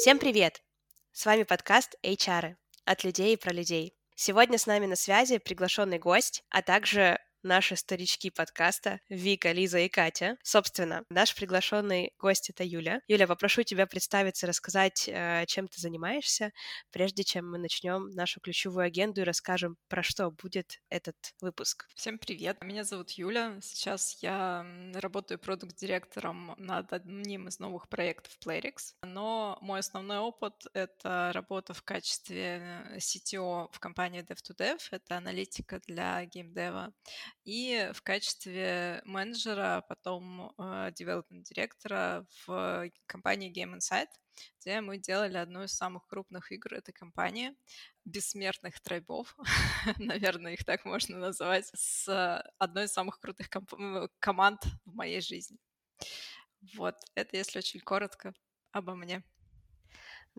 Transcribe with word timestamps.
Всем 0.00 0.18
привет! 0.18 0.62
С 1.12 1.26
вами 1.26 1.42
подкаст 1.42 1.94
HR 2.02 2.56
от 2.86 3.04
людей 3.04 3.34
и 3.34 3.36
про 3.36 3.52
людей. 3.52 3.92
Сегодня 4.14 4.56
с 4.56 4.64
нами 4.64 4.86
на 4.86 4.96
связи 4.96 5.36
приглашенный 5.36 5.98
гость, 5.98 6.42
а 6.48 6.62
также 6.62 7.18
наши 7.42 7.76
старички 7.76 8.30
подкаста 8.30 9.00
Вика, 9.08 9.52
Лиза 9.52 9.78
и 9.80 9.88
Катя. 9.88 10.36
Собственно, 10.42 11.04
наш 11.10 11.34
приглашенный 11.34 12.12
гость— 12.18 12.50
это 12.50 12.64
Юля. 12.64 13.00
Юля, 13.08 13.26
попрошу 13.26 13.62
тебя 13.62 13.86
представиться, 13.86 14.46
рассказать, 14.46 15.08
э, 15.08 15.44
чем 15.46 15.68
ты 15.68 15.80
занимаешься, 15.80 16.52
прежде 16.90 17.24
чем 17.24 17.50
мы 17.50 17.58
начнем 17.58 18.10
нашу 18.10 18.40
ключевую 18.40 18.84
агенду 18.84 19.22
и 19.22 19.24
расскажем, 19.24 19.76
про 19.88 20.02
что 20.02 20.30
будет 20.30 20.80
этот 20.88 21.16
выпуск. 21.40 21.86
Всем 21.94 22.18
привет, 22.18 22.62
меня 22.62 22.84
зовут 22.84 23.10
Юля. 23.12 23.58
Сейчас 23.62 24.18
я 24.22 24.66
работаю 24.94 25.38
продукт-директором 25.38 26.54
над 26.58 26.92
одним 26.92 27.48
из 27.48 27.58
новых 27.58 27.88
проектов 27.88 28.36
Playrix, 28.44 28.94
но 29.02 29.58
мой 29.60 29.80
основной 29.80 30.18
опыт— 30.18 30.54
это 30.74 31.30
работа 31.32 31.74
в 31.74 31.82
качестве 31.82 32.84
CTO 32.96 33.68
в 33.72 33.80
компании 33.80 34.22
Dev2Dev, 34.22 34.78
это 34.90 35.16
аналитика 35.16 35.80
для 35.86 36.24
геймдева, 36.26 36.92
и 37.44 37.90
в 37.94 38.02
качестве 38.02 39.02
менеджера, 39.04 39.76
а 39.76 39.80
потом 39.82 40.52
э, 40.58 40.90
девелопмент-директора 40.94 42.26
в 42.46 42.90
компании 43.06 43.52
Game 43.52 43.76
Insight, 43.76 44.08
где 44.60 44.80
мы 44.80 44.98
делали 44.98 45.36
одну 45.36 45.64
из 45.64 45.72
самых 45.72 46.06
крупных 46.06 46.52
игр 46.52 46.74
этой 46.74 46.92
компании, 46.92 47.54
бессмертных 48.04 48.80
тройбов, 48.80 49.36
наверное, 49.98 50.54
их 50.54 50.64
так 50.64 50.84
можно 50.84 51.18
назвать, 51.18 51.70
с 51.74 52.42
одной 52.58 52.84
из 52.84 52.92
самых 52.92 53.20
крутых 53.20 53.48
комп- 53.50 54.10
команд 54.18 54.62
в 54.84 54.94
моей 54.94 55.20
жизни. 55.20 55.58
Вот, 56.76 56.96
это 57.14 57.36
если 57.36 57.58
очень 57.58 57.80
коротко 57.80 58.34
обо 58.72 58.94
мне. 58.94 59.22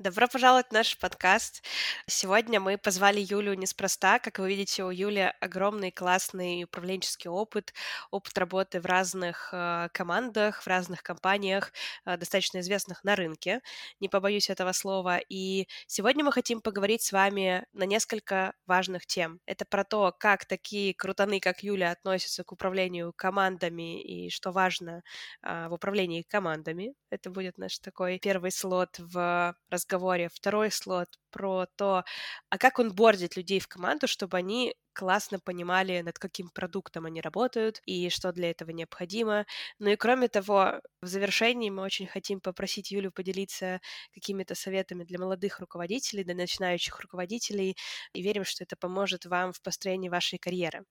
Добро 0.01 0.27
пожаловать 0.27 0.69
в 0.69 0.71
наш 0.71 0.97
подкаст. 0.97 1.63
Сегодня 2.07 2.59
мы 2.59 2.80
позвали 2.80 3.19
Юлю 3.19 3.53
неспроста. 3.53 4.17
Как 4.17 4.39
вы 4.39 4.49
видите, 4.49 4.83
у 4.83 4.89
Юли 4.89 5.31
огромный 5.39 5.91
классный 5.91 6.63
управленческий 6.63 7.30
опыт, 7.30 7.71
опыт 8.09 8.35
работы 8.35 8.81
в 8.81 8.88
разных 8.88 9.49
э, 9.53 9.89
командах, 9.93 10.63
в 10.63 10.67
разных 10.67 11.03
компаниях, 11.03 11.71
э, 12.05 12.17
достаточно 12.17 12.61
известных 12.61 13.03
на 13.03 13.16
рынке, 13.16 13.61
не 13.99 14.09
побоюсь 14.09 14.49
этого 14.49 14.71
слова. 14.71 15.19
И 15.30 15.67
сегодня 15.85 16.25
мы 16.25 16.31
хотим 16.31 16.61
поговорить 16.61 17.03
с 17.03 17.11
вами 17.11 17.63
на 17.71 17.83
несколько 17.83 18.55
важных 18.65 19.05
тем. 19.05 19.39
Это 19.45 19.65
про 19.65 19.83
то, 19.83 20.15
как 20.17 20.45
такие 20.45 20.95
крутаны, 20.95 21.39
как 21.39 21.61
Юля, 21.61 21.91
относятся 21.91 22.43
к 22.43 22.52
управлению 22.52 23.13
командами 23.15 24.02
и 24.02 24.31
что 24.31 24.52
важно 24.52 25.03
э, 25.43 25.67
в 25.67 25.73
управлении 25.73 26.23
командами. 26.23 26.95
Это 27.11 27.30
будет 27.30 27.59
наш 27.59 27.77
такой 27.77 28.17
первый 28.17 28.52
слот 28.52 28.97
в 28.97 29.55
разговоре. 29.69 29.91
Второй 30.34 30.72
слот 30.72 31.08
про 31.31 31.66
то, 31.78 32.03
а 32.50 32.58
как 32.58 32.80
он 32.80 32.94
бордит 32.94 33.36
людей 33.38 33.59
в 33.59 33.67
команду, 33.67 34.08
чтобы 34.08 34.38
они 34.38 34.75
классно 34.94 35.39
понимали, 35.39 36.02
над 36.02 36.20
каким 36.20 36.50
продуктом 36.50 37.06
они 37.06 37.22
работают 37.22 37.81
и 37.86 38.09
что 38.09 38.31
для 38.33 38.52
этого 38.52 38.72
необходимо. 38.72 39.45
Ну 39.80 39.89
и 39.89 39.95
кроме 39.95 40.28
того, 40.28 40.81
в 41.02 41.08
завершении 41.08 41.70
мы 41.70 41.83
очень 41.83 42.08
хотим 42.08 42.42
попросить 42.42 42.92
Юлю 42.92 43.11
поделиться 43.11 43.80
какими-то 44.14 44.56
советами 44.56 45.03
для 45.03 45.20
молодых 45.20 45.59
руководителей, 45.59 46.23
для 46.23 46.36
начинающих 46.36 47.00
руководителей, 47.00 47.78
и 48.14 48.22
верим, 48.22 48.44
что 48.45 48.64
это 48.64 48.76
поможет 48.76 49.26
вам 49.26 49.53
в 49.53 49.61
построении 49.61 50.09
вашей 50.09 50.39
карьеры. 50.39 50.83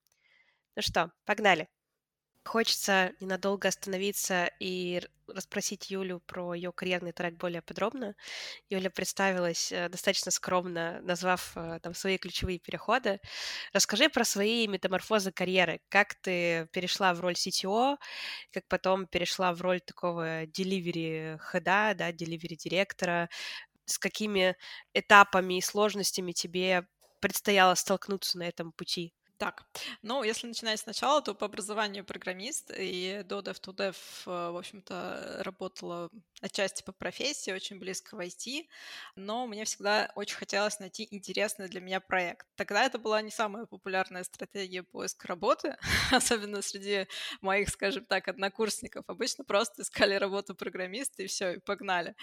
Ну 0.77 0.83
что, 0.83 1.13
погнали! 1.27 1.69
Хочется 2.45 3.13
ненадолго 3.21 3.69
остановиться 3.69 4.51
и 4.61 5.03
расспросить 5.29 5.91
Юлю 5.91 6.21
про 6.27 6.55
ее 6.55 6.73
карьерный 6.73 7.13
трек 7.13 7.35
более 7.35 7.61
подробно. 7.63 8.17
Юля 8.71 8.91
представилась 8.91 9.71
э, 9.73 9.89
достаточно 9.91 10.31
скромно, 10.33 11.01
назвав 11.03 11.53
э, 11.57 11.81
там 11.83 11.95
свои 11.95 12.19
ключевые 12.19 12.59
переходы. 12.59 13.21
Расскажи 13.75 14.09
про 14.09 14.25
свои 14.25 14.67
метаморфозы 14.69 15.33
карьеры. 15.33 15.81
Как 15.91 16.15
ты 16.17 16.67
перешла 16.73 17.15
в 17.15 17.21
роль 17.21 17.37
CTO, 17.37 17.99
как 18.53 18.67
потом 18.69 19.07
перешла 19.07 19.53
в 19.55 19.61
роль 19.61 19.81
такого 19.81 20.45
delivery 20.47 21.39
хеда, 21.53 21.95
да, 21.95 22.11
delivery 22.11 22.57
директора, 22.57 23.29
с 23.87 23.99
какими 23.99 24.57
этапами 24.95 25.59
и 25.59 25.63
сложностями 25.63 26.33
тебе 26.33 26.87
предстояло 27.21 27.75
столкнуться 27.75 28.39
на 28.39 28.45
этом 28.49 28.73
пути? 28.73 29.15
Так, 29.41 29.65
ну, 30.03 30.23
если 30.23 30.49
начинать 30.49 30.81
сначала, 30.81 31.23
то 31.23 31.35
по 31.35 31.47
образованию 31.47 32.05
программист, 32.05 32.71
и 32.77 33.23
до 33.25 33.39
Dev2Dev, 33.39 33.97
э, 34.27 34.51
в 34.51 34.59
общем-то, 34.59 35.41
работала 35.43 36.11
отчасти 36.43 36.83
по 36.83 36.93
профессии, 36.93 37.51
очень 37.51 37.79
близко 37.79 38.17
в 38.17 38.21
IT, 38.21 38.69
но 39.17 39.47
мне 39.47 39.65
всегда 39.65 40.13
очень 40.15 40.37
хотелось 40.37 40.79
найти 40.79 41.09
интересный 41.11 41.69
для 41.69 41.81
меня 41.81 42.01
проект. 42.01 42.47
Тогда 42.55 42.85
это 42.85 42.99
была 42.99 43.23
не 43.23 43.31
самая 43.31 43.65
популярная 43.65 44.25
стратегия 44.25 44.83
поиска 44.83 45.29
работы, 45.29 45.79
особенно 46.13 46.61
среди 46.61 47.07
моих, 47.41 47.71
скажем 47.71 48.05
так, 48.05 48.29
однокурсников. 48.29 49.05
Обычно 49.09 49.45
просто 49.45 49.81
искали 49.81 50.17
работу 50.17 50.55
программиста, 50.55 51.23
и 51.23 51.27
все, 51.29 51.55
и 51.55 51.61
погнали. 51.61 52.15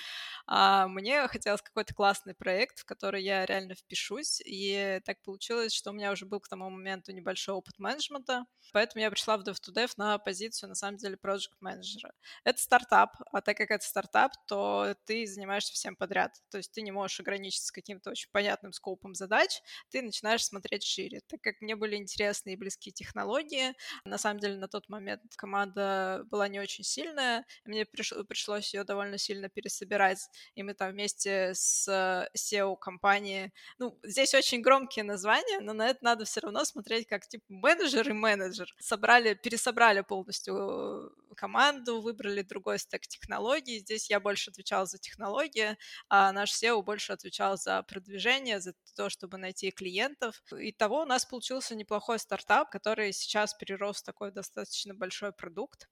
А 0.45 0.87
мне 0.87 1.27
хотелось 1.27 1.61
какой-то 1.63 1.93
классный 1.95 2.35
проект, 2.35 2.79
в 2.79 2.85
который 2.85 3.23
я 3.23 3.45
реально 3.47 3.73
впишусь, 3.75 4.39
и 4.45 5.01
так 5.05 5.21
получилось, 5.23 5.73
что 5.73 5.89
у 5.91 5.93
меня 5.93 6.11
уже 6.11 6.25
был 6.27 6.39
к 6.39 6.47
тому 6.47 6.69
моменту 6.69 7.06
моменту 7.07 7.11
небольшой 7.11 7.55
опыт 7.55 7.79
менеджмента, 7.79 8.45
поэтому 8.73 9.01
я 9.01 9.11
пришла 9.11 9.37
в 9.37 9.41
Dev2Dev 9.41 9.91
на 9.97 10.17
позицию, 10.17 10.69
на 10.69 10.75
самом 10.75 10.97
деле, 10.97 11.17
проект 11.17 11.49
менеджера. 11.59 12.13
Это 12.43 12.59
стартап, 12.59 13.15
а 13.31 13.41
так 13.41 13.57
как 13.57 13.71
это 13.71 13.85
стартап, 13.85 14.31
то 14.47 14.95
ты 15.05 15.25
занимаешься 15.25 15.73
всем 15.73 15.95
подряд. 15.95 16.31
То 16.49 16.57
есть 16.57 16.71
ты 16.71 16.81
не 16.81 16.91
можешь 16.91 17.19
ограничиться 17.19 17.73
каким-то 17.73 18.11
очень 18.11 18.29
понятным 18.31 18.73
скопом 18.73 19.13
задач, 19.15 19.61
ты 19.89 20.01
начинаешь 20.01 20.45
смотреть 20.45 20.83
шире. 20.83 21.21
Так 21.27 21.41
как 21.41 21.61
мне 21.61 21.75
были 21.75 21.95
интересны 21.95 22.53
и 22.53 22.55
близкие 22.55 22.93
технологии, 22.93 23.73
на 24.05 24.17
самом 24.17 24.39
деле 24.39 24.57
на 24.57 24.67
тот 24.67 24.89
момент 24.89 25.21
команда 25.35 26.23
была 26.25 26.47
не 26.47 26.59
очень 26.59 26.83
сильная, 26.83 27.45
мне 27.65 27.85
пришло, 27.85 28.23
пришлось 28.23 28.73
ее 28.73 28.83
довольно 28.83 29.17
сильно 29.17 29.49
пересобирать, 29.49 30.29
и 30.55 30.63
мы 30.63 30.73
там 30.73 30.91
вместе 30.91 31.53
с 31.53 31.87
SEO 32.35 32.77
компании, 32.77 33.51
ну, 33.79 33.97
здесь 34.03 34.33
очень 34.33 34.61
громкие 34.61 35.03
названия, 35.03 35.59
но 35.59 35.73
на 35.73 35.87
это 35.89 36.03
надо 36.03 36.25
все 36.25 36.41
равно 36.41 36.65
смотреть 36.65 36.96
смотреть 36.97 37.07
как 37.07 37.27
типа 37.27 37.45
менеджер 37.49 38.09
и 38.09 38.13
менеджер. 38.13 38.73
Собрали, 38.79 39.33
пересобрали 39.35 40.01
полностью 40.01 41.11
команду, 41.35 42.01
выбрали 42.01 42.41
другой 42.41 42.79
стек 42.79 43.07
технологий. 43.07 43.79
Здесь 43.79 44.09
я 44.09 44.19
больше 44.19 44.51
отвечал 44.51 44.85
за 44.85 44.97
технологии, 44.97 45.77
а 46.09 46.31
наш 46.31 46.51
SEO 46.51 46.81
больше 46.83 47.13
отвечал 47.13 47.57
за 47.57 47.83
продвижение, 47.83 48.59
за 48.59 48.73
то, 48.95 49.09
чтобы 49.09 49.37
найти 49.37 49.71
клиентов. 49.71 50.41
И 50.59 50.71
того 50.71 51.01
у 51.01 51.05
нас 51.05 51.25
получился 51.25 51.75
неплохой 51.75 52.19
стартап, 52.19 52.71
который 52.71 53.13
сейчас 53.13 53.53
перерос 53.53 53.97
в 54.01 54.05
такой 54.05 54.31
достаточно 54.31 54.93
большой 54.93 55.31
продукт. 55.31 55.87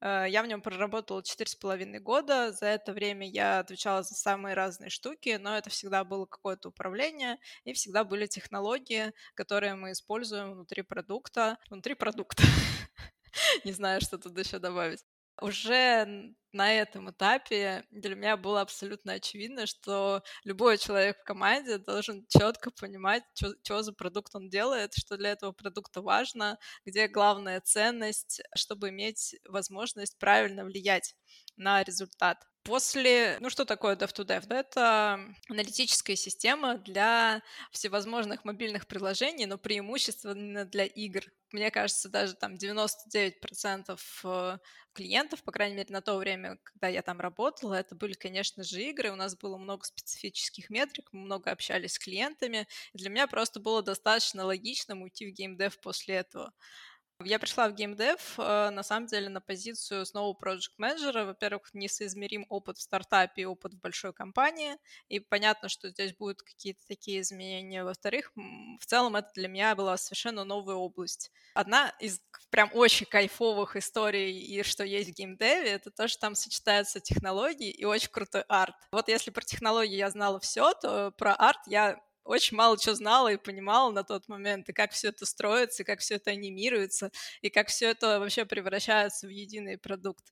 Э, 0.00 0.26
я 0.28 0.42
в 0.42 0.46
нем 0.46 0.62
проработала 0.62 1.22
четыре 1.22 1.50
с 1.50 1.54
половиной 1.54 2.00
года. 2.00 2.52
За 2.52 2.66
это 2.66 2.92
время 2.92 3.28
я 3.28 3.60
отвечала 3.60 4.02
за 4.02 4.14
самые 4.14 4.54
разные 4.54 4.90
штуки, 4.90 5.38
но 5.40 5.56
это 5.56 5.70
всегда 5.70 6.04
было 6.04 6.26
какое-то 6.26 6.68
управление, 6.68 7.38
и 7.64 7.72
всегда 7.72 8.04
были 8.04 8.26
технологии, 8.26 9.12
которые 9.34 9.74
мы 9.74 9.92
используем 9.92 10.52
внутри 10.52 10.82
продукта. 10.82 11.58
Внутри 11.70 11.94
продукта. 11.94 12.42
Не 13.64 13.72
знаю, 13.72 14.00
что 14.00 14.18
тут 14.18 14.38
еще 14.38 14.58
добавить 14.58 15.04
уже 15.40 16.34
на 16.52 16.72
этом 16.72 17.10
этапе 17.10 17.84
для 17.90 18.14
меня 18.16 18.36
было 18.36 18.60
абсолютно 18.62 19.14
очевидно, 19.14 19.66
что 19.66 20.22
любой 20.44 20.78
человек 20.78 21.18
в 21.20 21.24
команде 21.24 21.78
должен 21.78 22.26
четко 22.28 22.70
понимать, 22.70 23.22
что 23.62 23.82
за 23.82 23.92
продукт 23.92 24.34
он 24.34 24.48
делает, 24.48 24.94
что 24.94 25.16
для 25.16 25.30
этого 25.32 25.52
продукта 25.52 26.00
важно, 26.02 26.58
где 26.84 27.08
главная 27.08 27.60
ценность, 27.60 28.40
чтобы 28.56 28.88
иметь 28.90 29.36
возможность 29.48 30.18
правильно 30.18 30.64
влиять 30.64 31.14
на 31.56 31.82
результат. 31.84 32.47
После, 32.64 33.38
ну 33.40 33.48
что 33.48 33.64
такое 33.64 33.96
Dev2Dev? 33.96 34.46
Да, 34.46 34.60
это 34.60 35.20
аналитическая 35.48 36.16
система 36.16 36.76
для 36.76 37.42
всевозможных 37.70 38.44
мобильных 38.44 38.86
приложений, 38.86 39.46
но 39.46 39.56
преимущественно 39.56 40.66
для 40.66 40.84
игр. 40.84 41.22
Мне 41.50 41.70
кажется, 41.70 42.10
даже 42.10 42.34
там 42.34 42.56
99% 42.56 43.98
э, 44.24 44.58
клиентов, 44.92 45.42
по 45.44 45.50
крайней 45.52 45.76
мере, 45.76 45.88
на 45.90 46.02
то 46.02 46.16
время, 46.18 46.58
когда 46.62 46.88
я 46.88 47.00
там 47.00 47.20
работала, 47.20 47.72
это 47.72 47.94
были, 47.94 48.12
конечно 48.12 48.62
же, 48.62 48.82
игры. 48.82 49.12
У 49.12 49.16
нас 49.16 49.34
было 49.34 49.56
много 49.56 49.84
специфических 49.84 50.68
метрик, 50.68 51.08
мы 51.12 51.20
много 51.20 51.50
общались 51.50 51.94
с 51.94 51.98
клиентами. 51.98 52.66
И 52.92 52.98
для 52.98 53.08
меня 53.08 53.26
просто 53.26 53.60
было 53.60 53.82
достаточно 53.82 54.44
логично 54.44 55.00
уйти 55.00 55.30
в 55.30 55.34
геймдев 55.34 55.80
после 55.80 56.16
этого. 56.16 56.52
Я 57.24 57.40
пришла 57.40 57.68
в 57.68 57.74
геймдев, 57.74 58.38
э, 58.38 58.70
на 58.70 58.84
самом 58.84 59.06
деле, 59.08 59.28
на 59.28 59.40
позицию 59.40 60.06
снова 60.06 60.34
проект 60.34 60.78
менеджера. 60.78 61.24
Во-первых, 61.24 61.74
несоизмерим 61.74 62.46
опыт 62.48 62.78
в 62.78 62.82
стартапе 62.82 63.42
и 63.42 63.44
опыт 63.44 63.74
в 63.74 63.80
большой 63.80 64.12
компании, 64.12 64.76
и 65.08 65.18
понятно, 65.18 65.68
что 65.68 65.88
здесь 65.88 66.14
будут 66.14 66.42
какие-то 66.42 66.80
такие 66.86 67.20
изменения. 67.20 67.82
Во-вторых, 67.82 68.30
в 68.36 68.86
целом 68.86 69.16
это 69.16 69.30
для 69.34 69.48
меня 69.48 69.74
была 69.74 69.96
совершенно 69.96 70.44
новая 70.44 70.76
область. 70.76 71.32
Одна 71.54 71.92
из 71.98 72.20
прям 72.50 72.70
очень 72.72 73.06
кайфовых 73.06 73.74
историй, 73.74 74.38
и 74.38 74.62
что 74.62 74.84
есть 74.84 75.10
в 75.10 75.14
геймдеве, 75.14 75.70
это 75.70 75.90
то, 75.90 76.06
что 76.06 76.20
там 76.20 76.36
сочетаются 76.36 77.00
технологии 77.00 77.70
и 77.70 77.84
очень 77.84 78.10
крутой 78.10 78.44
арт. 78.48 78.76
Вот 78.92 79.08
если 79.08 79.32
про 79.32 79.42
технологии 79.42 79.96
я 79.96 80.10
знала 80.10 80.38
все, 80.38 80.72
то 80.74 81.10
про 81.10 81.34
арт 81.34 81.66
я 81.66 82.00
очень 82.28 82.56
мало 82.56 82.78
чего 82.78 82.94
знала 82.94 83.32
и 83.32 83.36
понимала 83.36 83.90
на 83.90 84.04
тот 84.04 84.28
момент, 84.28 84.68
и 84.68 84.72
как 84.72 84.92
все 84.92 85.08
это 85.08 85.24
строится, 85.24 85.82
и 85.82 85.86
как 85.86 86.00
все 86.00 86.16
это 86.16 86.30
анимируется, 86.30 87.10
и 87.40 87.48
как 87.48 87.68
все 87.68 87.90
это 87.90 88.20
вообще 88.20 88.44
превращается 88.44 89.26
в 89.26 89.30
единый 89.30 89.78
продукт. 89.78 90.24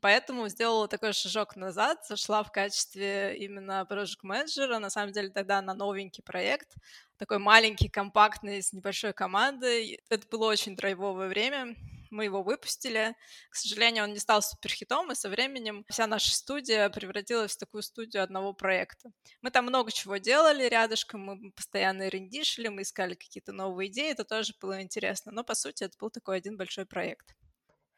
Поэтому 0.00 0.48
сделала 0.48 0.86
такой 0.86 1.12
шажок 1.12 1.56
назад, 1.56 2.06
зашла 2.06 2.44
в 2.44 2.52
качестве 2.52 3.36
именно 3.36 3.84
проект 3.84 4.22
менеджера 4.22 4.78
на 4.78 4.88
самом 4.88 5.10
деле 5.12 5.30
тогда 5.30 5.60
на 5.60 5.74
новенький 5.74 6.22
проект, 6.22 6.76
такой 7.16 7.38
маленький, 7.38 7.88
компактный, 7.88 8.62
с 8.62 8.72
небольшой 8.72 9.12
командой. 9.12 10.00
Это 10.08 10.28
было 10.28 10.46
очень 10.46 10.76
драйвовое 10.76 11.26
время, 11.26 11.74
мы 12.10 12.24
его 12.24 12.42
выпустили. 12.42 13.14
К 13.50 13.54
сожалению, 13.54 14.04
он 14.04 14.12
не 14.12 14.18
стал 14.18 14.42
суперхитом, 14.42 15.12
и 15.12 15.14
со 15.14 15.28
временем 15.28 15.84
вся 15.88 16.06
наша 16.06 16.34
студия 16.34 16.88
превратилась 16.88 17.52
в 17.52 17.58
такую 17.58 17.82
студию 17.82 18.22
одного 18.22 18.52
проекта. 18.52 19.10
Мы 19.42 19.50
там 19.50 19.66
много 19.66 19.92
чего 19.92 20.16
делали 20.18 20.64
рядышком, 20.68 21.20
мы 21.22 21.52
постоянно 21.52 22.08
рендишили, 22.08 22.68
мы 22.68 22.82
искали 22.82 23.14
какие-то 23.14 23.52
новые 23.52 23.90
идеи, 23.90 24.12
это 24.12 24.24
тоже 24.24 24.54
было 24.60 24.82
интересно. 24.82 25.32
Но, 25.32 25.44
по 25.44 25.54
сути, 25.54 25.84
это 25.84 25.96
был 25.98 26.10
такой 26.10 26.36
один 26.36 26.56
большой 26.56 26.86
проект. 26.86 27.34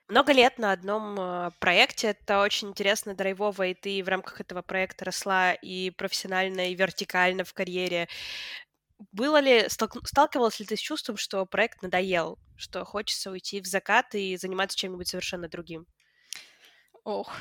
Много 0.09 0.33
лет 0.33 0.59
на 0.59 0.73
одном 0.73 1.19
э, 1.19 1.51
проекте, 1.59 2.09
это 2.09 2.43
очень 2.43 2.69
интересно, 2.69 3.15
драйвово, 3.15 3.69
и 3.69 3.75
ты 3.75 4.03
в 4.03 4.09
рамках 4.09 4.41
этого 4.43 4.61
проекта 4.61 5.07
росла 5.07 5.55
и 5.55 5.91
профессионально, 5.91 6.71
и 6.71 6.75
вертикально 6.75 7.45
в 7.45 7.55
карьере. 7.55 8.09
Было 9.11 9.41
ли, 9.41 9.67
сталкивалась 9.69 10.61
ли 10.61 10.67
ты 10.67 10.77
с 10.77 10.81
чувством, 10.81 11.17
что 11.17 11.45
проект 11.47 11.83
надоел, 11.83 12.39
что 12.57 12.85
хочется 12.85 13.31
уйти 13.31 13.61
в 13.61 13.67
закат 13.67 14.15
и 14.15 14.37
заниматься 14.37 14.77
чем-нибудь 14.77 15.09
совершенно 15.09 15.49
другим? 15.49 15.87
Ох, 17.05 17.33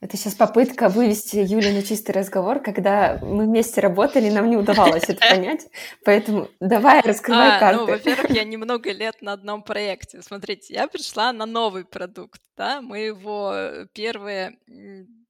это 0.00 0.16
сейчас 0.16 0.34
попытка 0.34 0.88
вывести 0.88 1.38
Юлю 1.38 1.72
на 1.72 1.82
чистый 1.82 2.12
разговор, 2.12 2.60
когда 2.60 3.18
мы 3.20 3.46
вместе 3.46 3.80
работали, 3.80 4.30
нам 4.30 4.48
не 4.48 4.56
удавалось 4.56 5.02
это 5.08 5.20
понять. 5.30 5.66
Поэтому 6.04 6.48
давай, 6.60 7.00
раскрывай 7.00 7.56
а, 7.56 7.58
карты. 7.58 7.80
Ну, 7.80 7.86
во-первых, 7.86 8.30
я 8.30 8.44
немного 8.44 8.92
лет 8.92 9.20
на 9.22 9.32
одном 9.32 9.64
проекте. 9.64 10.22
Смотрите, 10.22 10.72
я 10.72 10.86
пришла 10.86 11.32
на 11.32 11.46
новый 11.46 11.84
продукт, 11.84 12.40
да, 12.56 12.80
мы 12.80 13.00
его 13.00 13.52
первые 13.92 14.58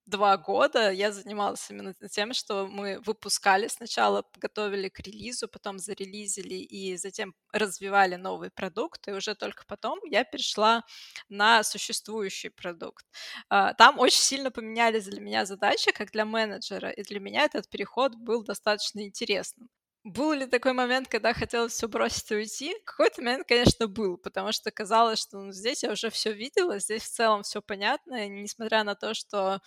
два 0.09 0.37
года 0.37 0.91
я 0.91 1.13
занималась 1.13 1.71
именно 1.71 1.95
тем, 2.11 2.33
что 2.33 2.67
мы 2.67 2.99
выпускали 3.01 3.69
сначала, 3.69 4.25
готовили 4.37 4.89
к 4.89 5.01
релизу, 5.01 5.49
потом 5.49 5.79
зарелизили 5.79 6.55
и 6.55 6.97
затем 6.97 7.35
развивали 7.53 8.17
новый 8.17 8.51
продукт, 8.51 9.07
и 9.09 9.13
уже 9.13 9.35
только 9.35 9.65
потом 9.67 9.99
я 10.05 10.25
перешла 10.25 10.83
на 11.29 11.63
существующий 11.63 12.49
продукт. 12.49 13.05
А, 13.51 13.75
там 13.75 13.99
очень 13.99 14.23
сильно 14.23 14.51
поменялись 14.51 15.05
для 15.05 15.21
меня 15.21 15.45
задачи, 15.45 15.93
как 15.93 16.11
для 16.11 16.25
менеджера, 16.25 16.91
и 16.91 17.03
для 17.03 17.21
меня 17.21 17.45
этот 17.45 17.69
переход 17.69 18.15
был 18.17 18.43
достаточно 18.43 19.01
интересным. 19.05 19.69
Был 20.05 20.33
ли 20.33 20.47
такой 20.47 20.73
момент, 20.73 21.09
когда 21.09 21.35
хотелось 21.35 21.73
все 21.73 21.87
бросить 21.87 22.31
и 22.31 22.35
уйти? 22.37 22.75
Какой-то 22.85 23.21
момент, 23.21 23.47
конечно, 23.47 23.89
был, 23.89 24.17
потому 24.17 24.53
что 24.53 24.71
казалось, 24.71 25.21
что 25.21 25.39
ну, 25.39 25.53
здесь 25.53 25.83
я 25.83 25.93
уже 25.93 26.09
все 26.09 26.33
видела, 26.33 26.79
здесь 26.79 27.03
в 27.03 27.11
целом 27.13 27.43
все 27.43 27.61
понятно, 27.61 28.25
и 28.25 28.29
несмотря 28.29 28.85
на 28.85 28.95
то, 28.95 29.13
что 29.13 29.61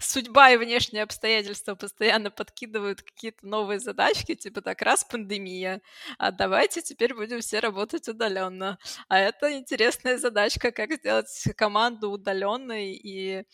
судьба 0.00 0.50
и 0.50 0.56
внешние 0.56 1.02
обстоятельства 1.02 1.74
постоянно 1.74 2.30
подкидывают 2.30 3.02
какие-то 3.02 3.46
новые 3.46 3.78
задачки, 3.80 4.34
типа 4.34 4.60
так, 4.60 4.82
раз 4.82 5.04
пандемия, 5.04 5.80
а 6.18 6.30
давайте 6.32 6.82
теперь 6.82 7.14
будем 7.14 7.40
все 7.40 7.60
работать 7.60 8.08
удаленно. 8.08 8.78
А 9.08 9.18
это 9.18 9.52
интересная 9.52 10.18
задачка, 10.18 10.70
как 10.70 10.92
сделать 10.92 11.44
команду 11.56 12.10
удаленной 12.10 12.92
и 12.92 13.44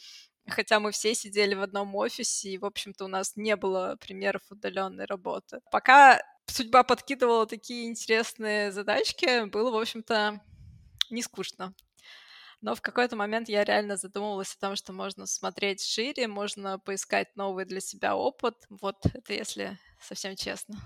Хотя 0.49 0.81
мы 0.81 0.91
все 0.91 1.15
сидели 1.15 1.55
в 1.55 1.62
одном 1.62 1.94
офисе, 1.94 2.50
и, 2.50 2.59
в 2.59 2.65
общем-то, 2.65 3.05
у 3.05 3.09
нас 3.09 3.37
не 3.37 3.55
было 3.55 3.97
примеров 4.00 4.43
удаленной 4.50 5.05
работы. 5.05 5.61
Пока 5.71 6.21
судьба 6.47 6.83
подкидывала 6.83 7.47
такие 7.47 7.89
интересные 7.89 8.73
задачки, 8.73 9.44
было, 9.44 9.71
в 9.71 9.77
общем-то, 9.77 10.41
не 11.11 11.23
скучно. 11.23 11.75
Но 12.62 12.76
в 12.76 12.81
какой-то 12.81 13.17
момент 13.17 13.49
я 13.49 13.64
реально 13.64 13.97
задумывалась 13.97 14.55
о 14.55 14.61
том, 14.61 14.76
что 14.76 14.93
можно 14.93 15.26
смотреть 15.26 15.85
шире, 15.85 16.29
можно 16.29 16.79
поискать 16.79 17.35
новый 17.35 17.64
для 17.64 17.81
себя 17.81 18.17
опыт. 18.17 18.55
Вот 18.70 19.05
это 19.05 19.32
если 19.35 19.79
совсем 20.00 20.37
честно. 20.37 20.76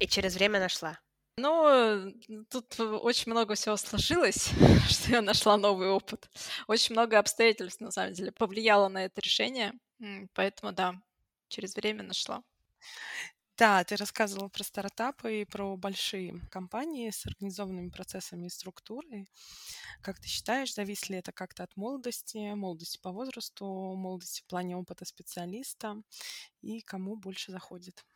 И 0.00 0.08
через 0.08 0.34
время 0.34 0.58
нашла. 0.58 0.98
Ну, 1.36 2.12
тут 2.50 2.78
очень 2.80 3.30
много 3.30 3.54
всего 3.54 3.76
сложилось, 3.76 4.50
что 4.88 5.10
я 5.12 5.22
нашла 5.22 5.56
новый 5.56 5.88
опыт. 5.88 6.28
Очень 6.66 6.94
много 6.94 7.18
обстоятельств, 7.18 7.80
на 7.80 7.92
самом 7.92 8.12
деле, 8.12 8.32
повлияло 8.32 8.88
на 8.88 9.04
это 9.04 9.20
решение. 9.20 9.72
Поэтому, 10.34 10.72
да, 10.72 11.00
через 11.48 11.76
время 11.76 12.02
нашла. 12.02 12.42
Да, 13.60 13.84
ты 13.84 13.96
рассказывала 13.96 14.48
про 14.48 14.64
стартапы 14.64 15.42
и 15.42 15.44
про 15.44 15.76
большие 15.76 16.40
компании 16.50 17.10
с 17.10 17.26
организованными 17.26 17.90
процессами 17.90 18.46
и 18.46 18.50
структурой. 18.50 19.28
Как 20.00 20.18
ты 20.18 20.28
считаешь, 20.28 20.74
зависит 20.74 21.10
ли 21.10 21.18
это 21.18 21.30
как-то 21.32 21.64
от 21.64 21.76
молодости, 21.76 22.54
молодости 22.54 22.98
по 23.02 23.12
возрасту, 23.12 23.66
молодости 23.66 24.40
в 24.42 24.46
плане 24.46 24.78
опыта 24.78 25.04
специалиста 25.04 26.02
и 26.62 26.80
кому 26.80 27.16
больше 27.16 27.52
заходит? 27.52 28.06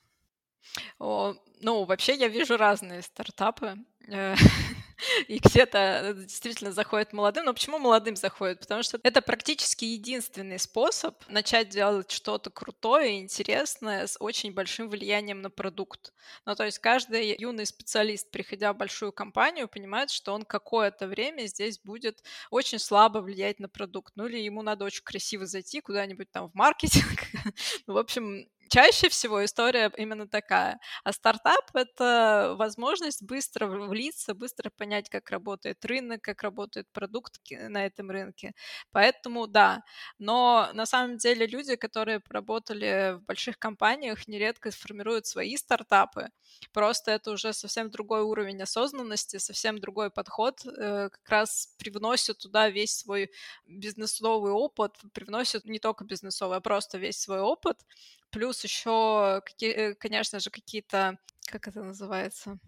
О, 0.99 1.35
ну, 1.61 1.85
вообще 1.85 2.15
я 2.15 2.29
вижу 2.29 2.57
разные 2.57 3.03
стартапы. 3.03 3.77
И 5.29 5.39
где-то 5.39 5.79
э, 5.79 6.15
действительно 6.15 6.73
заходит 6.73 7.13
молодым. 7.13 7.47
Но 7.47 7.55
почему 7.55 7.79
молодым 7.79 8.17
заходит? 8.17 8.61
Потому 8.61 8.83
что 8.83 8.99
это 9.03 9.21
практически 9.23 9.85
единственный 9.85 10.59
способ 10.59 11.17
начать 11.29 11.69
делать 11.69 12.11
что-то 12.11 12.51
крутое 12.51 13.21
интересное 13.21 14.07
с 14.07 14.17
очень 14.21 14.53
большим 14.53 14.89
влиянием 14.89 15.43
на 15.43 15.51
продукт. 15.51 16.13
Ну, 16.47 16.55
то 16.55 16.65
есть 16.65 16.79
каждый 16.79 17.37
юный 17.39 17.67
специалист, 17.67 18.31
приходя 18.31 18.73
в 18.73 18.77
большую 18.77 19.13
компанию, 19.13 19.69
понимает, 19.69 20.11
что 20.11 20.33
он 20.33 20.45
какое-то 20.45 21.07
время 21.07 21.47
здесь 21.47 21.79
будет 21.79 22.23
очень 22.51 22.79
слабо 22.79 23.19
влиять 23.19 23.61
на 23.61 23.69
продукт. 23.69 24.13
Ну, 24.17 24.27
или 24.27 24.39
ему 24.39 24.63
надо 24.63 24.85
очень 24.85 25.05
красиво 25.05 25.47
зайти 25.47 25.81
куда-нибудь 25.81 26.31
там 26.31 26.49
в 26.49 26.55
маркетинг. 26.55 27.25
в 27.87 27.97
общем, 27.97 28.47
чаще 28.69 29.09
всего 29.09 29.45
история 29.45 29.91
именно 29.97 30.27
такая. 30.29 30.79
А 31.05 31.13
стартап— 31.13 31.71
это 31.75 32.55
возможность 32.59 33.23
быстро 33.23 33.67
влиться, 33.67 34.35
быстро 34.35 34.71
понять, 34.71 35.09
как 35.11 35.31
работает 35.31 35.85
рынок, 35.85 36.23
как 36.23 36.43
работает 36.43 36.87
продукт 36.93 37.39
на 37.51 37.87
этом 37.87 38.11
рынке. 38.11 38.53
Поэтому 38.93 39.47
да. 39.47 39.83
Но 40.19 40.71
на 40.75 40.87
самом 40.87 41.17
деле 41.19 41.47
люди, 41.47 41.77
которые 41.77 42.21
работали 42.29 43.15
в 43.19 43.23
больших 43.25 43.59
компаниях, 43.59 44.27
нередко 44.29 44.71
формируют 44.71 45.27
свои 45.27 45.57
стартапы. 45.57 46.31
Просто 46.73 47.11
это 47.13 47.31
уже 47.33 47.53
совсем 47.53 47.91
другой 47.91 48.23
уровень 48.23 48.63
осознанности, 48.63 49.39
совсем 49.39 49.79
другой 49.79 50.11
подход. 50.11 50.61
Э, 50.67 51.09
как 51.11 51.29
раз 51.29 51.75
привносят 51.79 52.39
туда 52.39 52.69
весь 52.71 52.97
свой 52.99 53.31
бизнесовый 53.67 54.53
опыт, 54.53 54.97
привносят 55.13 55.65
не 55.65 55.79
только 55.79 56.05
бизнесовый, 56.05 56.59
а 56.59 56.61
просто 56.61 56.99
весь 56.99 57.19
свой 57.21 57.41
опыт, 57.41 57.85
Плюс 58.35 58.65
еще, 58.65 59.41
э, 59.61 59.95
конечно 59.95 60.41
же, 60.41 60.51
какие-то, 60.51 61.19
как 61.47 61.69
это 61.69 61.85
называется, 61.85 62.59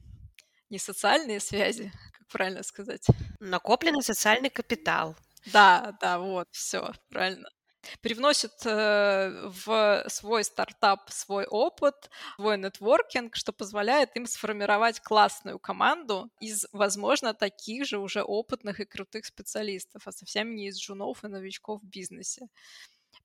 не 0.70 0.78
социальные 0.78 1.40
связи, 1.40 1.92
как 2.18 2.28
правильно 2.28 2.62
сказать? 2.62 3.04
Накопленный 3.40 4.02
социальный 4.02 4.48
капитал. 4.48 5.16
Да, 5.52 5.98
да, 6.00 6.20
вот, 6.20 6.48
все, 6.52 6.92
правильно 7.08 7.50
привносит 8.00 8.52
э, 8.64 9.48
в 9.64 10.04
свой 10.08 10.44
стартап 10.44 11.10
свой 11.10 11.46
опыт, 11.46 12.10
свой 12.36 12.58
нетворкинг, 12.58 13.36
что 13.36 13.52
позволяет 13.52 14.16
им 14.16 14.26
сформировать 14.26 15.00
классную 15.00 15.58
команду 15.58 16.30
из, 16.40 16.66
возможно, 16.72 17.34
таких 17.34 17.86
же 17.86 17.98
уже 17.98 18.22
опытных 18.22 18.80
и 18.80 18.84
крутых 18.84 19.24
специалистов, 19.26 20.02
а 20.06 20.12
совсем 20.12 20.54
не 20.54 20.68
из 20.68 20.78
джунов 20.78 21.24
и 21.24 21.28
новичков 21.28 21.82
в 21.82 21.86
бизнесе. 21.86 22.48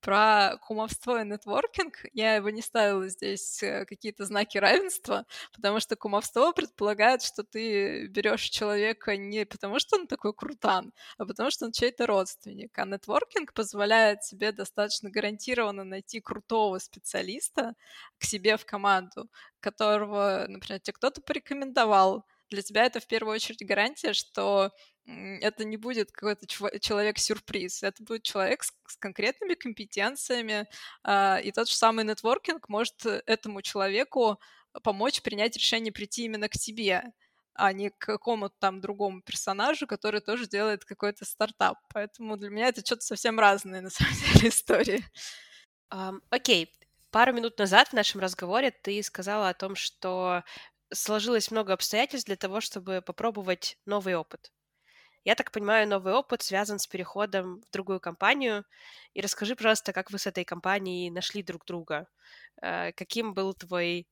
Про 0.01 0.57
кумовство 0.63 1.21
и 1.21 1.25
нетворкинг 1.25 2.05
я 2.13 2.35
его 2.35 2.49
не 2.49 2.63
ставила 2.63 3.07
здесь 3.07 3.61
э, 3.61 3.85
какие-то 3.85 4.25
знаки 4.25 4.57
равенства, 4.57 5.27
потому 5.53 5.79
что 5.79 5.95
кумовство 5.95 6.53
предполагает, 6.53 7.21
что 7.21 7.43
ты 7.43 8.07
берешь 8.07 8.41
человека 8.49 9.15
не 9.15 9.45
потому, 9.45 9.77
что 9.77 9.97
он 9.97 10.07
такой 10.07 10.33
крутан, 10.33 10.91
а 11.19 11.25
потому 11.25 11.51
что 11.51 11.65
он 11.65 11.71
чей-то 11.71 12.07
родственник. 12.07 12.77
А 12.79 12.85
нетворкинг 12.85 13.53
позволяет 13.53 14.21
тебе 14.21 14.51
достаточно 14.51 15.11
гарантированно 15.11 15.83
найти 15.83 16.19
крутого 16.19 16.79
специалиста 16.79 17.75
к 18.17 18.23
себе 18.23 18.57
в 18.57 18.65
команду, 18.65 19.29
которого, 19.59 20.45
например, 20.47 20.79
тебе 20.79 20.93
кто-то 20.93 21.21
порекомендовал, 21.21 22.25
для 22.49 22.61
тебя 22.61 22.83
это 22.85 22.99
в 22.99 23.07
первую 23.07 23.35
очередь 23.35 23.65
гарантия, 23.65 24.13
что 24.13 24.71
это 25.05 25.65
не 25.65 25.77
будет 25.77 26.11
какой-то 26.11 26.45
человек-сюрприз, 26.47 27.83
это 27.83 28.03
будет 28.03 28.23
человек 28.23 28.63
с, 28.63 28.97
конкретными 28.97 29.55
компетенциями, 29.55 30.67
э, 31.03 31.41
и 31.43 31.51
тот 31.51 31.69
же 31.69 31.75
самый 31.75 32.05
нетворкинг 32.05 32.69
может 32.69 33.05
этому 33.05 33.61
человеку 33.61 34.39
помочь 34.83 35.21
принять 35.21 35.57
решение 35.57 35.91
прийти 35.91 36.25
именно 36.25 36.47
к 36.47 36.53
тебе, 36.53 37.13
а 37.53 37.73
не 37.73 37.89
к 37.89 37.97
какому-то 37.97 38.55
там 38.59 38.79
другому 38.81 39.21
персонажу, 39.21 39.87
который 39.87 40.21
тоже 40.21 40.47
делает 40.47 40.85
какой-то 40.85 41.25
стартап. 41.25 41.77
Поэтому 41.93 42.37
для 42.37 42.49
меня 42.49 42.67
это 42.67 42.85
что-то 42.85 43.01
совсем 43.01 43.39
разное, 43.39 43.81
на 43.81 43.89
самом 43.89 44.13
деле, 44.33 44.49
истории. 44.49 45.03
Um, 45.93 46.21
окей, 46.29 46.73
пару 47.11 47.33
минут 47.33 47.57
назад 47.59 47.89
в 47.89 47.93
нашем 47.93 48.21
разговоре 48.21 48.71
ты 48.71 49.03
сказала 49.03 49.49
о 49.49 49.53
том, 49.53 49.75
что 49.75 50.43
сложилось 50.93 51.51
много 51.51 51.73
обстоятельств 51.73 52.27
для 52.27 52.37
того, 52.37 52.61
чтобы 52.61 53.01
попробовать 53.01 53.77
новый 53.85 54.15
опыт. 54.15 54.51
Я 55.23 55.35
так 55.35 55.51
понимаю, 55.51 55.87
новый 55.87 56.13
опыт 56.13 56.41
связан 56.41 56.79
с 56.79 56.87
переходом 56.87 57.61
в 57.61 57.71
другую 57.71 57.99
компанию. 57.99 58.65
И 59.13 59.21
расскажи, 59.21 59.55
пожалуйста, 59.55 59.93
как 59.93 60.11
вы 60.11 60.17
с 60.17 60.27
этой 60.27 60.43
компанией 60.45 61.11
нашли 61.11 61.43
друг 61.43 61.65
друга? 61.65 62.07
Э, 62.61 62.91
каким 62.93 63.33
был 63.33 63.53
твой 63.53 64.07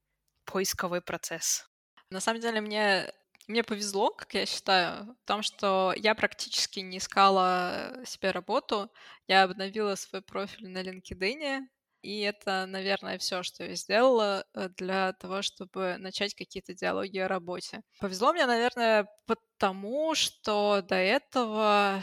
поисковой 0.45 1.01
процесс? 1.01 1.69
На 2.11 2.19
самом 2.19 2.41
деле, 2.41 2.61
мне 2.61 3.11
мне 3.47 3.63
повезло, 3.63 4.11
как 4.11 4.35
я 4.35 4.45
считаю, 4.45 5.15
в 5.23 5.25
том, 5.25 5.41
что 5.41 5.91
я 5.97 6.13
практически 6.13 6.81
не 6.81 6.99
искала 6.99 7.95
себе 8.05 8.29
работу. 8.29 8.91
Я 9.27 9.43
обновила 9.43 9.95
свой 9.95 10.21
профиль 10.21 10.69
на 10.69 10.83
LinkedIn, 10.83 11.67
и 12.01 12.21
это, 12.21 12.65
наверное, 12.65 13.17
все, 13.17 13.43
что 13.43 13.63
я 13.65 13.75
сделала 13.75 14.45
э, 14.53 14.69
для 14.77 15.13
того, 15.13 15.41
чтобы 15.41 15.97
начать 15.99 16.33
какие-то 16.33 16.73
диалоги 16.73 17.17
о 17.19 17.27
работе. 17.27 17.81
Повезло 17.99 18.33
мне, 18.33 18.45
наверное, 18.45 19.07
потому 19.25 20.15
что 20.15 20.81
до 20.81 20.95
этого 20.95 22.01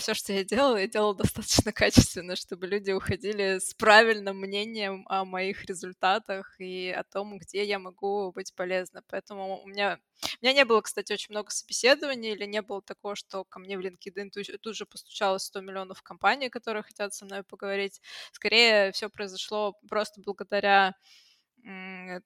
все, 0.00 0.14
что 0.14 0.32
я 0.32 0.44
делала, 0.44 0.76
я 0.76 0.88
делала 0.88 1.14
достаточно 1.14 1.72
качественно, 1.72 2.36
чтобы 2.36 2.66
люди 2.66 2.90
уходили 2.90 3.58
с 3.58 3.74
правильным 3.74 4.38
мнением 4.40 5.06
о 5.08 5.24
моих 5.24 5.64
результатах 5.66 6.60
и 6.60 6.90
о 6.90 7.04
том, 7.04 7.38
где 7.38 7.64
я 7.64 7.78
могу 7.78 8.32
быть 8.32 8.54
полезна. 8.54 9.02
Поэтому 9.08 9.62
у 9.62 9.68
меня 9.68 10.00
у 10.22 10.44
меня 10.44 10.52
не 10.52 10.64
было, 10.64 10.80
кстати, 10.82 11.12
очень 11.12 11.32
много 11.32 11.50
собеседований, 11.50 12.32
или 12.32 12.44
не 12.44 12.60
было 12.62 12.82
такого, 12.82 13.16
что 13.16 13.44
ко 13.44 13.58
мне 13.58 13.78
в 13.78 13.80
LinkedIn 13.80 14.30
тут, 14.30 14.76
же 14.76 14.86
постучалось 14.86 15.44
100 15.44 15.60
миллионов 15.62 16.02
компаний, 16.02 16.50
которые 16.50 16.82
хотят 16.82 17.14
со 17.14 17.24
мной 17.24 17.42
поговорить. 17.42 18.00
Скорее, 18.32 18.92
все 18.92 19.08
произошло 19.08 19.74
просто 19.88 20.20
благодаря 20.20 20.94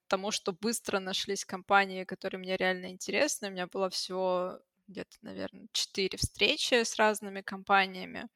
тому, 0.08 0.30
что 0.30 0.52
быстро 0.52 1.00
нашлись 1.00 1.44
компании, 1.44 2.04
которые 2.04 2.38
мне 2.38 2.56
реально 2.56 2.90
интересны. 2.90 3.48
У 3.48 3.50
меня 3.50 3.66
было 3.66 3.90
всего 3.90 4.60
где-то, 4.88 5.16
наверное, 5.22 5.66
четыре 5.72 6.18
встречи 6.18 6.82
с 6.82 6.96
разными 6.96 7.40
компаниями, 7.40 8.28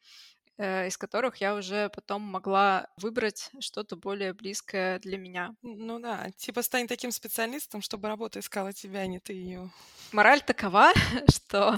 э, 0.56 0.88
из 0.88 0.96
которых 0.96 1.36
я 1.36 1.54
уже 1.54 1.88
потом 1.90 2.22
могла 2.22 2.88
выбрать 2.96 3.50
что-то 3.60 3.96
более 3.96 4.34
близкое 4.34 4.98
для 5.00 5.18
меня. 5.18 5.54
Ну 5.62 5.98
да, 6.00 6.30
типа 6.36 6.62
стань 6.62 6.86
таким 6.86 7.10
специалистом, 7.10 7.80
чтобы 7.80 8.08
работа 8.08 8.40
искала 8.40 8.72
тебя, 8.72 9.00
а 9.00 9.06
не 9.06 9.20
ты 9.20 9.32
ее. 9.32 9.70
Мораль 10.12 10.42
такова, 10.42 10.92
что 11.30 11.76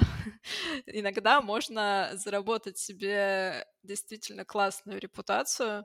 иногда 0.86 1.40
можно 1.40 2.10
заработать 2.14 2.78
себе 2.78 3.66
действительно 3.82 4.44
классную 4.44 5.00
репутацию, 5.00 5.84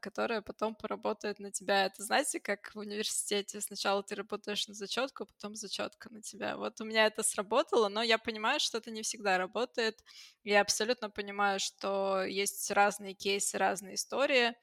которая 0.00 0.40
потом 0.40 0.74
поработает 0.74 1.38
на 1.40 1.50
тебя. 1.50 1.86
Это 1.86 2.02
знаете, 2.02 2.40
как 2.40 2.74
в 2.74 2.78
университете 2.78 3.60
сначала 3.60 4.02
ты 4.02 4.14
работаешь 4.14 4.68
на 4.68 4.74
зачетку, 4.74 5.26
потом 5.26 5.56
зачетка 5.56 6.12
на 6.12 6.22
тебя. 6.22 6.56
Вот 6.56 6.80
у 6.80 6.84
меня 6.84 7.06
это 7.06 7.22
сработало, 7.22 7.88
но 7.88 8.02
я 8.02 8.18
понимаю, 8.18 8.60
что 8.60 8.78
это 8.78 8.90
не 8.90 9.02
всегда 9.02 9.38
работает. 9.38 10.04
Я 10.44 10.60
абсолютно 10.60 11.10
понимаю, 11.10 11.58
что 11.58 12.24
есть 12.24 12.70
разные 12.70 13.14
кейсы, 13.14 13.58
разные 13.58 13.96
истории. 13.96 14.54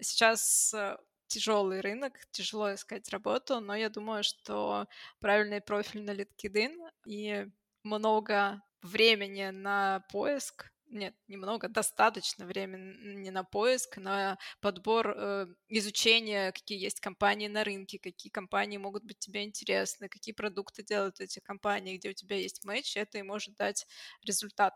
Сейчас 0.00 0.74
э, 0.74 0.96
тяжелый 1.28 1.80
рынок, 1.80 2.14
тяжело 2.32 2.74
искать 2.74 3.08
работу, 3.10 3.60
но 3.60 3.74
я 3.74 3.88
думаю, 3.88 4.24
что 4.24 4.86
правильный 5.20 5.60
профиль 5.60 6.02
на 6.02 6.10
LinkedIn 6.10 6.76
и 7.06 7.46
много 7.82 8.62
времени 8.82 9.50
на 9.50 10.00
поиск 10.10 10.72
нет, 10.88 11.14
немного, 11.28 11.68
достаточно 11.68 12.46
времени 12.46 13.30
на 13.30 13.44
поиск, 13.44 13.96
на 13.96 14.38
подбор, 14.60 15.14
э, 15.16 15.46
изучение, 15.68 16.52
какие 16.52 16.78
есть 16.78 17.00
компании 17.00 17.48
на 17.48 17.64
рынке, 17.64 17.98
какие 17.98 18.30
компании 18.30 18.78
могут 18.78 19.04
быть 19.04 19.18
тебе 19.18 19.44
интересны, 19.44 20.08
какие 20.08 20.34
продукты 20.34 20.82
делают 20.82 21.20
эти 21.20 21.40
компании, 21.40 21.98
где 21.98 22.10
у 22.10 22.12
тебя 22.12 22.36
есть 22.36 22.64
матч, 22.64 22.96
это 22.96 23.18
и 23.18 23.22
может 23.22 23.54
дать 23.56 23.86
результат. 24.24 24.74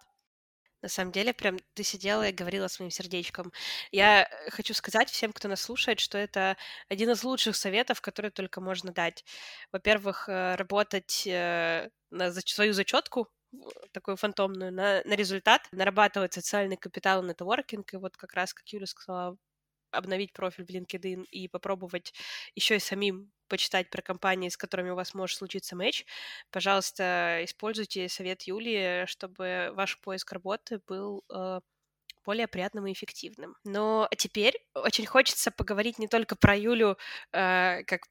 На 0.83 0.89
самом 0.89 1.13
деле, 1.13 1.35
прям 1.35 1.59
ты 1.75 1.83
сидела 1.83 2.29
и 2.29 2.33
говорила 2.33 2.67
своим 2.69 2.91
сердечком. 2.91 3.53
Я 3.93 4.25
э, 4.25 4.51
хочу 4.51 4.75
сказать 4.75 5.11
всем, 5.11 5.33
кто 5.33 5.49
нас 5.49 5.61
слушает, 5.61 6.01
что 6.01 6.19
это 6.19 6.57
один 6.89 7.11
из 7.11 7.23
лучших 7.23 7.55
советов, 7.57 8.01
которые 8.01 8.33
только 8.33 8.61
можно 8.61 8.93
дать. 8.93 9.25
Во-первых, 9.73 10.29
э, 10.29 10.57
работать 10.57 11.25
на 11.27 12.33
свою 12.33 12.73
зачетку, 12.73 13.29
такую 13.93 14.17
фантомную, 14.17 14.73
на, 14.73 15.03
на 15.05 15.15
результат, 15.15 15.69
нарабатывать 15.73 16.35
социальный 16.35 16.77
капитал, 16.77 17.23
нетворкинг, 17.23 17.95
и 17.95 17.97
вот 17.97 18.17
как 18.17 18.35
раз, 18.35 18.55
как 18.55 18.69
Юля 18.69 18.87
сказала, 18.87 19.37
обновить 19.91 20.33
профиль 20.33 20.65
в 20.65 20.71
LinkedIn 20.71 21.25
и 21.31 21.49
попробовать 21.49 22.13
еще 22.55 22.77
и 22.77 22.81
самим 22.81 23.33
почитать 23.49 23.91
про 23.91 24.03
компании, 24.03 24.49
с 24.49 24.57
которыми 24.57 24.91
у 24.91 24.95
вас 24.95 25.15
может 25.15 25.37
случиться 25.39 25.75
матч, 25.75 26.05
пожалуйста, 26.51 27.41
используйте 27.43 28.09
совет 28.09 28.43
Юлии, 28.43 29.07
чтобы 29.07 29.71
ваш 29.75 30.01
поиск 30.01 30.31
работы 30.33 30.81
был 30.87 31.25
э, 31.35 31.61
более 32.25 32.47
приятным 32.47 32.87
и 32.87 32.93
эффективным. 32.93 33.57
Но 33.65 34.09
теперь 34.17 34.55
очень 34.75 35.07
хочется 35.07 35.51
поговорить 35.51 35.99
не 35.99 36.07
только 36.07 36.37
про 36.37 36.57
Юлю 36.57 36.97
э, 37.33 37.83
как 37.85 38.03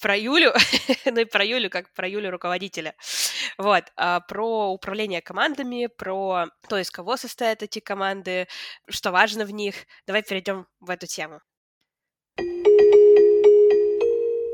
про 0.00 0.16
Юлю, 0.16 0.52
ну 1.04 1.20
и 1.20 1.24
про 1.24 1.44
Юлю 1.44 1.70
как 1.70 1.92
про 1.92 2.08
Юлю 2.08 2.30
руководителя. 2.30 2.94
Вот, 3.58 3.84
а 3.96 4.20
про 4.20 4.72
управление 4.72 5.20
командами, 5.20 5.86
про 5.86 6.46
то, 6.68 6.78
из 6.78 6.90
кого 6.90 7.16
состоят 7.16 7.62
эти 7.62 7.78
команды, 7.78 8.48
что 8.88 9.12
важно 9.12 9.44
в 9.44 9.52
них. 9.52 9.74
Давай 10.06 10.22
перейдем 10.22 10.66
в 10.80 10.90
эту 10.90 11.06
тему. 11.06 11.40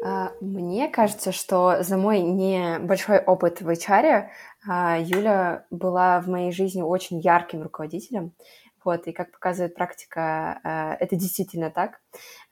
А, 0.07 0.33
мне 0.41 0.89
кажется, 0.89 1.33
что 1.33 1.83
за 1.83 1.97
мой 1.97 2.21
небольшой 2.21 3.19
опыт 3.19 3.61
в 3.61 3.69
HR 3.69 4.29
а, 4.69 4.99
Юля 5.01 5.67
была 5.71 6.21
в 6.21 6.29
моей 6.29 6.53
жизни 6.53 6.81
очень 6.81 7.19
ярким 7.19 7.63
руководителем. 7.63 8.33
Вот, 8.87 9.09
и 9.09 9.13
как 9.13 9.33
показывает 9.33 9.75
практика, 9.75 10.61
э, 10.63 11.05
это 11.05 11.17
действительно 11.17 11.71
так. 11.73 12.01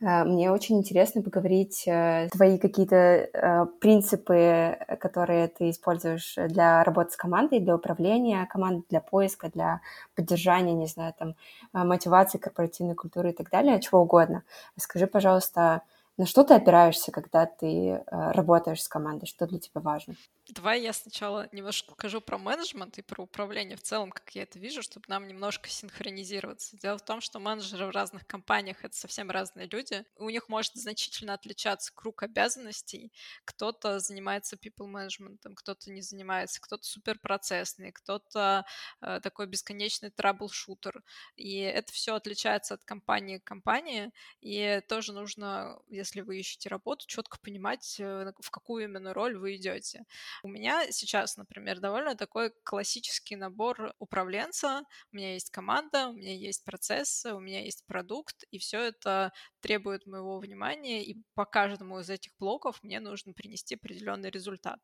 Э, 0.01 0.25
мне 0.25 0.51
очень 0.51 0.77
интересно 0.79 1.23
поговорить 1.23 1.85
э, 1.87 2.29
твои 2.33 2.59
какие-то 2.59 3.69
принципы, 3.81 4.77
которые 4.99 5.47
ты 5.47 5.71
используешь 5.71 6.35
для 6.49 6.83
работы 6.83 7.13
с 7.13 7.17
командой, 7.17 7.61
для 7.61 7.77
управления 7.77 8.47
командой, 8.47 8.85
для 8.91 9.01
поиска, 9.01 9.49
для 9.49 9.81
поддержания, 10.17 10.75
не 10.75 10.89
знаю, 10.89 11.15
там, 11.17 11.37
мотивации, 11.73 12.39
корпоративной 12.39 12.97
культуры 12.97 13.31
и 13.31 13.33
так 13.33 13.49
далее, 13.49 13.81
чего 13.81 14.01
угодно. 14.01 14.43
Скажи, 14.77 15.07
пожалуйста, 15.07 15.83
на 16.17 16.27
что 16.27 16.45
ты 16.45 16.55
опираешься, 16.55 17.11
когда 17.13 17.47
ты 17.47 17.67
э, 17.67 18.03
работаешь 18.11 18.83
с 18.83 18.89
командой? 18.89 19.27
Что 19.27 19.47
для 19.47 19.59
тебя 19.59 19.81
важно? 19.81 20.15
Давай 20.49 20.83
я 20.83 20.93
сначала 20.93 21.49
немножко 21.53 21.93
скажу 21.95 22.21
про 22.21 22.37
менеджмент 22.37 22.99
и 22.99 23.03
про 23.03 23.23
управление 23.23 23.79
в 23.79 23.83
целом, 23.83 24.11
как 24.11 24.29
я 24.35 24.43
это 24.43 24.59
вижу, 24.59 24.83
чтобы 24.83 25.07
нам 25.09 25.27
немножко 25.27 25.71
синхронизироваться. 25.71 26.77
Дело 26.77 26.99
в 26.99 27.05
том, 27.05 27.23
что 27.23 27.41
менеджеры 27.41 27.87
в 27.87 27.91
разных 27.91 28.27
компаниях— 28.27 28.77
это 28.85 28.95
совсем 28.95 29.31
разные 29.31 29.67
люди. 29.67 30.05
У 30.19 30.29
них 30.29 30.51
может 30.51 30.75
значительно 30.75 31.33
отличаться 31.33 31.93
круг 31.95 32.23
обязанностей. 32.23 33.11
Кто-то 33.47 34.01
занимается 34.01 34.57
people 34.57 34.87
management, 34.87 35.39
кто-то 35.57 35.91
не 35.91 36.03
занимается, 36.03 36.61
кто-то 36.61 36.85
суперпроцессный, 36.85 37.91
кто-то 37.91 38.67
э, 39.01 39.21
такой 39.23 39.47
бесконечный 39.47 40.11
траблшутер. 40.11 41.03
И 41.37 41.57
это 41.61 41.91
все 41.91 42.17
отличается 42.17 42.75
от 42.75 42.85
компании 42.85 43.39
к 43.39 43.45
компании, 43.45 44.13
и 44.43 44.83
тоже 44.89 45.15
нужно, 45.15 45.79
вы 46.13 46.39
ищете 46.39 46.69
работу, 46.69 47.07
четко 47.07 47.39
понимать, 47.41 47.97
э, 47.99 48.33
в 48.41 48.51
какую 48.51 48.85
именно 48.85 49.15
роль 49.15 49.37
вы 49.37 49.57
идете. 49.57 50.05
У 50.43 50.49
меня 50.49 50.91
сейчас, 50.91 51.37
например, 51.37 51.81
довольно 51.81 52.15
такой 52.15 52.53
классический 52.65 53.37
набор 53.37 53.95
управленца. 53.99 54.83
У 55.13 55.17
меня 55.17 55.35
есть 55.35 55.51
команда, 55.51 56.09
у 56.09 56.13
меня 56.15 56.35
есть 56.35 56.65
процессы, 56.65 57.33
у 57.35 57.41
меня 57.41 57.63
есть 57.63 57.85
продукт, 57.87 58.45
и 58.51 58.59
все 58.59 58.81
это 58.81 59.33
требует 59.61 60.07
моего 60.07 60.39
внимания, 60.39 61.05
и 61.05 61.17
по 61.35 61.45
каждому 61.45 62.01
из 62.01 62.11
этих 62.11 62.33
блоков 62.39 62.83
мне 62.83 63.01
нужно 63.01 63.33
принести 63.33 63.77
определенный 63.77 64.31
результат. 64.31 64.81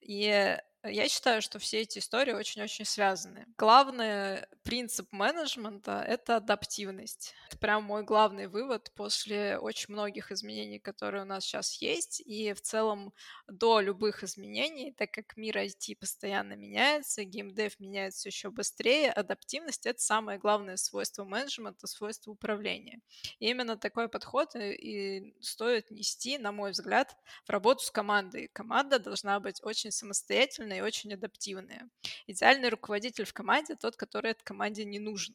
И 0.00 0.56
Я 0.90 1.08
считаю, 1.08 1.42
что 1.42 1.58
все 1.58 1.80
эти 1.80 1.98
истории 1.98 2.32
очень-очень 2.32 2.84
связаны. 2.84 3.46
Главный 3.56 4.46
принцип 4.62 5.12
менеджмента— 5.12 6.04
это 6.08 6.36
адаптивность. 6.36 7.34
Это 7.48 7.58
прям 7.58 7.84
мой 7.84 8.04
главный 8.04 8.46
вывод 8.46 8.90
после 8.94 9.58
очень 9.58 9.92
многих 9.92 10.32
изменений, 10.32 10.78
которые 10.78 11.22
у 11.22 11.26
нас 11.26 11.44
сейчас 11.44 11.74
есть. 11.80 12.20
И 12.24 12.52
в 12.52 12.60
целом 12.60 13.12
до 13.46 13.80
любых 13.80 14.22
изменений, 14.22 14.92
так 14.92 15.10
как 15.10 15.36
мир 15.36 15.58
IT 15.58 15.96
постоянно 15.96 16.54
меняется, 16.54 17.24
геймдев 17.24 17.78
меняется 17.80 18.28
еще 18.28 18.50
быстрее, 18.50 19.10
адаптивность— 19.10 19.86
это 19.86 20.00
самое 20.00 20.38
главное 20.38 20.76
свойство 20.76 21.24
менеджмента, 21.24 21.86
свойство 21.86 22.30
управления. 22.30 23.00
И 23.38 23.48
именно 23.48 23.76
такой 23.76 24.08
подход 24.08 24.54
и 24.56 25.34
стоит 25.40 25.90
нести, 25.90 26.38
на 26.38 26.52
мой 26.52 26.72
взгляд, 26.72 27.16
в 27.44 27.50
работу 27.50 27.84
с 27.84 27.90
командой. 27.90 28.48
Команда 28.52 28.98
должна 28.98 29.40
быть 29.40 29.62
очень 29.62 29.90
самостоятельная 29.90 30.77
и 30.78 30.80
очень 30.80 31.12
адаптивная. 31.14 31.88
Идеальный 32.26 32.68
руководитель 32.68 33.24
в 33.24 33.32
команде 33.32 33.76
тот, 33.76 33.96
который 33.96 34.32
этой 34.32 34.44
команде 34.44 34.84
не 34.84 34.98
нужен. 34.98 35.34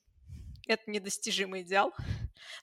Это 0.68 0.90
недостижимый 0.90 1.62
идеал, 1.62 1.94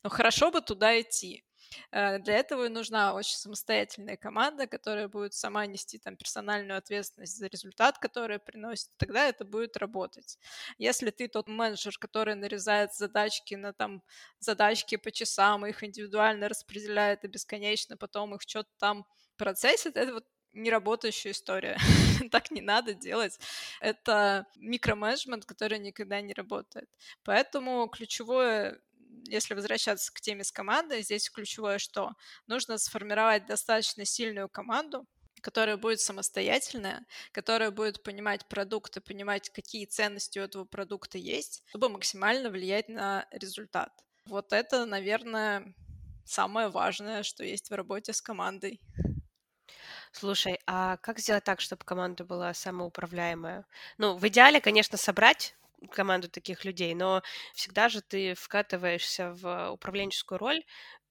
но 0.02 0.10
хорошо 0.10 0.50
бы 0.50 0.60
туда 0.60 1.00
идти. 1.00 1.44
Э, 1.92 2.18
для 2.18 2.37
этого 2.37 2.66
и 2.66 2.68
нужна 2.68 3.14
очень 3.14 3.37
самостоятельная 3.37 4.16
команда, 4.16 4.66
которая 4.66 5.08
будет 5.08 5.34
сама 5.34 5.66
нести 5.66 5.99
там 5.99 6.16
персональную 6.16 6.78
ответственность 6.78 7.37
за 7.37 7.46
результат, 7.46 7.99
который 7.99 8.38
приносит, 8.38 8.90
тогда 8.96 9.28
это 9.28 9.44
будет 9.44 9.76
работать. 9.76 10.38
Если 10.78 11.10
ты 11.10 11.28
тот 11.28 11.49
менеджер, 11.49 11.96
который 11.99 12.34
нарезает 12.34 12.94
задачки 12.94 13.54
на 13.54 13.72
там 13.72 14.02
задачки 14.38 14.96
по 14.96 15.10
часам, 15.10 15.66
их 15.66 15.84
индивидуально 15.84 16.49
распределяет 16.49 17.25
и 17.25 17.28
бесконечно 17.28 17.96
потом 17.96 18.34
их 18.34 18.42
что-то 18.42 18.70
там 18.78 19.06
процессит, 19.37 19.96
это 19.96 20.14
вот 20.14 20.25
неработающая 20.52 21.33
история. 21.33 21.78
так 22.30 22.50
не 22.50 22.61
надо 22.61 22.95
делать. 22.95 23.38
Это 23.80 24.47
микроменеджмент, 24.57 25.45
который 25.45 25.78
никогда 25.78 26.21
не 26.21 26.33
работает. 26.35 26.88
Поэтому 27.25 27.88
ключевое 27.88 28.80
если 29.26 29.54
возвращаться 29.54 30.12
к 30.12 30.21
теме 30.21 30.45
с 30.45 30.52
командой, 30.52 31.02
здесь 31.02 31.28
ключевое 31.30 31.78
что? 31.78 32.12
Нужно 32.47 32.78
сформировать 32.78 33.47
достаточно 33.47 34.04
сильную 34.04 34.49
команду, 34.49 35.07
которая 35.40 35.76
будет 35.76 36.00
самостоятельная, 36.00 37.04
которая 37.33 37.71
будет 37.71 38.02
понимать 38.02 38.47
продукты, 38.49 39.00
понимать, 39.00 39.50
какие 39.50 39.87
ценности 39.87 40.38
у 40.38 40.42
этого 40.42 40.64
продукта 40.64 41.19
есть, 41.19 41.62
чтобы 41.69 41.88
максимально 41.88 42.50
влиять 42.50 42.88
на 42.88 43.26
результат. 43.30 43.92
Вот 44.26 44.52
это, 44.52 44.87
наверное, 44.87 45.75
самое 46.25 46.69
важное, 46.69 47.23
что 47.23 47.45
есть 47.45 47.71
в 47.71 47.75
работе 47.75 48.12
с 48.12 48.23
командой. 48.23 48.80
Слушай, 50.12 50.59
а 50.67 50.97
как 50.99 51.19
сделать 51.21 51.45
так, 51.45 51.61
чтобы 51.61 51.85
команда 51.85 52.25
была 52.25 52.52
самоуправляемая? 52.55 53.64
Ну, 53.99 54.17
в 54.17 54.26
идеале, 54.29 54.61
конечно, 54.61 54.99
собрать 54.99 55.55
команду 55.93 56.29
таких 56.29 56.64
людей, 56.64 56.95
но 56.95 57.23
всегда 57.55 57.88
же 57.88 58.02
ты 58.02 58.35
вкатываешься 58.35 59.33
в 59.35 59.71
управленческую 59.71 60.38
роль 60.38 60.64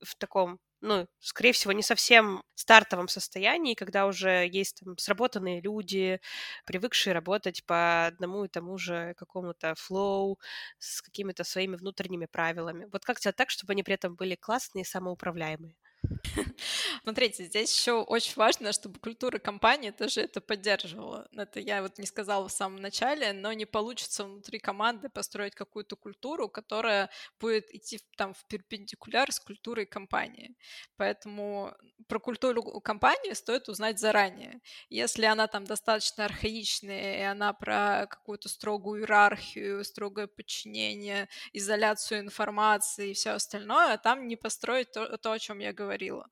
в 0.03 0.15
таком 0.15 0.59
ну, 0.81 1.07
скорее 1.19 1.51
всего, 1.51 1.73
не 1.73 1.81
совсем 1.83 2.41
стартовом 2.55 3.09
состоянии, 3.09 3.73
когда 3.73 4.05
уже 4.07 4.47
есть 4.49 4.79
там 4.81 4.97
сработанные 4.97 5.59
люди, 5.59 6.21
привыкшие 6.65 7.13
работать 7.13 7.65
по 7.65 8.05
одному 8.05 8.45
и 8.45 8.47
тому 8.47 8.77
же 8.77 9.13
какому-то 9.17 9.75
флоу 9.75 10.39
с 10.77 11.01
какими-то 11.01 11.43
своими 11.43 11.75
внутренними 11.75 12.27
правилами. 12.27 12.87
Вот 12.93 13.03
как 13.03 13.19
сделать 13.19 13.35
так, 13.35 13.49
чтобы 13.49 13.73
они 13.73 13.83
при 13.83 13.95
этом 13.95 14.15
были 14.15 14.35
классные 14.35 14.83
и 14.83 14.85
самоуправляемые? 14.85 15.75
Смотрите, 17.03 17.45
здесь 17.45 17.75
еще 17.77 18.01
очень 18.01 18.33
важно, 18.35 18.71
чтобы 18.73 18.99
культура 18.99 19.39
компании 19.39 19.91
тоже 19.91 20.21
это 20.21 20.41
поддерживала. 20.41 21.27
Это 21.33 21.59
я 21.59 21.81
вот 21.81 21.97
не 21.97 22.05
сказала 22.05 22.47
в 22.47 22.51
самом 22.51 22.81
начале, 22.81 23.33
но 23.33 23.53
не 23.53 23.65
получится 23.65 24.23
внутри 24.23 24.59
команды 24.59 25.09
построить 25.09 25.55
какую-то 25.55 25.95
культуру, 25.95 26.49
которая 26.49 27.09
будет 27.39 27.73
идти 27.73 27.99
там 28.17 28.33
в 28.33 28.45
перпендикуляр 28.45 29.31
с 29.31 29.39
культурой 29.39 29.85
компании. 29.85 30.55
Поэтому 30.97 31.73
про 32.07 32.19
культуру 32.19 32.63
компании 32.81 33.33
стоит 33.33 33.69
узнать 33.69 33.99
заранее. 33.99 34.61
Если 34.89 35.25
она 35.25 35.47
там 35.47 35.65
достаточно 35.65 36.25
архаичная, 36.25 37.19
и 37.19 37.21
она 37.23 37.53
про 37.53 38.07
какую-то 38.09 38.49
строгую 38.49 39.01
иерархию, 39.01 39.83
строгое 39.83 40.27
подчинение, 40.27 41.29
изоляцию 41.53 42.21
информации 42.21 43.11
и 43.11 43.13
все 43.13 43.31
остальное, 43.31 43.97
там 43.97 44.27
не 44.27 44.35
построить 44.35 44.91
то, 44.91 45.17
то 45.17 45.31
о 45.31 45.39
чем 45.39 45.59
я 45.59 45.73
говорила. 45.73 46.27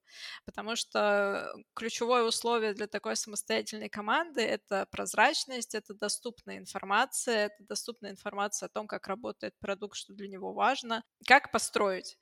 Потому 0.57 0.75
что 0.75 1.53
ключевое 1.75 2.23
условие 2.23 2.73
для 2.73 2.87
такой 2.87 3.15
самостоятельной 3.15 3.89
команды— 3.89 4.41
это 4.41 4.87
прозрачность, 4.89 5.75
это 5.75 5.93
доступная 5.93 6.57
информация, 6.57 7.45
это 7.45 7.63
доступная 7.69 8.09
информация 8.09 8.65
о 8.65 8.69
том, 8.69 8.87
как 8.87 9.05
работает 9.05 9.53
продукт, 9.59 9.95
что 9.95 10.13
для 10.13 10.27
него 10.27 10.53
важно, 10.53 11.03
как 11.27 11.51
построить? 11.51 12.17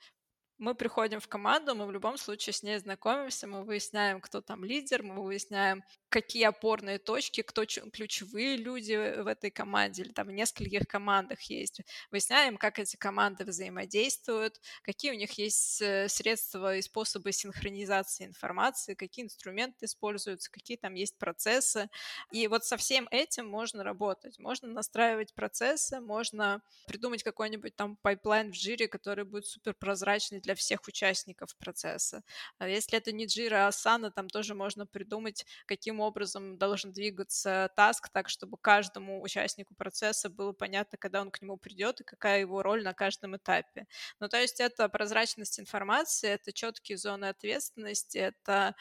Мы 0.58 0.76
приходим 0.76 1.22
в 1.22 1.30
команду, 1.30 1.76
мы 1.76 1.86
в 1.88 1.92
любом 1.92 2.18
случае 2.18 2.54
с 2.54 2.64
ней 2.64 2.78
знакомимся, 2.78 3.48
мы 3.48 3.64
выясняем, 3.64 4.20
кто 4.20 4.42
там 4.42 4.66
лидер, 4.66 5.04
мы 5.04 5.24
выясняем, 5.24 5.84
какие 6.16 6.46
опорные 6.46 6.98
точки, 6.98 7.42
кто 7.42 7.66
ключевые 7.66 8.56
люди 8.56 9.22
в 9.22 9.28
этой 9.28 9.52
команде 9.52 10.04
или 10.04 10.14
там 10.14 10.28
в 10.28 10.32
нескольких 10.32 10.88
командах 10.88 11.42
есть. 11.42 11.82
Выясняем, 12.10 12.56
как 12.56 12.80
эти 12.80 12.96
команды 12.96 13.44
взаимодействуют, 13.44 14.62
какие 14.84 15.12
у 15.12 15.16
них 15.16 15.34
есть 15.34 15.82
э, 15.82 16.08
средства 16.08 16.78
и 16.78 16.82
способы 16.82 17.34
синхронизации 17.34 18.24
информации, 18.24 18.94
какие 18.94 19.26
инструменты 19.26 19.88
используются, 19.88 20.50
какие 20.50 20.78
там 20.78 20.94
есть 20.94 21.18
процессы. 21.18 21.90
И 22.32 22.48
вот 22.48 22.64
со 22.64 22.78
всем 22.78 23.10
этим 23.12 23.46
можно 23.50 23.84
работать. 23.84 24.40
Можно 24.40 24.70
настраивать 24.70 25.34
процессы, 25.34 26.00
можно 26.00 26.62
придумать 26.88 27.24
какой-нибудь 27.24 27.76
там 27.76 27.98
pipeline 27.98 28.54
в 28.54 28.56
Jira, 28.56 28.88
который 28.88 29.26
будет 29.26 29.48
супер 29.48 29.74
прозрачный 29.74 30.40
для 30.40 30.56
всех 30.56 30.88
участников 30.88 31.58
процесса. 31.58 32.24
А 32.58 32.70
если 32.70 32.98
это 32.98 33.12
не 33.12 33.26
Jira, 33.26 33.68
а 33.68 33.70
Asana, 33.70 34.12
там 34.12 34.30
тоже 34.30 34.56
можно 34.56 34.86
придумать, 34.86 35.46
каким 35.66 36.00
образом 36.06 36.58
должен 36.58 36.94
двигаться 36.94 37.70
task, 37.76 38.10
так, 38.10 38.30
чтобы 38.30 38.58
каждому 38.58 39.22
участнику 39.22 39.76
процесса 39.76 40.30
было 40.30 40.54
понятно, 40.54 40.98
когда 40.98 41.22
он 41.22 41.32
к 41.32 41.42
нему 41.42 41.58
придет 41.58 42.02
и 42.02 42.04
какая 42.04 42.40
его 42.40 42.64
роль 42.64 42.84
на 42.84 42.94
каждом 42.94 43.36
этапе. 43.36 43.88
Ну, 44.20 44.30
то 44.30 44.40
есть 44.40 44.60
это 44.60 44.88
прозрачность 44.90 45.60
информации, 45.60 46.30
это 46.30 46.54
четкие 46.54 46.98
зоны 46.98 47.26
ответственности, 47.26 48.18
это 48.18 48.76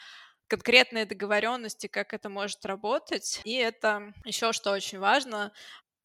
конкретные 0.47 1.05
договоренности, 1.05 1.87
как 1.87 2.13
это 2.13 2.29
может 2.29 2.65
работать. 2.65 3.41
И 3.43 3.55
это 3.55 4.13
еще 4.23 4.53
что 4.53 4.71
очень 4.71 4.99
важно, 4.99 5.51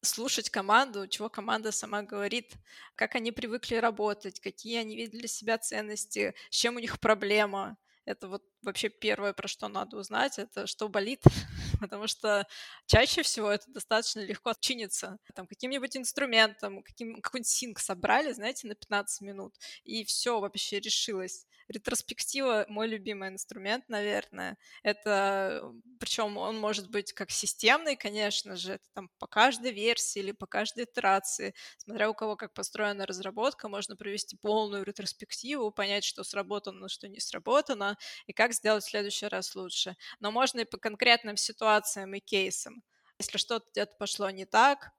слушать 0.01 0.49
команду, 0.49 1.07
чего 1.07 1.29
команда 1.29 1.71
сама 1.71 2.01
говорит, 2.01 2.53
как 2.95 3.15
они 3.15 3.31
привыкли 3.31 3.75
работать, 3.75 4.39
какие 4.39 4.79
они 4.79 4.95
видят 4.95 5.13
для 5.13 5.27
себя 5.27 5.57
ценности, 5.57 6.33
с 6.49 6.55
чем 6.55 6.75
у 6.75 6.79
них 6.79 6.99
проблема. 6.99 7.77
Это 8.05 8.27
вот 8.27 8.43
вообще 8.61 8.89
первое, 8.89 9.33
про 9.33 9.47
что 9.47 9.67
надо 9.67 9.97
узнать, 9.97 10.39
это 10.39 10.67
что 10.67 10.89
болит, 10.89 11.21
потому 11.79 12.07
что 12.07 12.47
чаще 12.85 13.23
всего 13.23 13.49
это 13.49 13.65
достаточно 13.71 14.21
легко 14.21 14.53
чинится. 14.59 15.17
Там 15.35 15.47
каким-нибудь 15.47 15.97
инструментом, 15.97 16.83
каким, 16.83 17.21
какой-нибудь 17.21 17.47
синк 17.47 17.79
собрали, 17.79 18.31
знаете, 18.33 18.67
на 18.67 18.75
15 18.75 19.21
минут, 19.21 19.55
и 19.83 20.03
все 20.03 20.39
вообще 20.39 20.79
решилось. 20.79 21.45
Ретроспектива— 21.67 22.65
мой 22.69 22.87
любимый 22.87 23.29
инструмент, 23.29 23.85
наверное. 23.87 24.57
Это, 24.83 25.71
причем 25.99 26.37
он 26.37 26.59
может 26.59 26.89
быть 26.89 27.13
как 27.13 27.31
системный, 27.31 27.95
конечно 27.95 28.55
же, 28.57 28.73
это 28.73 28.83
там 28.93 29.09
по 29.19 29.27
каждой 29.27 29.71
версии 29.71 30.19
или 30.19 30.31
по 30.33 30.47
каждой 30.47 30.83
итерации. 30.83 31.53
Смотря 31.77 32.09
у 32.09 32.13
кого 32.13 32.35
как 32.35 32.53
построена 32.53 33.05
разработка, 33.05 33.69
можно 33.69 33.95
провести 33.95 34.35
полную 34.35 34.83
ретроспективу, 34.83 35.71
понять, 35.71 36.03
что 36.03 36.23
сработано, 36.23 36.89
что 36.89 37.07
не 37.07 37.19
сработано, 37.19 37.97
и 38.27 38.33
как 38.33 38.50
сделать 38.53 38.83
в 38.83 38.89
следующий 38.89 39.27
раз 39.27 39.55
лучше. 39.55 39.95
Но 40.19 40.31
можно 40.31 40.61
и 40.61 40.65
по 40.65 40.77
конкретным 40.77 41.37
ситуациям 41.37 42.13
и 42.13 42.19
кейсам. 42.19 42.83
Если 43.19 43.37
что-то 43.37 43.67
где-то 43.71 43.95
пошло 43.97 44.29
не 44.29 44.45
так, 44.45 44.91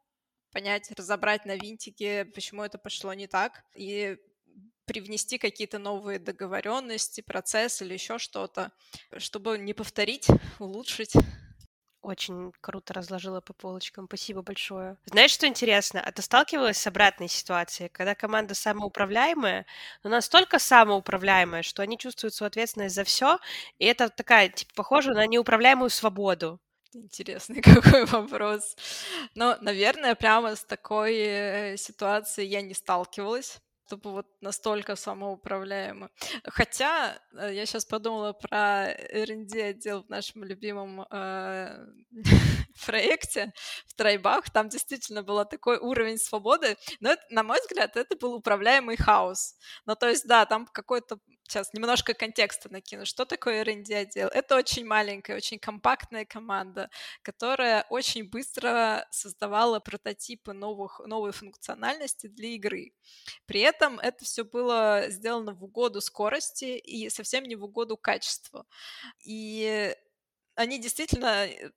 понять, 0.52 0.90
разобрать 0.92 1.44
на 1.46 1.56
винтике, 1.56 2.24
почему 2.26 2.62
это 2.62 2.78
пошло 2.78 3.14
не 3.14 3.26
так, 3.26 3.64
и 3.74 4.16
привнести 4.84 5.38
какие-то 5.38 5.78
новые 5.78 6.18
договоренности, 6.18 7.20
процесс 7.20 7.82
или 7.82 7.94
еще 7.94 8.18
что-то, 8.18 8.72
чтобы 9.18 9.58
не 9.58 9.74
повторить, 9.74 10.28
улучшить. 10.58 11.14
Очень 12.02 12.52
круто 12.60 12.94
разложила 12.94 13.40
по 13.40 13.52
полочкам. 13.52 14.06
Спасибо 14.06 14.42
большое. 14.42 14.96
Знаешь, 15.06 15.30
что 15.30 15.46
интересно? 15.46 16.00
А 16.00 16.10
ты 16.10 16.20
сталкивалась 16.20 16.76
с 16.76 16.86
обратной 16.88 17.28
ситуацией, 17.28 17.88
когда 17.90 18.16
команда 18.16 18.54
самоуправляемая, 18.54 19.66
но 20.02 20.10
настолько 20.10 20.58
самоуправляемая, 20.58 21.62
что 21.62 21.80
они 21.82 21.96
чувствуют 21.96 22.34
свою 22.34 22.48
ответственность 22.48 22.96
за 22.96 23.04
все, 23.04 23.38
и 23.78 23.84
это 23.84 24.08
такая, 24.08 24.48
типа, 24.48 24.72
похоже 24.74 25.12
на 25.12 25.26
неуправляемую 25.28 25.90
свободу. 25.90 26.58
Интересный 26.92 27.62
какой 27.62 28.04
вопрос. 28.06 28.76
Ну, 29.36 29.54
наверное, 29.60 30.16
прямо 30.16 30.56
с 30.56 30.64
такой 30.64 31.16
э, 31.16 31.76
ситуацией 31.76 32.48
я 32.48 32.62
не 32.62 32.74
сталкивалась 32.74 33.60
чтобы 33.92 34.12
вот 34.12 34.26
настолько 34.40 34.96
самоуправляемо. 34.96 36.08
Хотя 36.44 37.18
э, 37.34 37.54
я 37.54 37.66
сейчас 37.66 37.84
подумала 37.84 38.32
про 38.32 38.86
R&D 38.88 39.62
отдел 39.62 40.02
в 40.04 40.08
нашем 40.08 40.44
любимом 40.44 41.02
э, 41.10 41.86
проекте 42.86 43.52
в 43.86 43.94
Трайбах, 43.94 44.50
там 44.50 44.68
действительно 44.70 45.22
был 45.22 45.44
такой 45.44 45.76
уровень 45.76 46.16
свободы, 46.16 46.76
но 47.00 47.10
это, 47.10 47.22
на 47.30 47.42
мой 47.42 47.58
взгляд, 47.60 47.96
это 47.98 48.16
был 48.16 48.34
управляемый 48.34 48.96
хаос. 48.96 49.56
Ну, 49.84 49.94
то 49.94 50.08
есть, 50.08 50.26
да, 50.26 50.46
там 50.46 50.66
какой-то 50.66 51.18
сейчас 51.52 51.72
немножко 51.74 52.14
контекста 52.14 52.72
накину. 52.72 53.04
Что 53.04 53.24
такое 53.24 53.60
R&D 53.60 53.94
отдел? 53.94 54.28
Это 54.28 54.56
очень 54.56 54.86
маленькая, 54.86 55.36
очень 55.36 55.58
компактная 55.58 56.24
команда, 56.24 56.88
которая 57.22 57.84
очень 57.90 58.28
быстро 58.28 59.06
создавала 59.10 59.78
прототипы 59.80 60.52
новых, 60.52 61.00
новой 61.06 61.32
функциональности 61.32 62.28
для 62.28 62.48
игры. 62.48 62.92
При 63.46 63.60
этом 63.60 63.98
это 64.00 64.24
все 64.24 64.44
было 64.44 65.04
сделано 65.08 65.54
в 65.54 65.62
угоду 65.64 66.00
скорости 66.00 66.78
и 66.78 67.10
совсем 67.10 67.44
не 67.44 67.56
в 67.56 67.64
угоду 67.64 67.96
качеству. 67.96 68.64
И 69.24 69.94
они 70.54 70.78
действительно 70.78 71.46
э, 71.46 71.70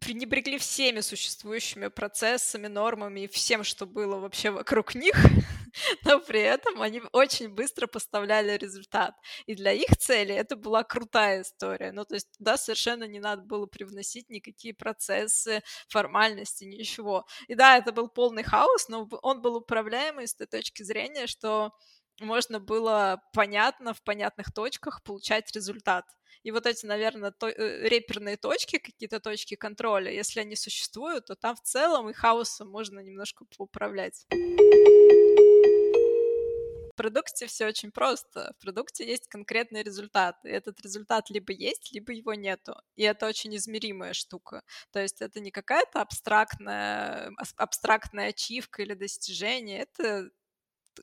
пренебрегли 0.00 0.58
всеми 0.58 1.00
существующими 1.00 1.88
процессами, 1.88 2.66
нормами 2.66 3.20
и 3.20 3.28
всем, 3.28 3.64
что 3.64 3.86
было 3.86 4.16
вообще 4.18 4.50
вокруг 4.50 4.94
них, 4.94 5.14
но 6.04 6.20
при 6.20 6.40
этом 6.40 6.82
они 6.82 7.02
очень 7.12 7.48
быстро 7.48 7.86
поставляли 7.86 8.56
результат. 8.56 9.14
И 9.46 9.54
для 9.54 9.72
их 9.72 9.96
цели 9.98 10.34
это 10.34 10.56
была 10.56 10.84
крутая 10.84 11.42
история. 11.42 11.92
Ну, 11.92 12.04
то 12.04 12.14
есть 12.14 12.30
туда 12.38 12.56
совершенно 12.56 13.04
не 13.04 13.20
надо 13.20 13.42
было 13.42 13.66
привносить 13.66 14.28
никакие 14.30 14.74
процессы, 14.74 15.62
формальности, 15.88 16.64
ничего. 16.64 17.26
И 17.48 17.54
да, 17.54 17.76
это 17.78 17.92
был 17.92 18.08
полный 18.08 18.42
хаос, 18.42 18.88
но 18.88 19.08
он 19.22 19.40
был 19.40 19.56
управляемый 19.56 20.28
с 20.28 20.34
той 20.34 20.46
точки 20.46 20.82
зрения, 20.82 21.26
что 21.26 21.72
можно 22.20 22.60
было 22.60 23.22
понятно 23.32 23.94
в 23.94 24.02
понятных 24.02 24.52
точках 24.52 25.02
получать 25.02 25.52
результат. 25.52 26.04
И 26.42 26.52
вот 26.52 26.66
эти, 26.66 26.86
наверное, 26.86 27.32
то, 27.32 27.48
э, 27.48 27.88
реперные 27.88 28.36
точки, 28.36 28.78
какие-то 28.78 29.20
точки 29.20 29.56
контроля, 29.56 30.12
если 30.12 30.40
они 30.40 30.54
существуют, 30.54 31.26
то 31.26 31.34
там 31.34 31.56
в 31.56 31.62
целом 31.62 32.08
и 32.08 32.12
хаосом 32.12 32.70
можно 32.70 33.00
немножко 33.00 33.44
поуправлять. 33.56 34.26
В 36.92 36.96
продукте 36.96 37.46
все 37.46 37.66
очень 37.66 37.90
просто. 37.90 38.54
В 38.58 38.62
продукте 38.62 39.06
есть 39.06 39.26
конкретный 39.28 39.82
результат. 39.82 40.36
И 40.44 40.48
этот 40.48 40.80
результат 40.80 41.28
либо 41.30 41.52
есть, 41.52 41.92
либо 41.92 42.12
его 42.12 42.32
нету. 42.32 42.74
И 42.94 43.02
это 43.02 43.26
очень 43.26 43.54
измеримая 43.56 44.14
штука. 44.14 44.62
То 44.92 45.00
есть 45.00 45.20
это 45.20 45.40
не 45.40 45.50
какая-то 45.50 46.00
абстрактная, 46.00 47.32
абстрактная 47.56 48.28
ачивка 48.28 48.82
или 48.82 48.94
достижение. 48.94 49.80
Это 49.80 50.30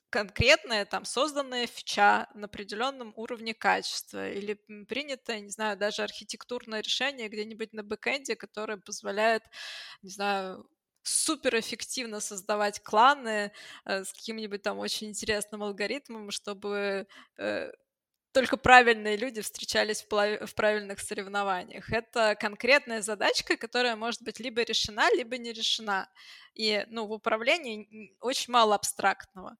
конкретная 0.09 0.85
там 0.85 1.05
созданная 1.05 1.67
фича 1.67 2.27
на 2.33 2.45
определенном 2.45 3.13
уровне 3.15 3.53
качества 3.53 4.29
или 4.29 4.53
принятое, 4.87 5.39
не 5.41 5.49
знаю, 5.49 5.77
даже 5.77 6.03
архитектурное 6.03 6.81
решение 6.81 7.29
где-нибудь 7.29 7.73
на 7.73 7.83
бэкэнде, 7.83 8.35
которое 8.35 8.77
позволяет, 8.77 9.43
не 10.01 10.09
знаю, 10.09 10.67
суперэффективно 11.03 12.19
создавать 12.19 12.81
кланы 12.81 13.51
э, 13.85 14.03
с 14.03 14.13
каким-нибудь 14.13 14.61
там 14.61 14.79
очень 14.79 15.09
интересным 15.09 15.63
алгоритмом, 15.63 16.31
чтобы 16.31 17.07
э, 17.37 17.71
только 18.33 18.57
правильные 18.57 19.15
люди 19.15 19.41
встречались 19.41 20.03
в, 20.03 20.47
в 20.47 20.55
правильных 20.55 20.99
соревнованиях. 20.99 21.91
Это 21.91 22.35
конкретная 22.35 23.01
задачка, 23.01 23.57
которая 23.57 23.95
может 23.95 24.23
быть 24.23 24.39
либо 24.39 24.63
решена, 24.63 25.07
либо 25.13 25.37
не 25.37 25.53
решена. 25.53 26.09
И 26.55 26.85
ну, 26.89 27.05
в 27.05 27.11
управлении 27.11 28.15
очень 28.19 28.51
мало 28.51 28.75
абстрактного. 28.75 29.57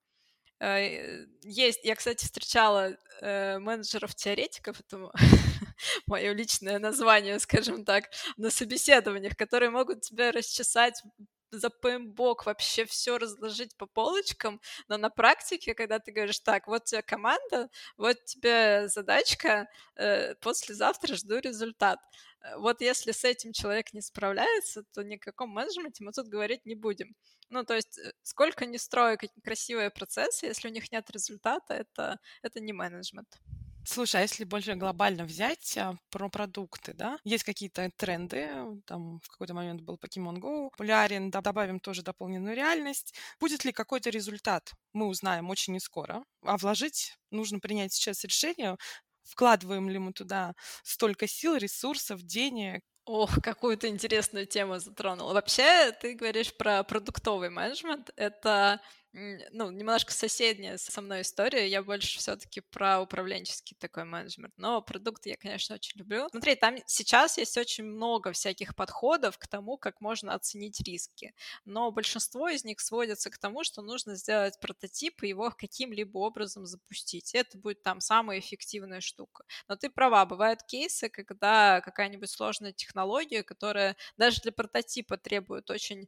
Э, 0.64 1.26
есть, 1.42 1.82
я, 1.84 1.96
кстати, 1.96 2.24
встречала 2.24 2.96
э, 3.22 3.60
менеджеров-теоретиков, 3.60 4.80
это 4.80 5.12
мое 6.08 6.32
личное 6.34 6.80
название, 6.80 7.38
скажем 7.40 7.84
так, 7.84 8.06
на 8.38 8.50
собеседованиях, 8.50 9.36
которые 9.36 9.72
могут 9.72 10.02
тебя 10.02 10.32
расчесать 10.32 11.04
за 11.52 11.68
PMBOK 11.68 12.46
вообще 12.46 12.86
все 12.86 13.18
разложить 13.18 13.76
по 13.78 13.86
полочкам, 13.86 14.62
но 14.88 14.98
на 14.98 15.10
практике, 15.10 15.76
когда 15.76 16.00
ты 16.00 16.12
говоришь, 16.14 16.40
так, 16.40 16.68
вот 16.68 16.86
тебе 16.86 17.02
команда, 17.02 17.70
вот 17.98 18.24
тебе 18.24 18.88
задачка, 18.88 19.68
э, 19.96 20.36
послезавтра 20.36 21.16
жду 21.16 21.40
результат. 21.40 22.00
Э, 22.44 22.58
вот 22.58 22.82
если 22.82 23.12
с 23.12 23.24
этим 23.24 23.54
человек 23.54 23.94
не 23.94 24.02
справляется, 24.02 24.84
то 24.94 25.04
ни 25.04 25.16
о 25.16 25.20
каком 25.20 25.50
менеджменте 25.50 26.04
мы 26.04 26.12
тут 26.12 26.28
говорить 26.28 26.66
не 26.66 26.76
будем. 26.76 27.16
Ну, 27.50 27.64
то 27.64 27.76
есть, 27.76 27.98
э, 27.98 28.12
сколько 28.24 28.66
не 28.66 28.78
строю 28.78 29.18
красивые 29.44 29.90
процессы, 29.90 30.46
если 30.48 30.70
у 30.70 30.72
них 30.72 30.92
нет 30.92 31.10
результата, 31.12 31.74
это, 31.74 32.20
это 32.42 32.60
не 32.60 32.74
менеджмент. 32.74 33.40
Слушай, 33.86 34.22
а 34.22 34.22
если 34.22 34.46
больше 34.46 34.76
глобально 34.76 35.26
взять 35.26 35.78
а, 35.78 35.98
про 36.10 36.30
продукты, 36.30 36.94
да, 36.94 37.18
есть 37.26 37.44
какие-то 37.44 37.92
тренды, 37.98 38.50
там 38.86 39.20
в 39.20 39.28
какой-то 39.28 39.54
момент 39.54 39.82
был 39.82 39.98
Pokemon 39.98 40.38
Go 40.38 40.70
популярен, 40.70 41.30
да, 41.30 41.42
добавим 41.42 41.82
тоже 41.82 42.02
дополненную 42.02 42.56
реальность. 42.56 43.14
Будет 43.42 43.66
ли 43.66 43.74
какой-то 43.74 44.10
результат, 44.10 44.72
мы 44.94 45.08
узнаем 45.08 45.50
очень 45.50 45.74
не 45.74 45.82
скоро, 45.82 46.24
а 46.44 46.58
вложить 46.58 47.18
нужно 47.30 47.60
принять 47.60 47.92
сейчас 47.92 48.24
решение, 48.24 48.78
вкладываем 49.24 49.90
ли 49.90 50.00
мы 50.00 50.14
туда 50.14 50.54
столько 50.84 51.28
сил, 51.28 51.56
ресурсов, 51.58 52.22
денег, 52.24 52.82
Ох, 53.06 53.42
какую 53.44 53.78
то 53.78 53.88
интересную 53.90 54.46
тему 54.46 54.80
затронула. 54.80 55.34
Вообще, 55.34 55.92
ты 55.92 56.14
говоришь 56.14 56.56
про 56.56 56.84
продуктовый 56.84 57.50
менеджмент. 57.50 58.12
Это 58.16 58.80
ну, 59.14 59.70
немножко 59.70 60.12
соседняя 60.12 60.78
со 60.78 61.02
мной 61.02 61.22
история. 61.22 61.68
Я 61.68 61.84
больше 61.84 62.18
все-таки 62.18 62.62
про 62.62 63.00
управленческий 63.00 63.76
такой 63.80 64.06
менеджмент. 64.06 64.54
Но 64.58 64.82
продукты 64.82 65.30
я, 65.30 65.38
конечно, 65.38 65.76
очень 65.76 66.00
люблю. 66.00 66.28
Смотри, 66.30 66.56
там 66.56 66.78
сейчас 66.88 67.38
есть 67.38 67.56
очень 67.58 67.84
много 67.84 68.32
всяких 68.32 68.76
подходов 68.76 69.38
к 69.38 69.48
тому, 69.48 69.78
как 69.78 70.02
можно 70.02 70.34
оценить 70.34 70.82
риски. 70.82 71.34
Но 71.64 71.92
большинство 71.92 72.50
из 72.50 72.64
них 72.64 72.80
сводятся 72.80 73.30
к 73.30 73.38
тому, 73.38 73.64
что 73.64 73.84
нужно 73.84 74.16
сделать 74.16 74.60
прототип 74.60 75.22
и 75.22 75.28
его 75.28 75.52
каким-либо 75.52 76.18
образом 76.18 76.66
запустить. 76.66 77.36
Это 77.36 77.58
будет 77.60 77.84
там 77.84 78.02
самая 78.02 78.40
эффективная 78.40 79.00
штука. 79.02 79.44
Но 79.68 79.76
ты 79.76 79.92
права, 79.92 80.26
бывают 80.26 80.64
кейсы, 80.64 81.10
когда 81.10 81.82
какая-нибудь 81.82 82.32
сложная 82.32 82.74
технология, 82.74 83.44
которая 83.44 83.96
даже 84.18 84.42
для 84.42 84.52
прототипа 84.52 85.18
требует 85.18 85.70
очень 85.70 86.08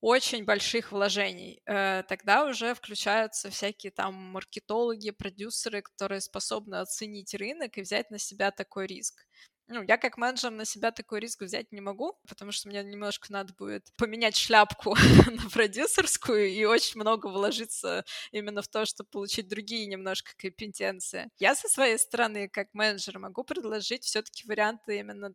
очень 0.00 0.44
больших 0.44 0.92
вложений. 0.92 1.60
Э, 1.66 2.02
тогда 2.08 2.44
уже 2.44 2.74
включаются 2.74 3.50
всякие 3.50 3.92
там 3.92 4.14
маркетологи, 4.14 5.10
продюсеры, 5.10 5.82
которые 5.82 6.20
способны 6.20 6.76
оценить 6.76 7.34
рынок 7.34 7.78
и 7.78 7.82
взять 7.82 8.10
на 8.10 8.18
себя 8.18 8.50
такой 8.50 8.86
риск. 8.86 9.24
Ну, 9.70 9.82
я 9.82 9.98
как 9.98 10.16
менеджер 10.16 10.50
на 10.50 10.64
себя 10.64 10.92
такой 10.92 11.20
риск 11.20 11.42
взять 11.42 11.72
не 11.72 11.82
могу, 11.82 12.18
потому 12.26 12.52
что 12.52 12.68
мне 12.68 12.82
немножко 12.82 13.30
надо 13.30 13.52
будет 13.52 13.84
поменять 13.98 14.34
шляпку 14.34 14.94
на 15.30 15.50
продюсерскую 15.50 16.48
и 16.48 16.64
очень 16.64 16.98
много 16.98 17.26
вложиться 17.26 18.04
именно 18.32 18.62
в 18.62 18.68
то, 18.68 18.86
чтобы 18.86 19.10
получить 19.10 19.46
другие 19.46 19.84
немножко 19.84 20.30
компетенции. 20.38 21.28
Я 21.38 21.54
со 21.54 21.68
своей 21.68 21.98
стороны, 21.98 22.48
как 22.48 22.68
менеджер, 22.72 23.18
могу 23.18 23.44
предложить 23.44 24.04
все-таки 24.04 24.48
варианты 24.48 25.00
именно 25.00 25.34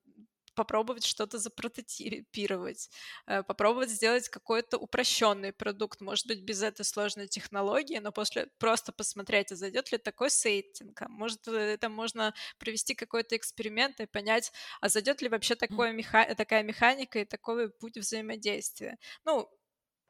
попробовать 0.56 1.06
что-то 1.06 1.38
запрототипировать, 1.38 2.90
э, 3.28 3.44
попробовать 3.44 3.90
сделать 3.90 4.30
какой-то 4.30 4.78
упрощенный 4.78 5.54
продукт, 5.54 6.02
может 6.02 6.28
быть, 6.28 6.42
без 6.42 6.64
этой 6.64 6.86
сложной 6.86 7.28
технологии, 7.28 8.00
но 8.00 8.12
после 8.12 8.48
просто 8.60 8.92
посмотреть, 8.92 9.52
а 9.52 9.56
зайдет 9.56 9.92
ли 9.92 9.98
такой 9.98 10.30
сеттинг, 10.30 11.02
а 11.02 11.08
может, 11.10 11.48
э, 11.48 11.52
это 11.52 11.90
можно 11.90 12.34
провести 12.60 12.96
какой-то 12.96 13.36
эксперимент 13.36 14.00
и 14.00 14.06
понять, 14.06 14.52
а 14.82 14.90
зайдет 14.90 15.22
ли 15.22 15.30
вообще 15.30 15.56
такое 15.56 15.92
меха... 15.92 16.34
такая 16.36 16.64
механика 16.64 17.20
и 17.20 17.26
такой 17.26 17.70
путь 17.70 17.98
взаимодействия. 17.98 18.98
Ну, 19.26 19.50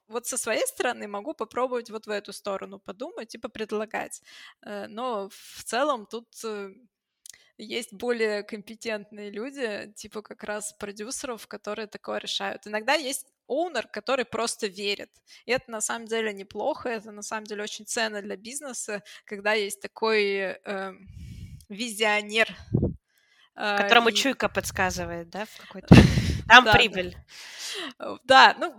вот 0.08 0.28
со 0.28 0.38
своей 0.38 0.66
стороны 0.68 1.08
могу 1.08 1.34
попробовать 1.34 1.90
вот 1.90 2.08
в 2.08 2.10
эту 2.10 2.34
сторону 2.34 2.80
подумать 2.80 3.36
и 3.36 3.38
попредлагать. 3.38 4.22
Э, 4.66 4.88
но 4.88 5.30
в 5.30 5.64
целом 5.64 6.06
тут 6.06 6.28
есть 7.58 7.94
более 7.94 8.44
компетентные 8.44 9.30
люди, 9.30 9.92
типа 9.96 10.22
как 10.22 10.44
раз 10.44 10.74
продюсеров, 10.74 11.48
которые 11.48 11.88
такое 11.88 12.20
решают. 12.20 12.66
Иногда 12.68 12.94
есть 12.94 13.28
оунер, 13.48 13.88
который 13.88 14.26
просто 14.26 14.68
верит. 14.68 15.12
И 15.46 15.52
это 15.52 15.70
на 15.72 15.82
самом 15.82 16.08
деле 16.08 16.34
неплохо, 16.34 16.90
это 16.90 17.12
на 17.12 17.22
самом 17.22 17.46
деле 17.46 17.64
очень 17.64 17.86
ценно 17.86 18.22
для 18.22 18.38
бизнеса, 18.38 19.04
когда 19.26 19.54
есть 19.54 19.82
такой 19.82 20.58
э, 20.64 20.94
визионер. 21.70 22.56
Э, 23.56 23.78
Которому 23.78 24.10
и... 24.10 24.14
чуйка 24.14 24.50
подсказывает, 24.50 25.30
да, 25.30 25.46
в 25.46 25.58
какой-то... 25.58 25.96
Там 26.48 26.66
прибыль. 26.72 27.16
Да, 28.26 28.56
ну, 28.60 28.76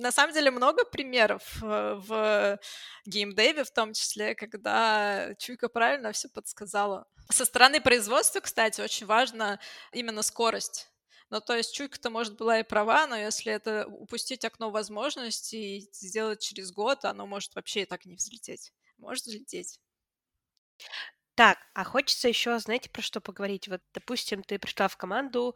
на 0.00 0.12
самом 0.12 0.34
деле 0.34 0.50
много 0.50 0.84
примеров 0.84 1.62
э, 1.62 1.94
в 1.96 2.58
геймдеве, 3.06 3.64
в 3.64 3.70
том 3.70 3.92
числе, 3.92 4.34
когда 4.34 5.34
чуйка 5.38 5.68
правильно 5.68 6.12
все 6.12 6.28
подсказала. 6.28 7.06
Со 7.30 7.44
стороны 7.44 7.80
производства, 7.80 8.40
кстати, 8.40 8.80
очень 8.80 9.06
важно 9.06 9.60
именно 9.92 10.22
скорость. 10.22 10.90
Ну, 11.30 11.40
то 11.40 11.54
есть 11.54 11.74
чуйка-то, 11.74 12.10
может, 12.10 12.36
была 12.36 12.58
и 12.58 12.64
права, 12.64 13.06
но 13.06 13.16
если 13.16 13.52
это 13.52 13.86
упустить 13.86 14.44
окно 14.44 14.70
возможностей 14.70 15.78
и 15.78 15.88
сделать 15.92 16.40
через 16.40 16.72
год, 16.72 17.04
оно 17.04 17.26
может 17.26 17.54
вообще 17.54 17.82
и 17.82 17.86
так 17.86 18.04
не 18.04 18.16
взлететь. 18.16 18.72
может 18.98 19.24
взлететь. 19.24 19.78
Так, 21.36 21.58
а 21.74 21.84
хочется 21.84 22.28
еще, 22.28 22.58
знаете, 22.58 22.90
про 22.90 23.00
что 23.00 23.20
поговорить? 23.20 23.68
Вот, 23.68 23.80
допустим, 23.94 24.42
ты 24.42 24.58
пришла 24.58 24.88
в 24.88 24.96
команду, 24.96 25.54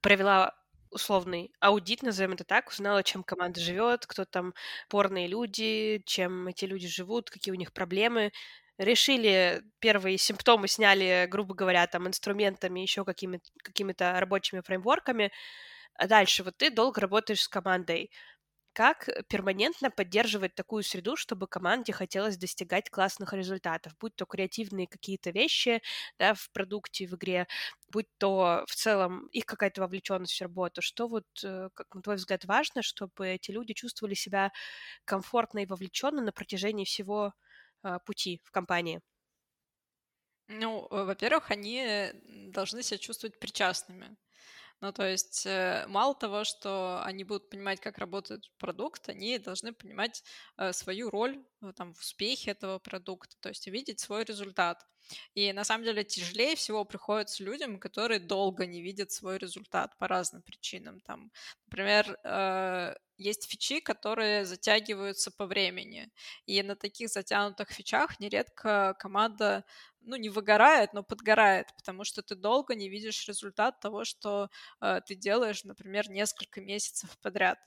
провела 0.00 0.54
условный 0.96 1.52
аудит, 1.60 2.02
назовем 2.02 2.32
это 2.32 2.44
так, 2.44 2.68
узнала, 2.68 3.02
чем 3.04 3.22
команда 3.22 3.60
живет, 3.60 4.06
кто 4.06 4.24
там 4.24 4.54
порные 4.88 5.28
люди, 5.28 6.02
чем 6.06 6.48
эти 6.48 6.64
люди 6.64 6.88
живут, 6.88 7.30
какие 7.30 7.52
у 7.52 7.56
них 7.56 7.72
проблемы. 7.72 8.32
Решили 8.78 9.62
первые 9.78 10.18
симптомы, 10.18 10.68
сняли, 10.68 11.26
грубо 11.30 11.54
говоря, 11.54 11.86
там 11.86 12.08
инструментами, 12.08 12.80
еще 12.80 13.04
какими-то 13.04 13.44
какими 13.62 13.94
рабочими 13.98 14.60
фреймворками. 14.60 15.32
А 15.94 16.06
дальше 16.08 16.44
вот 16.44 16.56
ты 16.58 16.70
долго 16.70 17.00
работаешь 17.00 17.42
с 17.42 17.48
командой 17.48 18.10
как 18.76 19.08
перманентно 19.28 19.90
поддерживать 19.90 20.54
такую 20.54 20.82
среду, 20.82 21.16
чтобы 21.16 21.46
команде 21.48 21.92
хотелось 21.94 22.36
достигать 22.36 22.90
классных 22.90 23.32
результатов, 23.32 23.94
будь 23.98 24.14
то 24.16 24.26
креативные 24.26 24.86
какие-то 24.86 25.30
вещи 25.30 25.82
да, 26.18 26.34
в 26.34 26.50
продукте, 26.52 27.06
в 27.06 27.14
игре, 27.14 27.46
будь 27.90 28.08
то 28.18 28.64
в 28.68 28.74
целом 28.74 29.28
их 29.28 29.46
какая-то 29.46 29.80
вовлеченность 29.80 30.38
в 30.38 30.42
работу. 30.42 30.82
Что 30.82 31.08
вот, 31.08 31.24
э, 31.44 31.70
как 31.74 31.94
на 31.94 32.02
твой 32.02 32.16
взгляд, 32.16 32.44
важно, 32.44 32.82
чтобы 32.82 33.28
эти 33.28 33.50
люди 33.50 33.72
чувствовали 33.74 34.14
себя 34.14 34.52
комфортно 35.04 35.60
и 35.60 35.66
вовлеченно 35.66 36.22
на 36.22 36.32
протяжении 36.32 36.84
всего 36.84 37.34
а, 37.82 37.98
пути 38.00 38.40
в 38.44 38.50
компании? 38.50 39.00
Ну, 40.48 40.86
э, 40.90 41.04
во-первых, 41.04 41.50
они 41.52 42.10
должны 42.52 42.82
себя 42.82 42.98
чувствовать 42.98 43.38
причастными. 43.38 44.16
Ну, 44.80 44.92
то 44.92 45.08
есть 45.08 45.46
э, 45.46 45.86
мало 45.88 46.14
того, 46.14 46.44
что 46.44 47.02
они 47.02 47.24
будут 47.24 47.48
понимать, 47.50 47.80
как 47.80 47.98
работает 47.98 48.44
продукт, 48.58 49.08
они 49.08 49.38
должны 49.38 49.72
понимать 49.72 50.22
э, 50.58 50.72
свою 50.72 51.10
роль 51.10 51.42
э, 51.62 51.72
там, 51.74 51.94
в 51.94 52.00
успехе 52.00 52.50
этого 52.50 52.78
продукта, 52.78 53.36
то 53.40 53.48
есть 53.48 53.66
видеть 53.66 54.00
свой 54.00 54.24
результат. 54.24 54.86
И 55.34 55.52
на 55.52 55.64
самом 55.64 55.84
деле 55.84 56.04
тяжелее 56.04 56.56
всего 56.56 56.84
приходится 56.84 57.44
людям, 57.44 57.78
которые 57.78 58.20
долго 58.20 58.66
не 58.66 58.82
видят 58.82 59.12
свой 59.12 59.38
результат 59.38 59.96
по 59.98 60.08
разным 60.08 60.42
причинам. 60.42 61.00
Там, 61.00 61.30
например, 61.66 62.16
есть 63.18 63.48
фичи, 63.50 63.80
которые 63.80 64.44
затягиваются 64.44 65.30
по 65.30 65.46
времени. 65.46 66.10
И 66.46 66.62
на 66.62 66.76
таких 66.76 67.08
затянутых 67.08 67.70
фичах 67.70 68.20
нередко 68.20 68.94
команда 68.98 69.64
ну, 70.00 70.16
не 70.16 70.28
выгорает, 70.28 70.92
но 70.92 71.02
подгорает, 71.02 71.68
потому 71.76 72.04
что 72.04 72.22
ты 72.22 72.34
долго 72.34 72.74
не 72.74 72.88
видишь 72.88 73.26
результат 73.26 73.80
того, 73.80 74.04
что 74.04 74.48
э, 74.80 75.00
ты 75.06 75.14
делаешь, 75.16 75.64
например, 75.64 76.08
несколько 76.10 76.60
месяцев 76.60 77.18
подряд. 77.20 77.58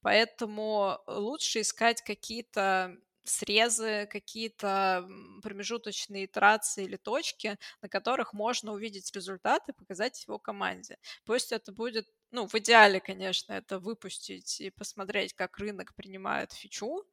Поэтому 0.00 0.98
лучше 1.06 1.60
искать 1.60 2.02
какие-то 2.02 2.96
срезы, 3.28 4.06
какие-то 4.10 5.08
промежуточные 5.42 6.26
итерации 6.26 6.84
или 6.84 6.96
точки, 6.96 7.58
на 7.82 7.88
которых 7.88 8.32
можно 8.32 8.72
увидеть 8.72 9.14
результат 9.14 9.68
и 9.68 9.72
показать 9.72 10.22
его 10.26 10.38
команде. 10.38 10.98
Пусть 11.24 11.52
это 11.52 11.72
будет, 11.72 12.06
ну, 12.30 12.46
в 12.46 12.54
идеале, 12.56 13.00
конечно, 13.00 13.52
это 13.52 13.78
выпустить 13.78 14.60
и 14.60 14.70
посмотреть, 14.70 15.34
как 15.34 15.58
рынок 15.58 15.94
принимает 15.94 16.52
фичу. 16.52 17.04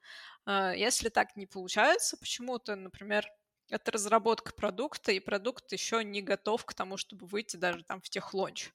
Э, 0.46 0.74
если 0.76 1.10
так 1.10 1.36
не 1.36 1.46
получается 1.48 2.18
почему-то, 2.18 2.76
например, 2.76 3.26
это 3.70 3.92
разработка 3.92 4.54
продукта, 4.54 5.12
и 5.12 5.20
продукт 5.20 5.72
еще 5.72 6.04
не 6.04 6.22
готов 6.22 6.66
к 6.66 6.74
тому, 6.74 6.98
чтобы 6.98 7.26
выйти 7.28 7.56
даже 7.58 7.84
там 7.84 8.02
в 8.02 8.10
техлонч. 8.10 8.70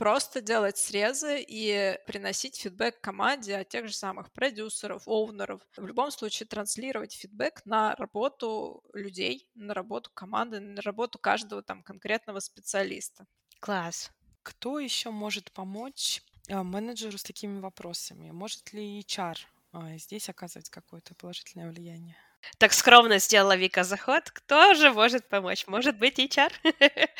Просто 0.00 0.40
делать 0.40 0.78
срезы 0.78 1.44
и 1.46 1.98
приносить 2.06 2.56
фидбэк 2.56 3.02
команде 3.02 3.58
от 3.58 3.68
тех 3.68 3.86
же 3.86 3.92
самых 3.92 4.32
продюсеров, 4.32 5.06
оунеров. 5.06 5.60
В 5.76 5.86
любом 5.86 6.10
случае 6.10 6.46
транслировать 6.46 7.12
фидбэк 7.12 7.60
на 7.66 7.94
работу 7.96 8.82
людей, 8.94 9.46
на 9.54 9.74
работу 9.74 10.10
команды, 10.14 10.58
на 10.58 10.80
работу 10.80 11.18
каждого 11.18 11.62
там 11.62 11.82
конкретного 11.82 12.40
специалиста. 12.40 13.26
Класс. 13.60 14.10
Кто 14.42 14.78
еще 14.78 15.10
может 15.10 15.52
помочь 15.52 16.22
а, 16.48 16.62
менеджеру 16.62 17.18
с 17.18 17.22
такими 17.22 17.60
вопросами? 17.60 18.30
Может 18.30 18.72
ли 18.72 19.02
HR 19.02 19.36
а, 19.72 19.98
здесь 19.98 20.30
оказывать 20.30 20.70
какое-то 20.70 21.14
положительное 21.14 21.70
влияние? 21.70 22.16
Так 22.56 22.72
скромно 22.72 23.18
сделала 23.18 23.54
Вика 23.54 23.84
заход. 23.84 24.30
Кто 24.30 24.72
же 24.72 24.94
может 24.94 25.28
помочь? 25.28 25.66
Может 25.66 25.98
быть, 25.98 26.18
HR? 26.18 26.52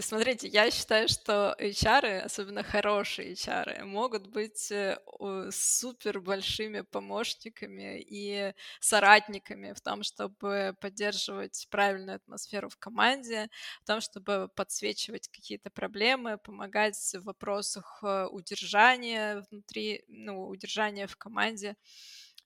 Смотрите, 0.00 0.48
я 0.48 0.68
считаю, 0.72 1.08
что 1.08 1.54
HR, 1.60 2.22
особенно 2.22 2.64
хорошие 2.64 3.34
HR, 3.34 3.84
могут 3.84 4.26
быть 4.26 4.68
э, 4.72 4.98
супер 5.52 6.20
большими 6.20 6.80
помощниками 6.80 8.00
и 8.00 8.52
соратниками 8.80 9.72
в 9.72 9.80
том, 9.80 10.02
чтобы 10.02 10.74
поддерживать 10.80 11.68
правильную 11.70 12.16
атмосферу 12.16 12.68
в 12.68 12.78
команде, 12.78 13.48
в 13.82 13.86
том, 13.86 14.00
чтобы 14.00 14.48
подсвечивать 14.56 15.28
какие-то 15.28 15.70
проблемы, 15.70 16.36
помогать 16.38 16.96
в 17.14 17.22
вопросах 17.22 18.00
э, 18.02 18.26
удержания 18.26 19.46
внутри, 19.52 20.02
ну, 20.08 20.48
удержания 20.48 21.06
в 21.06 21.16
команде. 21.16 21.76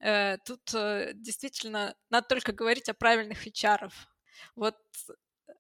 Э, 0.01 0.37
тут 0.45 0.75
э, 0.75 1.13
действительно 1.15 1.95
надо 2.11 2.29
только 2.29 2.53
говорить 2.53 2.91
о 2.91 2.95
правильных 2.95 3.47
HR. 3.47 3.91
Вот 4.57 4.77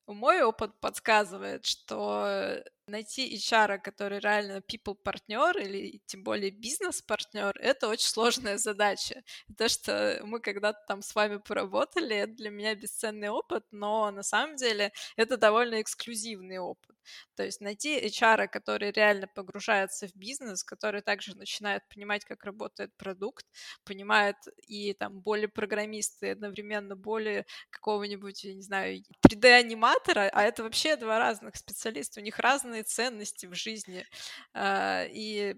мой 0.07 0.43
опыт 0.43 0.79
подсказывает, 0.81 1.64
что 1.64 2.62
найти 2.87 3.35
HR, 3.37 3.79
который 3.79 4.18
реально 4.20 4.61
people 4.61 4.94
партнер 4.94 5.57
или 5.59 6.01
тем 6.07 6.23
более 6.23 6.51
бизнес-партнер, 6.51 7.57
это 7.59 7.88
очень 7.88 8.09
сложная 8.09 8.59
задача. 8.59 9.23
То, 9.57 9.68
что 9.68 10.20
мы 10.25 10.40
когда-то 10.40 10.79
там 10.87 11.03
с 11.03 11.14
вами 11.14 11.38
поработали, 11.38 12.16
это 12.16 12.33
для 12.35 12.51
меня 12.51 12.75
бесценный 12.75 13.29
опыт, 13.29 13.64
но 13.70 14.11
на 14.11 14.23
самом 14.23 14.57
деле 14.57 14.92
это 15.16 15.37
довольно 15.37 15.81
эксклюзивный 15.81 16.59
опыт. 16.59 16.97
То 17.35 17.44
есть 17.44 17.61
найти 17.61 17.99
HR, 17.99 18.49
который 18.49 18.90
реально 18.90 19.27
погружается 19.27 20.09
в 20.09 20.14
бизнес, 20.14 20.64
который 20.64 21.03
также 21.03 21.37
начинает 21.37 21.83
понимать, 21.88 22.25
как 22.25 22.44
работает 22.44 22.97
продукт, 22.97 23.47
понимает 23.85 24.37
и 24.66 24.94
там 24.94 25.20
более 25.20 25.49
программисты, 25.49 26.31
одновременно 26.31 26.97
более 26.97 27.47
какого-нибудь, 27.70 28.44
я 28.44 28.55
не 28.55 28.62
знаю, 28.62 29.03
3D-аниматора, 29.23 30.31
а 30.33 30.42
это 30.42 30.62
вообще 30.62 30.97
два 30.97 31.18
разных 31.18 31.57
специалиста, 31.57 32.20
у 32.20 32.23
них 32.23 32.38
разные 32.38 32.74
ценности 32.83 33.47
в 33.47 33.55
жизни. 33.55 34.07
А, 34.53 35.05
и 35.05 35.55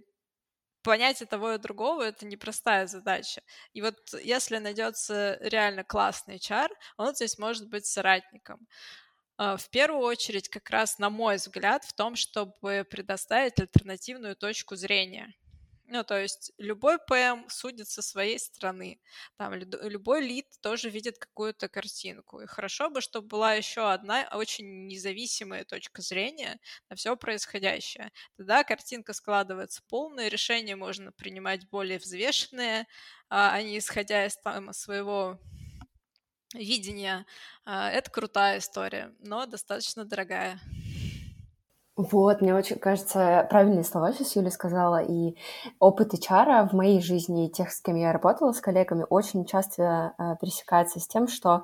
понятие 0.83 1.27
того 1.27 1.53
и 1.53 1.59
другого— 1.59 2.03
это 2.05 2.27
непростая 2.27 2.87
задача. 2.87 3.43
И 3.73 3.83
вот 3.83 3.97
если 4.23 4.59
найдется 4.59 5.39
реально 5.41 5.85
классный 5.85 6.37
HR, 6.37 6.69
он 6.97 7.15
здесь 7.15 7.39
может 7.39 7.69
быть 7.69 7.87
соратником. 7.87 8.67
А, 9.39 9.57
в 9.57 9.69
первую 9.71 10.03
очередь, 10.03 10.49
как 10.49 10.71
раз, 10.71 10.99
на 10.99 11.11
мой 11.11 11.37
взгляд, 11.37 11.85
в 11.85 11.93
том, 11.93 12.17
чтобы 12.17 12.87
предоставить 12.91 13.59
альтернативную 13.61 14.37
точку 14.37 14.77
зрения. 14.77 15.35
Ну, 15.89 16.03
то 16.03 16.21
есть 16.21 16.53
любой 16.59 16.99
ПМ 16.99 17.49
судит 17.49 17.89
со 17.89 18.03
своей 18.03 18.39
стороны. 18.41 19.01
Там 19.37 19.55
любой 19.55 20.21
лид 20.21 20.47
тоже 20.61 20.91
видит 20.91 21.19
какую-то 21.19 21.69
картинку. 21.69 22.41
И 22.41 22.47
хорошо 22.47 22.91
бы, 22.91 23.01
чтобы 23.01 23.29
была 23.29 23.55
еще 23.55 23.93
одна 23.93 24.29
очень 24.33 24.89
независимая 24.89 25.65
точка 25.65 26.03
зрения 26.03 26.59
на 26.91 26.97
все 26.97 27.17
происходящее. 27.17 28.11
Тогда 28.37 28.65
картинка 28.65 29.13
складывается 29.13 29.83
полная, 29.89 30.29
решения 30.29 30.75
можно 30.75 31.13
принимать 31.13 31.69
более 31.69 31.99
взвешенные, 31.99 32.87
а 33.29 33.61
не 33.63 33.79
исходя 33.79 34.27
из 34.27 34.37
там, 34.39 34.73
своего 34.73 35.39
видения. 36.53 37.27
А, 37.65 37.91
это 37.91 38.11
крутая 38.11 38.59
история, 38.59 39.15
но 39.21 39.47
достаточно 39.47 40.05
дорогая. 40.05 40.61
Вот, 41.97 42.43
мне 42.43 42.55
очень 42.55 42.77
кажется, 42.77 43.47
правильные 43.49 43.83
слова 43.83 44.13
сейчас 44.13 44.37
Юля 44.37 44.51
сказала, 44.51 45.03
и 45.03 45.35
опыт 45.79 46.13
HR 46.13 46.69
в 46.69 46.75
моей 46.75 47.01
жизни 47.01 47.47
и 47.47 47.51
тех, 47.51 47.73
с 47.73 47.81
кем 47.81 47.97
я 47.97 48.13
работала, 48.13 48.53
с 48.53 48.61
коллегами, 48.61 49.07
очень 49.09 49.47
часто 49.47 50.13
э, 50.19 50.37
пересекается 50.39 51.01
с 51.01 51.09
тем, 51.09 51.27
что 51.27 51.63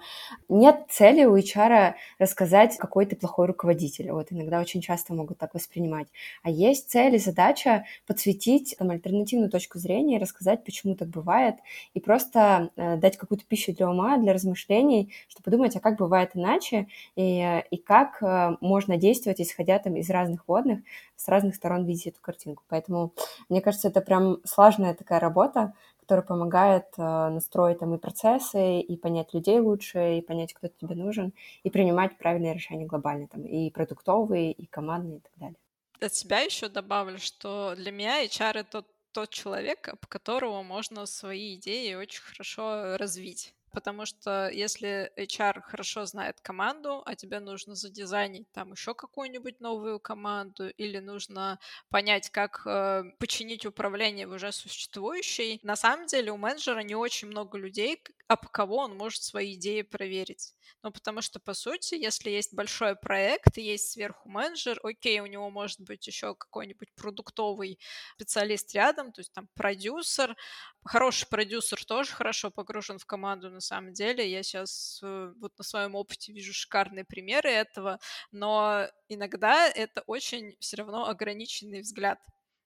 нет 0.48 0.86
цели 0.88 1.26
у 1.26 1.36
HR 1.36 1.92
рассказать, 2.18 2.78
какой 2.78 3.04
ты 3.04 3.14
плохой 3.14 3.46
руководитель. 3.46 4.10
Вот 4.10 4.28
иногда 4.30 4.60
очень 4.60 4.80
часто 4.80 5.12
могут 5.12 5.36
так 5.36 5.52
воспринимать. 5.52 6.08
А 6.42 6.48
есть 6.48 6.88
цель 6.90 7.14
и 7.14 7.18
задача 7.18 7.84
подсветить 8.06 8.74
там, 8.78 8.88
альтернативную 8.88 9.50
точку 9.50 9.78
зрения, 9.78 10.16
рассказать, 10.16 10.64
почему 10.64 10.94
так 10.94 11.08
бывает, 11.08 11.56
и 11.92 12.00
просто 12.00 12.70
э, 12.76 12.96
дать 12.96 13.18
какую-то 13.18 13.44
пищу 13.44 13.74
для 13.74 13.90
ума, 13.90 14.16
для 14.16 14.32
размышлений, 14.32 15.12
чтобы 15.28 15.44
подумать, 15.44 15.76
а 15.76 15.80
как 15.80 15.98
бывает 15.98 16.30
иначе, 16.32 16.86
и, 17.16 17.62
и 17.70 17.76
как 17.76 18.22
э, 18.22 18.56
можно 18.62 18.96
действовать, 18.96 19.38
исходя 19.42 19.78
там 19.78 19.96
из 19.96 20.08
разных 20.08 20.21
разных 20.22 20.48
водных, 20.48 20.80
с 21.16 21.28
разных 21.28 21.54
сторон 21.54 21.84
видеть 21.84 22.08
эту 22.08 22.20
картинку. 22.20 22.64
Поэтому, 22.68 23.12
мне 23.48 23.60
кажется, 23.60 23.88
это 23.88 24.00
прям 24.00 24.38
сложная 24.44 24.94
такая 24.94 25.20
работа, 25.20 25.74
которая 26.00 26.26
помогает 26.26 26.86
э, 26.98 27.02
настроить 27.02 27.78
там 27.78 27.94
и 27.94 27.98
процессы, 27.98 28.80
и 28.80 28.96
понять 28.96 29.34
людей 29.34 29.60
лучше, 29.60 30.18
и 30.18 30.20
понять, 30.20 30.52
кто 30.52 30.68
тебе 30.68 30.94
нужен, 30.94 31.32
и 31.62 31.70
принимать 31.70 32.18
правильные 32.18 32.54
решения 32.54 32.86
глобально, 32.86 33.28
там, 33.28 33.44
и 33.44 33.70
продуктовые, 33.70 34.52
и 34.52 34.66
командные, 34.66 35.18
и 35.18 35.20
так 35.20 35.32
далее. 35.36 35.56
От 36.00 36.14
себя 36.14 36.40
еще 36.40 36.68
добавлю, 36.68 37.18
что 37.18 37.74
для 37.76 37.92
меня 37.92 38.24
HR— 38.24 38.58
это 38.60 38.84
тот 39.12 39.30
человек, 39.30 39.88
об 39.88 40.06
которого 40.06 40.62
можно 40.62 41.06
свои 41.06 41.54
идеи 41.54 41.94
очень 41.94 42.22
хорошо 42.22 42.96
развить. 42.96 43.54
Потому 43.72 44.06
что 44.06 44.48
если 44.50 45.12
HR 45.16 45.62
хорошо 45.62 46.04
знает 46.06 46.40
команду, 46.40 47.02
а 47.06 47.14
тебе 47.14 47.40
нужно 47.40 47.74
задизайнить 47.74 48.50
там 48.52 48.72
еще 48.72 48.94
какую-нибудь 48.94 49.60
новую 49.60 49.98
команду, 50.00 50.68
или 50.70 50.98
нужно 50.98 51.58
понять, 51.90 52.30
как 52.30 52.62
э, 52.66 53.04
починить 53.18 53.66
управление 53.66 54.26
в 54.26 54.32
уже 54.32 54.52
существующей, 54.52 55.60
на 55.62 55.76
самом 55.76 56.06
деле 56.06 56.32
у 56.32 56.36
менеджера 56.36 56.80
не 56.80 56.94
очень 56.94 57.28
много 57.28 57.58
людей, 57.58 58.02
об 58.28 58.46
кого 58.48 58.76
он 58.78 58.96
может 58.96 59.22
свои 59.22 59.54
идеи 59.54 59.82
проверить. 59.82 60.54
Ну, 60.82 60.90
потому 60.90 61.20
что, 61.22 61.38
по 61.38 61.54
сути, 61.54 61.94
если 61.94 62.30
есть 62.30 62.54
большой 62.54 62.96
проект 62.96 63.58
есть 63.58 63.90
сверху 63.92 64.28
менеджер, 64.28 64.80
окей, 64.82 65.20
у 65.20 65.26
него 65.26 65.50
может 65.50 65.80
быть 65.80 66.06
еще 66.06 66.34
какой-нибудь 66.34 66.88
продуктовый 66.94 67.78
специалист 68.14 68.72
рядом, 68.74 69.12
то 69.12 69.20
есть 69.20 69.32
там 69.32 69.48
продюсер. 69.54 70.36
Хороший 70.84 71.28
продюсер 71.28 71.84
тоже 71.84 72.12
хорошо 72.12 72.50
погружен 72.50 72.98
в 72.98 73.06
команду 73.06 73.50
на 73.50 73.60
самом 73.62 73.92
деле. 73.92 74.30
Я 74.30 74.42
сейчас 74.42 75.00
э, 75.02 75.32
вот 75.40 75.56
на 75.58 75.64
своем 75.64 75.94
опыте 75.94 76.32
вижу 76.32 76.52
шикарные 76.52 77.04
примеры 77.04 77.50
этого, 77.50 77.98
но 78.30 78.86
иногда 79.08 79.68
это 79.68 80.02
очень 80.06 80.56
все 80.60 80.76
равно 80.76 81.08
ограниченный 81.08 81.80
взгляд 81.80 82.18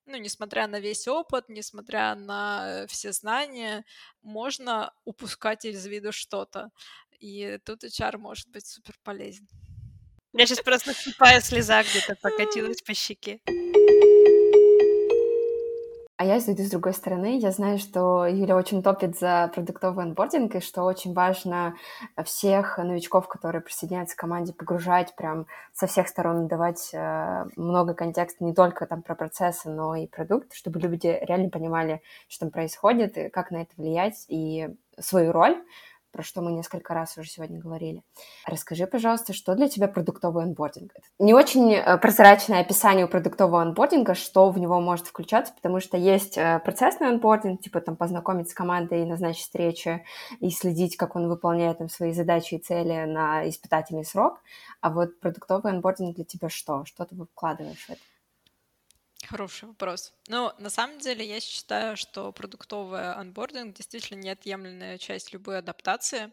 ну, 0.06 0.16
несмотря 0.18 0.68
на 0.68 0.78
весь 0.78 1.08
опыт, 1.08 1.48
несмотря 1.48 2.14
на 2.14 2.86
все 2.88 3.12
знания, 3.12 3.84
можно 4.22 4.92
упускать 5.04 5.64
из 5.64 5.84
виду 5.84 6.12
что-то. 6.12 6.70
И 7.18 7.58
тут 7.64 7.82
HR 7.82 8.18
может 8.18 8.48
быть 8.48 8.66
супер 8.66 8.94
полезен. 9.02 9.48
Меня 10.32 10.46
сейчас 10.46 10.60
просто 10.60 10.94
тупая 11.02 11.40
слеза 11.40 11.82
где-то 11.82 12.14
покатилась 12.16 12.82
по 12.82 12.94
щеке. 12.94 13.40
А 16.18 16.24
я 16.24 16.40
зайду 16.40 16.62
с 16.62 16.70
другой 16.70 16.94
стороны. 16.94 17.38
Я 17.38 17.50
знаю, 17.50 17.76
что 17.76 18.24
Юля 18.26 18.56
очень 18.56 18.82
топит 18.82 19.18
за 19.18 19.50
продуктовый 19.54 20.06
онбординг, 20.06 20.54
и 20.54 20.60
что 20.60 20.84
очень 20.84 21.12
важно 21.12 21.76
всех 22.24 22.78
новичков, 22.78 23.28
которые 23.28 23.60
присоединяются 23.60 24.16
к 24.16 24.20
команде, 24.20 24.54
погружать 24.54 25.14
прям 25.14 25.46
со 25.74 25.86
всех 25.86 26.08
сторон, 26.08 26.48
давать 26.48 26.88
э, 26.94 27.44
много 27.56 27.92
контекста 27.92 28.44
не 28.44 28.54
только 28.54 28.86
там 28.86 29.02
про 29.02 29.14
процессы, 29.14 29.68
но 29.68 29.94
и 29.94 30.06
продукт, 30.06 30.54
чтобы 30.54 30.80
люди 30.80 31.18
реально 31.20 31.50
понимали, 31.50 32.00
что 32.28 32.46
там 32.46 32.50
происходит, 32.50 33.18
и 33.18 33.28
как 33.28 33.50
на 33.50 33.58
это 33.58 33.72
влиять, 33.76 34.24
и 34.28 34.70
свою 34.98 35.32
роль 35.32 35.62
про 36.16 36.22
что 36.22 36.40
мы 36.40 36.50
несколько 36.52 36.94
раз 36.94 37.18
уже 37.18 37.28
сегодня 37.28 37.60
говорили. 37.60 38.02
Расскажи, 38.46 38.86
пожалуйста, 38.86 39.34
что 39.34 39.54
для 39.54 39.68
тебя 39.68 39.86
продуктовый 39.86 40.44
онбординг? 40.44 40.94
Не 41.18 41.34
очень 41.34 41.74
э, 41.74 41.98
прозрачное 41.98 42.60
описание 42.60 43.04
у 43.04 43.08
продуктового 43.08 43.60
онбординга, 43.60 44.14
что 44.14 44.48
в 44.48 44.58
него 44.58 44.80
может 44.80 45.08
включаться, 45.08 45.52
потому 45.52 45.78
что 45.78 45.98
есть 45.98 46.38
э, 46.38 46.58
процессный 46.64 47.08
онбординг, 47.08 47.60
типа 47.60 47.82
там 47.82 47.96
познакомить 47.96 48.48
с 48.48 48.54
командой, 48.54 49.04
назначить 49.04 49.42
встречи 49.42 50.06
и 50.40 50.48
следить, 50.48 50.96
как 50.96 51.16
он 51.16 51.28
выполняет 51.28 51.78
там 51.78 51.90
свои 51.90 52.14
задачи 52.14 52.54
и 52.54 52.58
цели 52.58 53.04
на 53.04 53.46
испытательный 53.46 54.04
срок. 54.04 54.40
А 54.80 54.88
вот 54.88 55.20
продуктовый 55.20 55.70
анбординг 55.70 56.16
для 56.16 56.24
тебя 56.24 56.48
что? 56.48 56.86
Что 56.86 57.04
ты 57.04 57.14
вкладываешь 57.14 57.84
в 57.88 57.90
это? 57.90 58.00
Хороший 59.28 59.66
вопрос. 59.68 60.12
Ну, 60.28 60.52
на 60.58 60.70
самом 60.70 60.98
деле, 60.98 61.24
я 61.26 61.40
считаю, 61.40 61.96
что 61.96 62.32
продуктовый 62.32 63.12
анбординг 63.12 63.74
действительно 63.74 64.20
неотъемлемая 64.20 64.98
часть 64.98 65.32
любой 65.32 65.58
адаптации. 65.58 66.32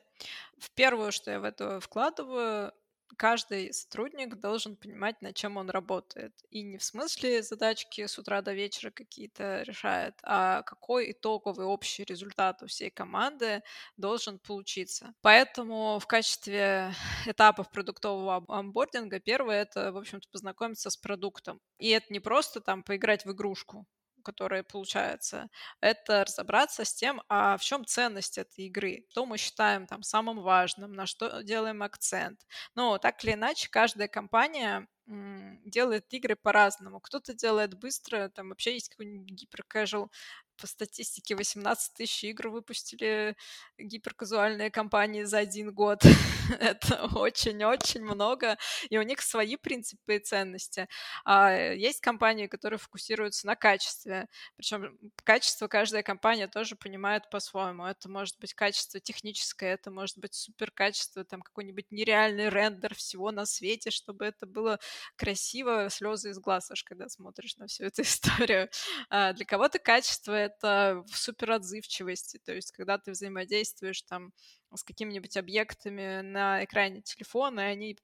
В 0.58 0.69
первую, 0.71 1.12
что 1.12 1.32
я 1.32 1.39
в 1.39 1.43
это 1.43 1.79
вкладываю, 1.79 2.71
каждый 3.17 3.73
сотрудник 3.73 4.36
должен 4.36 4.76
понимать, 4.76 5.21
над 5.21 5.36
чем 5.36 5.58
он 5.58 5.69
работает. 5.69 6.34
И 6.49 6.62
не 6.63 6.78
в 6.78 6.84
смысле 6.84 7.43
задачки 7.43 8.06
с 8.06 8.17
утра 8.19 8.41
до 8.41 8.54
вечера 8.54 8.91
какие-то 8.91 9.63
решает, 9.63 10.15
а 10.23 10.62
какой 10.63 11.12
итоговый 11.12 11.65
общий 11.65 12.04
результат 12.04 12.62
у 12.63 12.67
всей 12.67 12.89
команды 12.89 13.62
должен 13.97 14.39
получиться. 14.39 15.13
Поэтому 15.21 15.99
в 15.99 16.08
качестве 16.08 16.93
этапов 17.26 17.69
продуктового 17.69 18.43
амбординга 18.47 19.19
первое— 19.19 19.62
это, 19.63 19.91
в 19.91 19.97
общем-то, 19.97 20.28
познакомиться 20.32 20.89
с 20.89 20.97
продуктом. 20.97 21.60
И 21.78 21.89
это 21.89 22.08
не 22.12 22.19
просто 22.19 22.62
там 22.62 22.84
поиграть 22.84 23.26
в 23.26 23.32
игрушку, 23.32 23.86
которая 24.24 24.64
получается, 24.64 25.50
это 25.82 26.24
разобраться 26.26 26.86
с 26.86 26.94
тем, 26.96 27.22
а 27.30 27.58
в 27.58 27.62
чем 27.64 27.86
ценность 27.86 28.38
этой 28.40 28.66
игры, 28.66 29.06
что 29.12 29.26
мы 29.26 29.38
считаем 29.38 29.88
там 29.88 30.04
самым 30.04 30.42
важным, 30.42 30.94
на 30.94 31.06
что 31.06 31.42
делаем 31.44 31.84
акцент. 31.84 32.42
Но 32.76 32.98
так 32.98 33.24
или 33.24 33.34
иначе, 33.34 33.70
каждая 33.70 34.08
компания 34.08 34.88
делает 35.06 36.06
игры 36.14 36.36
по-разному. 36.36 37.00
Кто-то 37.02 37.34
делает 37.34 37.74
быстро, 37.78 38.30
там 38.30 38.50
вообще 38.50 38.74
есть 38.76 38.90
какой-нибудь 38.90 39.30
гиперкэжуал 39.32 40.12
по 40.58 40.68
статистике 40.68 41.36
18 41.36 41.94
тысяч 41.94 42.24
игр 42.24 42.50
выпустили 42.50 43.36
гиперказуальные 43.78 44.72
компании 44.72 45.24
за 45.24 45.39
один 45.39 45.74
год. 45.74 46.04
Это 46.60 47.06
очень-очень 47.16 48.02
много, 48.02 48.58
и 48.89 48.98
у 48.98 49.02
них 49.02 49.22
свои 49.22 49.56
принципы 49.56 50.16
и 50.16 50.20
ценности. 50.20 50.88
А 51.26 51.54
есть 51.54 52.02
компании, 52.02 52.48
которые 52.48 52.80
фокусируются 52.80 53.48
на 53.48 53.56
качестве, 53.56 54.28
причем 54.56 54.98
качество 55.24 55.68
каждая 55.68 56.04
компания 56.04 56.48
тоже 56.48 56.76
понимает 56.76 57.30
по-своему. 57.30 57.86
Это 57.86 58.10
может 58.10 58.39
быть 58.39 58.54
качество 58.54 59.00
техническое, 59.00 59.74
это 59.74 59.92
может 59.92 60.18
быть 60.18 60.34
супер 60.34 60.72
качество, 60.72 61.24
там 61.24 61.42
какой-нибудь 61.42 61.92
нереальный 61.92 62.50
рендер 62.50 62.96
всего 62.96 63.32
на 63.32 63.46
свете, 63.46 63.92
чтобы 63.92 64.26
это 64.26 64.46
было 64.46 64.80
красиво, 65.16 65.89
слезы 65.89 66.32
из 66.32 66.39
глаз 66.39 66.72
аж, 66.72 66.84
когда 66.84 67.10
смотришь 67.10 67.58
на 67.58 67.68
всю 67.68 67.86
эту 67.86 68.02
историю. 68.04 68.70
А 69.10 69.34
для 69.34 69.46
кого-то 69.46 69.80
качество 69.80 70.42
это 70.45 71.03
в 71.08 71.17
суперотзывчивости, 71.17 72.39
то 72.43 72.53
есть 72.53 72.71
когда 72.71 72.97
ты 72.97 73.12
взаимодействуешь 73.12 74.01
там 74.03 74.34
с 74.73 74.84
какими-нибудь 74.84 75.38
объектами 75.38 76.21
на 76.21 76.63
экране 76.63 77.01
телефона, 77.01 77.62
и 77.62 77.73
они 77.73 77.97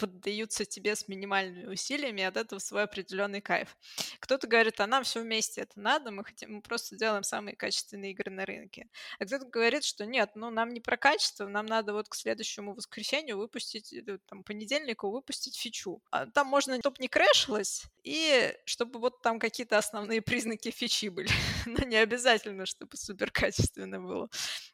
поддаются 0.00 0.64
тебе 0.64 0.96
с 0.96 1.08
минимальными 1.08 1.66
усилиями, 1.66 2.22
от 2.22 2.38
этого 2.38 2.58
свой 2.58 2.84
определенный 2.84 3.42
кайф. 3.42 3.76
Кто-то 4.18 4.46
говорит, 4.46 4.80
а 4.80 4.86
нам 4.86 5.04
все 5.04 5.20
вместе 5.20 5.60
это 5.60 5.78
надо, 5.78 6.10
мы 6.10 6.24
хотим, 6.24 6.54
мы 6.54 6.62
просто 6.62 6.96
делаем 6.96 7.22
самые 7.22 7.54
качественные 7.54 8.12
игры 8.12 8.30
на 8.30 8.46
рынке. 8.46 8.88
А 9.18 9.26
кто-то 9.26 9.44
говорит, 9.44 9.84
что 9.84 10.06
нет, 10.06 10.30
ну 10.36 10.48
нам 10.50 10.70
не 10.70 10.80
про 10.80 10.96
качество, 10.96 11.46
нам 11.46 11.66
надо 11.66 11.92
вот 11.92 12.08
к 12.08 12.14
следующему 12.14 12.72
воскресенью 12.74 13.36
выпустить, 13.36 13.92
э, 13.92 14.18
там, 14.26 14.42
понедельнику 14.42 15.10
выпустить 15.10 15.58
фичу. 15.58 16.02
А 16.10 16.24
там 16.26 16.46
можно, 16.46 16.78
чтобы 16.78 16.96
не 16.98 17.08
крэшилось, 17.08 17.84
и 18.02 18.54
чтобы 18.64 19.00
вот 19.00 19.20
там 19.20 19.38
какие-то 19.38 19.76
основные 19.76 20.22
признаки 20.22 20.70
фичи 20.70 21.08
были. 21.08 21.28
Но 21.66 21.84
не 21.84 21.96
обязательно, 21.96 22.64
чтобы 22.64 22.96
супер 22.96 23.30
качественно 23.30 24.00
было. 24.00 24.30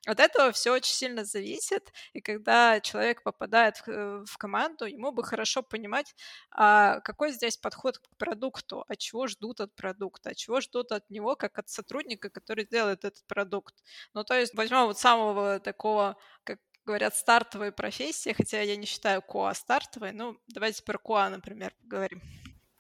От 0.07 0.21
этого 0.21 0.53
все 0.53 0.73
очень 0.73 0.95
сильно 0.95 1.25
зависит, 1.25 1.93
и 2.13 2.21
когда 2.21 2.79
человек 2.79 3.25
попадает 3.25 3.79
в, 3.79 3.89
э, 3.89 4.25
в 4.25 4.39
команду, 4.39 4.85
ему 4.85 5.16
бы 5.17 5.25
хорошо 5.25 5.63
понимать, 5.63 6.15
а 6.51 7.01
какой 7.01 7.33
здесь 7.33 7.57
подход 7.57 7.99
к 7.99 8.17
продукту, 8.17 8.85
от 8.87 8.99
чего 8.99 9.27
ждут 9.27 9.61
от 9.61 9.75
продукта, 9.75 10.31
от 10.31 10.37
чего 10.37 10.61
ждут 10.61 10.93
от 10.93 11.11
него, 11.11 11.35
как 11.35 11.59
от 11.59 11.69
сотрудника, 11.69 12.31
который 12.31 12.67
делает 12.67 13.05
этот 13.05 13.27
продукт. 13.27 13.75
Ну, 14.15 14.23
то 14.23 14.35
есть 14.35 14.55
возьмем 14.55 14.87
вот 14.87 14.99
самого 14.99 15.59
такого, 15.59 16.17
как 16.45 16.59
говорят, 16.85 17.17
стартовой 17.17 17.73
профессии, 17.73 18.33
хотя 18.33 18.61
я 18.61 18.77
не 18.77 18.87
считаю 18.87 19.23
QA 19.23 19.55
стартовой, 19.55 20.13
ну, 20.13 20.37
давайте 20.47 20.83
про 20.85 20.99
QA, 20.99 21.31
например, 21.31 21.75
поговорим. 21.83 22.23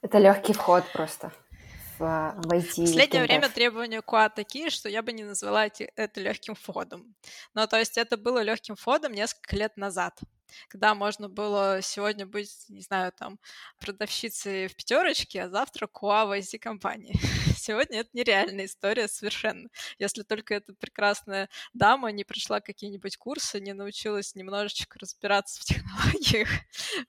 Это 0.02 0.18
легкий 0.18 0.52
вход 0.52 0.84
просто 0.92 1.32
в, 1.98 2.02
IT. 2.02 2.72
В 2.72 2.76
последнее 2.76 3.22
время 3.22 3.48
требования 3.48 4.02
КУА 4.02 4.28
такие, 4.28 4.70
что 4.70 4.88
я 4.88 5.02
бы 5.02 5.12
не 5.12 5.24
назвала 5.24 5.66
это 5.66 6.20
легким 6.20 6.54
входом. 6.54 7.14
Ну, 7.54 7.66
то 7.66 7.78
есть 7.78 7.98
это 7.98 8.16
было 8.16 8.42
легким 8.42 8.76
входом 8.76 9.12
несколько 9.12 9.56
лет 9.56 9.76
назад 9.76 10.20
когда 10.68 10.94
можно 10.94 11.28
было 11.28 11.80
сегодня 11.82 12.26
быть, 12.26 12.66
не 12.68 12.80
знаю, 12.80 13.12
там, 13.16 13.38
продавщицей 13.80 14.68
в 14.68 14.76
пятерочке, 14.76 15.42
а 15.44 15.48
завтра 15.48 15.86
куа 15.86 16.26
в 16.26 16.32
IT-компании. 16.38 17.14
Сегодня 17.56 18.00
это 18.00 18.10
нереальная 18.12 18.66
история 18.66 19.08
совершенно. 19.08 19.68
Если 19.98 20.22
только 20.22 20.54
эта 20.54 20.72
прекрасная 20.74 21.48
дама 21.72 22.12
не 22.12 22.24
пришла 22.24 22.60
какие-нибудь 22.60 23.16
курсы, 23.16 23.60
не 23.60 23.72
научилась 23.72 24.34
немножечко 24.34 24.98
разбираться 24.98 25.60
в 25.60 25.64
технологиях, 25.66 26.48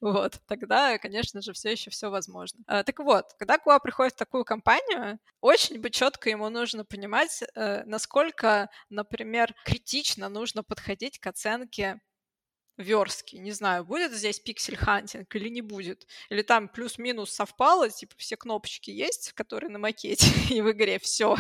вот, 0.02 0.40
тогда, 0.48 0.98
конечно 0.98 1.42
же, 1.42 1.54
все 1.54 1.72
еще 1.72 1.90
все 1.92 2.10
возможно. 2.10 2.64
А, 2.68 2.84
так 2.84 3.00
вот, 3.00 3.34
когда 3.38 3.58
Куа 3.58 3.80
приходит 3.80 4.14
в 4.14 4.18
такую 4.18 4.46
компанию, 4.46 5.20
очень 5.42 5.80
бы 5.80 5.90
четко 5.90 6.30
ему 6.30 6.50
нужно 6.50 6.86
понимать, 6.86 7.44
э, 7.56 7.84
насколько, 7.86 8.70
например, 8.90 9.54
критично 9.66 10.30
нужно 10.30 10.64
подходить 10.64 11.20
к 11.20 11.28
оценке 11.28 12.00
верстки. 12.78 13.36
Не 13.38 13.52
знаю, 13.52 13.84
будет 13.84 14.14
здесь 14.14 14.40
pixel 14.40 14.76
hunting 14.76 15.28
или 15.36 15.50
не 15.50 15.62
будет. 15.62 16.08
Или 16.30 16.42
там 16.42 16.70
плюс-минус 16.70 17.32
совпало, 17.32 17.90
типа 17.90 18.14
все 18.18 18.38
кнопочки 18.38 18.92
есть, 18.92 19.34
которые 19.34 19.70
на 19.70 19.80
макете, 19.80 20.28
и 20.54 20.62
в 20.62 20.72
игре 20.72 21.00
все 21.00 21.36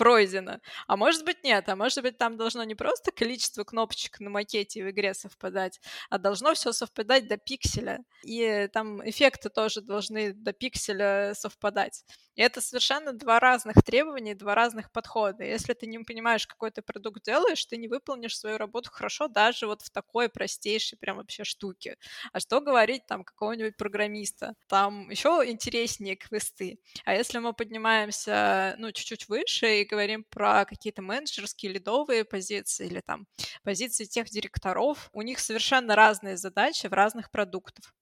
пройдено. 0.00 0.60
А 0.86 0.96
может 0.96 1.26
быть 1.26 1.44
нет, 1.44 1.68
а 1.68 1.76
может 1.76 2.02
быть 2.02 2.16
там 2.16 2.38
должно 2.38 2.64
не 2.64 2.74
просто 2.74 3.12
количество 3.12 3.64
кнопочек 3.64 4.18
на 4.18 4.30
макете 4.30 4.82
в 4.82 4.88
игре 4.88 5.12
совпадать, 5.12 5.78
а 6.08 6.16
должно 6.16 6.54
все 6.54 6.72
совпадать 6.72 7.28
до 7.28 7.36
пикселя. 7.36 7.98
И 8.24 8.66
там 8.72 9.06
эффекты 9.06 9.50
тоже 9.50 9.82
должны 9.82 10.32
до 10.32 10.54
пикселя 10.54 11.34
совпадать. 11.34 12.02
И 12.34 12.40
это 12.40 12.62
совершенно 12.62 13.12
два 13.12 13.40
разных 13.40 13.82
требования, 13.84 14.34
два 14.34 14.54
разных 14.54 14.90
подхода. 14.90 15.44
Если 15.44 15.74
ты 15.74 15.86
не 15.86 15.98
понимаешь, 15.98 16.46
какой 16.46 16.70
ты 16.70 16.80
продукт 16.80 17.22
делаешь, 17.22 17.66
ты 17.66 17.76
не 17.76 17.86
выполнишь 17.86 18.38
свою 18.38 18.56
работу 18.56 18.90
хорошо 18.90 19.28
даже 19.28 19.66
вот 19.66 19.82
в 19.82 19.90
такой 19.90 20.30
простейшей 20.30 20.96
прям 20.96 21.18
вообще 21.18 21.44
штуке. 21.44 21.98
А 22.32 22.40
что 22.40 22.62
говорить 22.62 23.04
там 23.06 23.24
какого-нибудь 23.24 23.76
программиста? 23.76 24.54
Там 24.66 25.10
еще 25.10 25.42
интереснее 25.46 26.16
квесты. 26.16 26.78
А 27.04 27.14
если 27.14 27.38
мы 27.38 27.52
поднимаемся, 27.52 28.74
ну, 28.78 28.90
чуть-чуть 28.92 29.28
выше 29.28 29.82
и 29.82 29.89
говорим 29.90 30.24
про 30.24 30.64
какие-то 30.64 31.02
менеджерские 31.02 31.72
лидовые 31.72 32.24
позиции 32.24 32.86
или 32.86 33.00
там 33.00 33.26
позиции 33.64 34.04
тех 34.04 34.28
директоров, 34.30 35.10
у 35.12 35.22
них 35.22 35.38
совершенно 35.40 35.96
разные 35.96 36.36
задачи 36.36 36.86
в 36.86 36.92
разных 36.92 37.30
продуктах. 37.30 37.92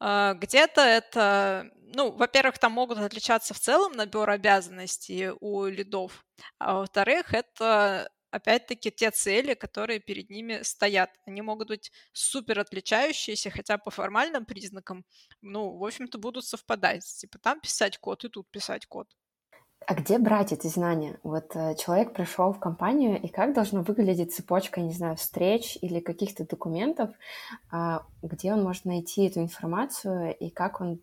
Где-то 0.00 0.80
это, 0.80 1.70
ну, 1.94 2.10
во-первых, 2.12 2.58
там 2.58 2.72
могут 2.72 2.98
отличаться 2.98 3.52
в 3.54 3.58
целом 3.58 3.92
набор 3.92 4.30
обязанностей 4.30 5.30
у 5.40 5.66
лидов, 5.66 6.24
а 6.58 6.74
во-вторых, 6.74 7.34
это 7.34 8.10
опять-таки 8.30 8.90
те 8.90 9.10
цели, 9.10 9.54
которые 9.54 10.00
перед 10.00 10.30
ними 10.30 10.62
стоят. 10.62 11.10
Они 11.26 11.42
могут 11.42 11.68
быть 11.68 11.92
супер 12.12 12.60
отличающиеся, 12.60 13.50
хотя 13.50 13.76
по 13.76 13.90
формальным 13.90 14.46
признакам, 14.46 15.04
ну, 15.42 15.76
в 15.76 15.84
общем-то, 15.84 16.16
будут 16.18 16.44
совпадать. 16.46 17.04
Типа 17.04 17.38
там 17.38 17.60
писать 17.60 17.98
код 17.98 18.24
и 18.24 18.28
тут 18.28 18.50
писать 18.50 18.86
код. 18.86 19.08
А 19.86 19.94
где 19.94 20.18
брать 20.18 20.52
эти 20.52 20.66
знания? 20.68 21.18
Вот 21.22 21.56
э, 21.56 21.74
человек 21.74 22.12
пришел 22.12 22.52
в 22.52 22.60
компанию, 22.60 23.20
и 23.20 23.28
как 23.28 23.54
должна 23.54 23.82
выглядеть 23.82 24.34
цепочка, 24.34 24.80
не 24.80 24.92
знаю, 24.92 25.16
встреч 25.16 25.78
или 25.80 26.00
каких-то 26.00 26.46
документов, 26.46 27.10
э, 27.72 27.98
где 28.22 28.52
он 28.52 28.62
может 28.62 28.84
найти 28.84 29.26
эту 29.26 29.40
информацию 29.40 30.36
и 30.36 30.50
как 30.50 30.80
он 30.80 31.00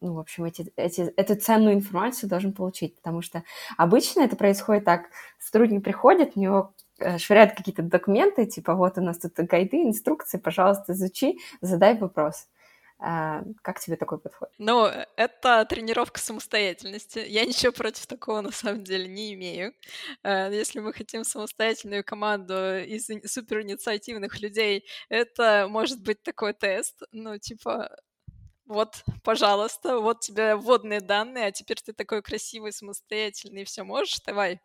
ну, 0.00 0.14
в 0.14 0.18
общем, 0.18 0.44
эти, 0.44 0.72
эти, 0.76 1.00
эту 1.16 1.36
ценную 1.36 1.74
информацию 1.74 2.28
должен 2.28 2.52
получить, 2.52 2.96
потому 2.96 3.22
что 3.22 3.44
обычно 3.76 4.22
это 4.22 4.36
происходит 4.36 4.84
так, 4.84 5.06
сотрудник 5.38 5.84
приходит, 5.84 6.32
у 6.34 6.40
него 6.40 6.74
э, 6.98 7.18
швыряют 7.18 7.54
какие-то 7.54 7.82
документы, 7.82 8.46
типа 8.46 8.74
вот 8.74 8.98
у 8.98 9.00
нас 9.00 9.18
тут 9.18 9.34
гайды, 9.36 9.84
инструкции, 9.84 10.38
пожалуйста, 10.38 10.92
изучи, 10.92 11.38
задай 11.60 11.96
вопрос. 11.96 12.34
А, 12.36 12.59
как 13.00 13.80
тебе 13.80 13.96
такой 13.96 14.18
подход? 14.18 14.50
Ну, 14.58 14.86
это 15.16 15.64
тренировка 15.64 16.20
самостоятельности. 16.20 17.24
Я 17.26 17.46
ничего 17.46 17.72
против 17.72 18.06
такого 18.06 18.42
на 18.42 18.52
самом 18.52 18.84
деле 18.84 19.08
не 19.08 19.32
имею. 19.34 19.74
Э, 20.22 20.50
если 20.52 20.80
мы 20.80 20.92
хотим 20.92 21.24
самостоятельную 21.24 22.04
команду 22.04 22.78
из 22.78 23.06
суперинициативных 23.26 24.40
людей, 24.40 24.84
это 25.08 25.66
может 25.70 26.02
быть 26.02 26.22
такой 26.22 26.52
тест. 26.52 27.02
Ну, 27.12 27.38
типа, 27.38 27.90
вот, 28.70 29.02
пожалуйста, 29.24 29.98
вот 29.98 30.20
тебе 30.20 30.54
вводные 30.54 31.00
данные, 31.00 31.46
а 31.46 31.52
теперь 31.52 31.78
ты 31.80 31.92
такой 31.92 32.22
красивый, 32.22 32.72
самостоятельный, 32.72 33.64
все 33.64 33.82
можешь, 33.82 34.20
давай 34.24 34.54
э, 34.54 34.58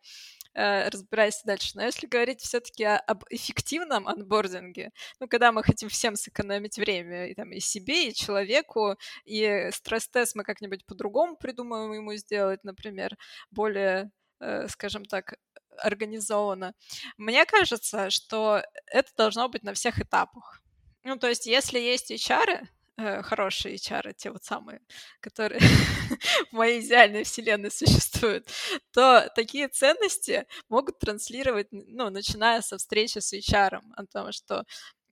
разбирайся 0.56 1.41
дальше. 1.45 1.72
Но 1.76 1.84
если 1.84 2.08
говорить 2.08 2.41
все-таки 2.41 2.86
об 2.86 3.24
эффективном 3.30 4.08
анбординге, 4.08 4.91
ну, 5.20 5.28
когда 5.28 5.51
мы 5.51 5.64
хотим 5.64 5.89
всем 5.89 6.16
сэкономить 6.16 6.78
время, 6.78 7.28
и, 7.28 7.36
там, 7.36 7.51
и 7.51 7.60
себе, 7.60 8.10
и 8.10 8.14
человеку, 8.14 8.95
и 9.26 9.70
стресс-тест 9.72 10.36
мы 10.36 10.43
как-нибудь 10.43 10.86
по-другому 10.86 11.36
придумаем 11.36 11.93
ему 11.93 12.16
сделать, 12.16 12.64
например, 12.64 13.18
более, 13.51 14.12
э, 14.39 14.68
скажем 14.70 15.06
так, 15.06 15.36
организованно. 15.78 16.74
Мне 17.18 17.45
кажется, 17.45 18.10
что 18.10 18.64
это 18.88 19.10
должно 19.18 19.49
быть 19.49 19.64
на 19.64 19.74
всех 19.74 19.99
этапах. 19.99 20.62
Ну, 21.03 21.18
то 21.18 21.28
есть, 21.28 21.45
если 21.45 21.80
есть 21.80 22.12
HR, 22.12 22.68
э, 22.98 23.22
хорошие 23.22 23.76
HR, 23.76 24.14
те 24.14 24.32
вот 24.32 24.43
самые, 24.43 24.82
которые 25.20 25.60
в 26.52 26.54
моей 26.54 26.82
идеальной 26.82 27.24
вселенной 27.24 27.72
существуют, 27.72 28.48
то 28.91 29.30
такие 29.36 29.68
ценности 29.68 30.46
могут 30.70 31.00
транслировать, 31.00 31.68
ну, 31.72 32.10
начиная 32.10 32.62
со 32.62 32.78
встречи 32.78 33.20
с 33.20 33.34
HR, 33.34 33.82
о 33.96 34.06
том, 34.06 34.32
что 34.32 34.64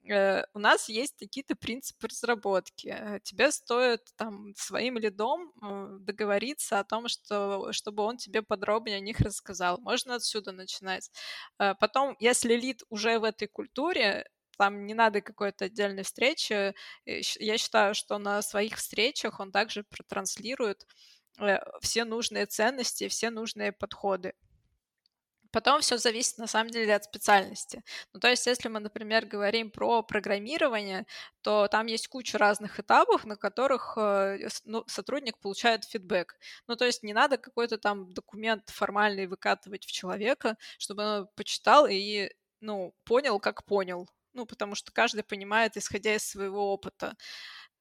э, 0.10 0.44
у 0.54 0.60
нас 0.60 0.90
есть 0.90 1.16
какие-то 1.18 1.56
принципы 1.56 2.08
разработки. 2.08 2.88
Э, 2.88 3.20
тебе 3.24 3.52
стоит 3.52 4.02
там 4.16 4.54
своим 4.56 4.98
лидом 4.98 5.52
договориться 6.06 6.80
о 6.80 6.84
том, 6.84 7.08
что, 7.08 7.72
чтобы 7.72 8.04
он 8.04 8.18
тебе 8.18 8.42
подробнее 8.42 8.98
о 8.98 9.02
них 9.02 9.20
рассказал. 9.20 9.80
Можно 9.80 10.16
отсюда 10.16 10.52
начинать. 10.52 11.10
Потом, 11.58 12.16
если 12.20 12.56
лид 12.56 12.84
уже 12.90 13.20
в 13.20 13.24
этой 13.24 13.48
культуре, 13.48 14.26
там 14.58 14.86
не 14.86 14.94
надо 14.94 15.22
какой-то 15.22 15.66
отдельной 15.66 16.04
встречи. 16.04 16.74
Я 17.06 17.58
считаю, 17.58 17.94
что 17.96 18.18
на 18.18 18.42
своих 18.42 18.78
встречах 18.78 19.40
он 19.40 19.52
также 19.52 19.84
протранслирует 19.84 20.86
э, 21.40 21.60
все 21.82 22.06
нужные 22.06 22.46
ценности, 22.46 23.08
все 23.08 23.30
нужные 23.30 23.72
подходы. 23.72 24.34
Потом 25.54 25.82
все 25.82 26.00
зависит 26.00 26.40
на 26.40 26.48
самом 26.48 26.72
деле 26.72 26.96
от 26.96 27.04
специальности. 27.04 27.84
Ну, 28.12 28.20
то 28.20 28.28
есть, 28.28 28.48
если 28.48 28.70
мы, 28.70 28.80
например, 28.80 29.28
говорим 29.28 29.70
про 29.70 30.02
программирование, 30.02 31.06
то 31.44 31.68
там 31.68 31.86
есть 31.86 32.08
куча 32.08 32.40
разных 32.40 32.80
этапов, 32.80 33.24
на 33.26 33.36
которых 33.36 33.94
э, 33.96 34.50
ну, 34.66 34.84
сотрудник 34.88 35.38
получает 35.38 35.86
фидбэк. 35.86 36.36
Ну, 36.68 36.76
то 36.76 36.86
есть 36.86 37.04
не 37.04 37.14
надо 37.14 37.38
какой-то 37.38 37.78
там 37.78 38.12
документ 38.14 38.70
формальный 38.72 39.28
выкатывать 39.28 39.86
в 39.86 39.92
человека, 39.92 40.58
чтобы 40.80 41.04
он 41.04 41.28
почитал 41.36 41.86
и 41.88 42.32
ну, 42.60 42.96
понял, 43.04 43.40
как 43.40 43.64
понял 43.66 44.10
ну, 44.34 44.46
потому 44.46 44.76
что 44.76 44.92
каждый 44.92 45.24
понимает, 45.24 45.78
исходя 45.78 46.16
из 46.16 46.28
своего 46.28 46.74
опыта. 46.74 47.16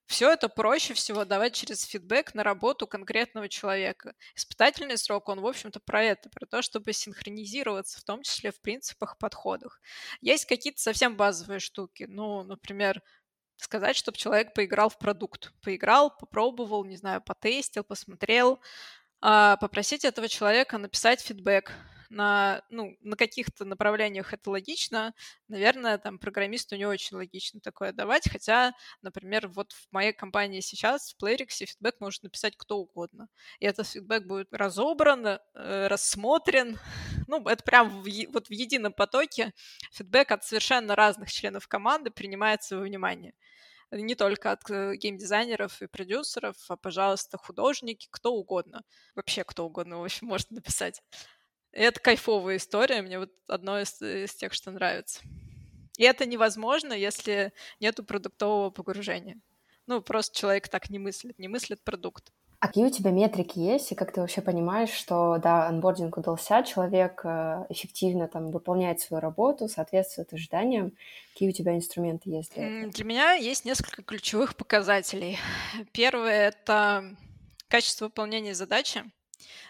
Все 0.06 0.30
это 0.30 0.48
проще 0.48 0.94
всего 0.94 1.24
давать 1.24 1.54
через 1.54 1.84
фидбэк 1.84 2.34
на 2.34 2.42
работу 2.42 2.86
конкретного 2.86 3.48
человека. 3.48 4.14
Испытательный 4.34 4.98
срок, 4.98 5.28
он, 5.28 5.40
в 5.40 5.46
общем-то, 5.46 5.80
про 5.80 6.02
это, 6.02 6.28
про 6.28 6.44
то, 6.44 6.60
чтобы 6.60 6.92
синхронизироваться, 6.92 7.98
в 7.98 8.04
том 8.04 8.22
числе 8.22 8.52
в 8.52 8.60
принципах, 8.60 9.16
подходах. 9.16 9.80
Есть 10.20 10.44
какие-то 10.44 10.80
совсем 10.80 11.16
базовые 11.16 11.60
штуки. 11.60 12.04
Ну, 12.08 12.42
например, 12.42 13.00
сказать, 13.56 13.96
чтобы 13.96 14.18
человек 14.18 14.52
поиграл 14.54 14.90
в 14.90 14.98
продукт. 14.98 15.52
Поиграл, 15.62 16.14
попробовал, 16.14 16.84
не 16.84 16.96
знаю, 16.96 17.22
потестил, 17.22 17.84
посмотрел. 17.84 18.60
А 19.20 19.56
попросить 19.58 20.04
этого 20.04 20.28
человека 20.28 20.78
написать 20.78 21.20
фидбэк 21.20 21.72
на, 22.12 22.62
ну, 22.68 22.96
на 23.00 23.16
каких-то 23.16 23.64
направлениях 23.64 24.32
это 24.32 24.50
логично, 24.50 25.14
наверное, 25.48 25.98
там 25.98 26.18
программисту 26.18 26.76
не 26.76 26.84
очень 26.84 27.16
логично 27.16 27.60
такое 27.60 27.92
давать, 27.92 28.28
хотя, 28.30 28.74
например, 29.00 29.48
вот 29.48 29.72
в 29.72 29.90
моей 29.92 30.12
компании 30.12 30.60
сейчас 30.60 31.14
в 31.14 31.22
Playrix 31.22 31.64
фидбэк 31.64 32.00
может 32.00 32.22
написать 32.22 32.56
кто 32.56 32.78
угодно, 32.78 33.28
и 33.60 33.66
этот 33.66 33.88
фидбэк 33.88 34.26
будет 34.26 34.48
разобран, 34.52 35.26
э, 35.26 35.38
рассмотрен, 35.88 36.78
ну, 37.28 37.48
это 37.48 37.64
прям 37.64 37.88
в, 38.02 38.06
вот 38.28 38.48
в 38.48 38.52
едином 38.52 38.92
потоке. 38.92 39.52
Фидбэк 39.92 40.32
от 40.32 40.44
совершенно 40.44 40.94
разных 40.94 41.32
членов 41.32 41.66
команды 41.66 42.10
принимается 42.10 42.76
во 42.76 42.82
внимание. 42.82 43.32
Не 43.90 44.14
только 44.14 44.52
от 44.52 44.70
э, 44.70 44.96
геймдизайнеров 44.96 45.82
и 45.82 45.86
продюсеров, 45.86 46.56
а, 46.68 46.76
пожалуйста, 46.76 47.38
художники, 47.38 48.08
кто 48.10 48.34
угодно. 48.34 48.82
Вообще 49.14 49.44
кто 49.44 49.66
угодно, 49.66 49.98
в 49.98 50.04
общем, 50.04 50.28
может 50.28 50.50
написать. 50.50 51.02
И 51.72 51.80
это 51.80 52.00
кайфовая 52.00 52.56
история, 52.56 53.02
мне 53.02 53.18
вот 53.18 53.30
одно 53.46 53.80
из, 53.80 54.00
из 54.02 54.34
тех, 54.34 54.52
что 54.52 54.70
нравится. 54.70 55.20
И 55.96 56.04
это 56.04 56.26
невозможно, 56.26 56.92
если 56.92 57.52
нету 57.80 58.04
продуктового 58.04 58.70
погружения. 58.70 59.40
Ну, 59.86 60.00
просто 60.00 60.38
человек 60.38 60.68
так 60.68 60.90
не 60.90 60.98
мыслит, 60.98 61.38
не 61.38 61.48
мыслит 61.48 61.82
продукт. 61.82 62.32
А 62.60 62.68
какие 62.68 62.84
у 62.84 62.90
тебя 62.90 63.10
метрики 63.10 63.58
есть, 63.58 63.90
и 63.90 63.96
как 63.96 64.12
ты 64.12 64.20
вообще 64.20 64.40
понимаешь, 64.40 64.90
что, 64.90 65.38
да, 65.38 65.66
анбординг 65.66 66.16
удался, 66.16 66.62
человек 66.62 67.22
э, 67.24 67.66
эффективно 67.70 68.28
там 68.28 68.52
выполняет 68.52 69.00
свою 69.00 69.20
работу, 69.20 69.68
соответствует 69.68 70.32
ожиданиям? 70.32 70.92
Какие 71.32 71.48
у 71.48 71.52
тебя 71.52 71.74
инструменты 71.74 72.30
есть 72.30 72.54
для 72.54 72.68
этого? 72.68 72.92
Для 72.92 73.04
меня 73.04 73.32
есть 73.32 73.64
несколько 73.64 74.02
ключевых 74.02 74.54
показателей. 74.54 75.38
Первое— 75.90 76.48
это 76.50 77.16
качество 77.66 78.04
выполнения 78.04 78.54
задачи. 78.54 79.02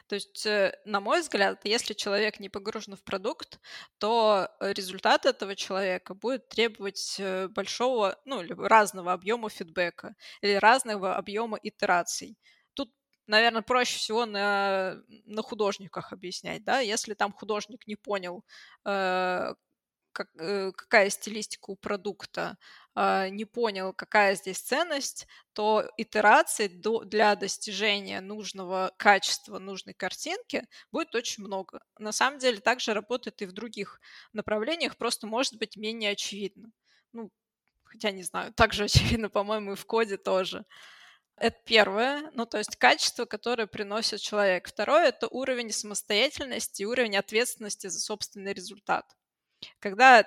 То 0.09 0.15
есть, 0.15 0.47
э, 0.47 0.79
на 0.85 1.01
мой 1.01 1.21
взгляд, 1.21 1.61
если 1.65 1.95
человек 1.95 2.41
не 2.41 2.49
погружен 2.49 2.97
в 2.97 3.03
продукт, 3.05 3.61
то 3.99 4.49
результат 4.61 5.27
этого 5.27 5.57
человека 5.57 6.15
будет 6.15 6.49
требовать 6.49 7.17
э, 7.19 7.49
большого, 7.49 8.19
ну, 8.25 8.43
разного 8.67 9.13
объема 9.13 9.49
фидбэка 9.51 10.15
или 10.41 10.55
разного 10.55 11.17
объема 11.17 11.59
итераций. 11.63 12.39
Тут, 12.75 12.91
наверное, 13.27 13.63
проще 13.63 13.99
всего 13.99 14.27
на, 14.27 14.97
на 15.27 15.43
художниках 15.43 16.13
объяснять, 16.13 16.65
да, 16.65 16.81
если 16.81 17.15
там 17.15 17.33
художник 17.33 17.87
не 17.87 17.97
понял, 17.97 18.45
э, 18.85 19.55
как, 20.13 20.29
какая 20.77 21.11
стилистика 21.11 21.71
у 21.71 21.77
продукта, 21.77 22.57
э, 22.61 22.82
не 22.95 23.45
понял, 23.47 23.93
какая 23.95 24.35
здесь 24.35 24.59
ценность, 24.61 25.27
то 25.55 25.89
итераций 25.97 26.69
для 26.69 27.35
достижения 27.37 28.21
нужного 28.21 28.93
качества, 28.99 29.59
нужной 29.59 29.95
картинки 29.95 30.67
будет 30.91 31.15
очень 31.15 31.45
много. 31.45 31.81
На 31.99 32.13
самом 32.13 32.39
деле 32.39 32.61
также 32.61 32.93
работает 32.95 33.41
и 33.43 33.47
в 33.47 33.53
других 33.53 34.01
направлениях, 34.33 34.97
просто 34.99 35.27
может 35.27 35.57
быть 35.59 35.77
менее 35.77 36.11
очевидно. 36.13 36.71
Ну, 37.13 37.31
хотя 37.85 38.11
не 38.11 38.23
знаю, 38.25 38.53
также 38.57 38.85
очевидно, 38.85 39.31
по-моему, 39.31 39.73
и 39.73 39.77
в 39.77 39.87
коде 39.87 40.17
тоже. 40.19 40.65
Это 41.37 41.59
первое, 41.67 42.31
ну 42.35 42.47
то 42.47 42.59
есть 42.59 42.77
качество, 42.77 43.25
которое 43.25 43.67
приносит 43.67 44.21
человек. 44.21 44.69
Второе— 44.69 45.09
это 45.09 45.29
уровень 45.29 45.73
самостоятельности, 45.73 46.85
уровень 46.85 47.17
ответственности 47.17 47.89
за 47.89 48.01
собственный 48.01 48.53
результат. 48.53 49.07
Когда 49.81 50.25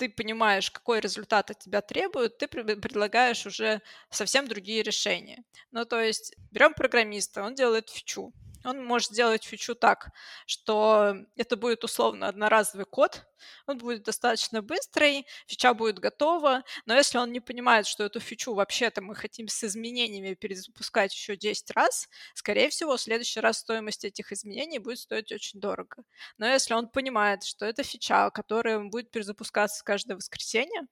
ты 0.00 0.08
понимаешь, 0.08 0.70
какой 0.70 1.00
результат 1.00 1.50
от 1.50 1.58
тебя 1.58 1.82
требуют, 1.82 2.38
ты 2.38 2.48
предлагаешь 2.48 3.44
уже 3.44 3.82
совсем 4.08 4.48
другие 4.48 4.82
решения. 4.82 5.44
Ну, 5.72 5.84
то 5.84 6.00
есть 6.00 6.34
берем 6.50 6.72
программиста, 6.72 7.42
он 7.42 7.54
делает 7.54 7.90
фичу. 7.90 8.32
Он 8.64 8.84
может 8.84 9.10
сделать 9.12 9.44
фичу 9.44 9.74
так, 9.74 10.10
что 10.46 11.16
это 11.36 11.56
будет 11.56 11.84
условно 11.84 12.28
одноразовый 12.28 12.84
код, 12.86 13.26
он 13.66 13.78
будет 13.78 14.02
достаточно 14.02 14.62
быстрый, 14.62 15.26
фича 15.46 15.72
будет 15.74 15.98
готова, 15.98 16.62
но 16.86 16.94
если 16.94 17.18
он 17.18 17.32
не 17.32 17.40
понимает, 17.40 17.86
что 17.86 18.04
эту 18.04 18.20
фичу 18.20 18.54
вообще-то 18.54 19.00
мы 19.02 19.14
хотим 19.14 19.48
с 19.48 19.64
изменениями 19.64 20.34
перезапускать 20.34 21.14
еще 21.14 21.36
10 21.36 21.70
раз, 21.72 22.08
скорее 22.34 22.68
всего, 22.68 22.96
в 22.96 23.00
следующий 23.00 23.40
раз 23.40 23.58
стоимость 23.58 24.04
этих 24.04 24.32
изменений 24.32 24.78
будет 24.78 24.98
стоить 24.98 25.32
очень 25.32 25.60
дорого. 25.60 26.02
Но 26.38 26.46
если 26.46 26.74
он 26.74 26.88
понимает, 26.88 27.44
что 27.44 27.64
это 27.66 27.82
фича, 27.82 28.30
которая 28.30 28.78
будет 28.80 29.10
перезапускаться 29.10 29.82
каждое 29.84 30.16
воскресенье, 30.16 30.82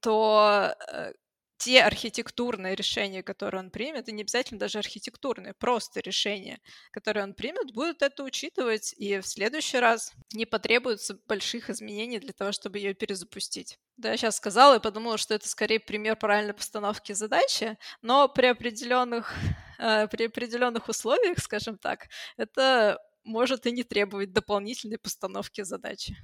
то 0.00 0.74
э, 0.92 1.12
те 1.58 1.82
архитектурные 1.82 2.74
решения, 2.74 3.22
которые 3.22 3.60
он 3.60 3.70
примет, 3.70 4.08
и 4.08 4.12
не 4.12 4.22
обязательно 4.22 4.60
даже 4.60 4.78
архитектурные, 4.78 5.54
просто 5.54 6.00
решения, 6.00 6.60
которые 6.92 7.24
он 7.24 7.34
примет, 7.34 7.72
будут 7.74 8.02
это 8.02 8.22
учитывать, 8.22 8.94
и 8.96 9.18
в 9.18 9.26
следующий 9.26 9.78
раз 9.78 10.12
не 10.32 10.46
потребуется 10.46 11.18
больших 11.26 11.68
изменений 11.68 12.20
для 12.20 12.32
того, 12.32 12.52
чтобы 12.52 12.78
ее 12.78 12.94
перезапустить. 12.94 13.78
Да, 13.96 14.12
я 14.12 14.16
сейчас 14.16 14.36
сказала 14.36 14.76
и 14.76 14.80
подумала, 14.80 15.18
что 15.18 15.34
это 15.34 15.48
скорее 15.48 15.80
пример 15.80 16.16
правильной 16.16 16.54
постановки 16.54 17.12
задачи, 17.12 17.76
но 18.00 18.28
при 18.28 18.46
определенных, 18.46 19.34
э, 19.78 20.06
при 20.08 20.26
определенных 20.26 20.88
условиях, 20.88 21.38
скажем 21.40 21.76
так, 21.78 22.06
это 22.36 22.98
может 23.24 23.66
и 23.66 23.72
не 23.72 23.82
требовать 23.82 24.32
дополнительной 24.32 24.98
постановки 24.98 25.62
задачи. 25.62 26.16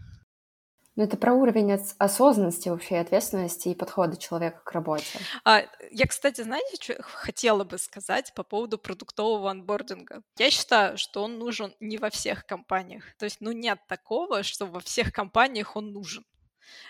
Ну, 0.96 1.02
это 1.02 1.16
про 1.16 1.32
уровень 1.34 1.72
осознанности 1.98 2.68
вообще, 2.68 2.98
ответственности 2.98 3.68
и 3.68 3.74
подхода 3.74 4.16
человека 4.16 4.60
к 4.64 4.70
работе. 4.72 5.18
А, 5.44 5.62
я, 5.90 6.06
кстати, 6.06 6.42
знаете, 6.42 6.76
что 6.80 7.02
хотела 7.02 7.64
бы 7.64 7.78
сказать 7.78 8.32
по 8.34 8.44
поводу 8.44 8.78
продуктового 8.78 9.50
анбординга? 9.50 10.22
Я 10.38 10.50
считаю, 10.50 10.96
что 10.96 11.24
он 11.24 11.38
нужен 11.38 11.74
не 11.80 11.98
во 11.98 12.10
всех 12.10 12.46
компаниях. 12.46 13.02
То 13.18 13.24
есть, 13.24 13.38
ну, 13.40 13.50
нет 13.50 13.80
такого, 13.88 14.44
что 14.44 14.66
во 14.66 14.78
всех 14.78 15.12
компаниях 15.12 15.74
он 15.74 15.92
нужен. 15.92 16.24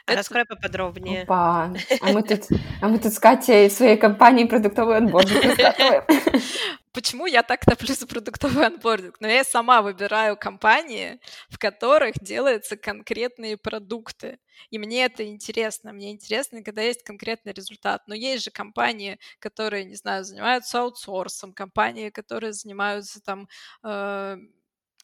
А 0.06 0.12
это... 0.12 0.18
Раскрой 0.18 0.44
поподробнее. 0.44 1.22
Опа. 1.22 1.72
А 2.00 2.12
мы 2.12 2.22
тут, 2.22 2.42
а 2.82 2.88
мы 2.88 2.98
тут 2.98 3.12
с 3.12 3.18
Катей 3.18 3.70
своей 3.70 3.96
компании 3.96 4.44
продуктовый 4.44 4.98
анбординг. 4.98 5.58
Почему 6.94 7.26
я 7.26 7.42
так 7.42 7.64
топлю 7.64 7.92
за 7.92 8.06
продуктовый 8.06 8.66
анбординг? 8.66 9.20
Но 9.20 9.26
я 9.26 9.42
сама 9.42 9.82
выбираю 9.82 10.36
компании, 10.36 11.18
в 11.48 11.58
которых 11.58 12.14
делаются 12.20 12.76
конкретные 12.76 13.56
продукты. 13.56 14.38
И 14.70 14.78
мне 14.78 15.04
это 15.04 15.26
интересно. 15.26 15.92
Мне 15.92 16.12
интересно, 16.12 16.62
когда 16.62 16.82
есть 16.82 17.02
конкретный 17.02 17.52
результат. 17.52 18.02
Но 18.06 18.14
есть 18.14 18.44
же 18.44 18.52
компании, 18.52 19.18
которые, 19.40 19.84
не 19.84 19.96
знаю, 19.96 20.24
занимаются 20.24 20.80
аутсорсом, 20.82 21.52
компании, 21.52 22.10
которые 22.10 22.52
занимаются 22.52 23.20
там 23.20 23.48
э, 23.82 24.36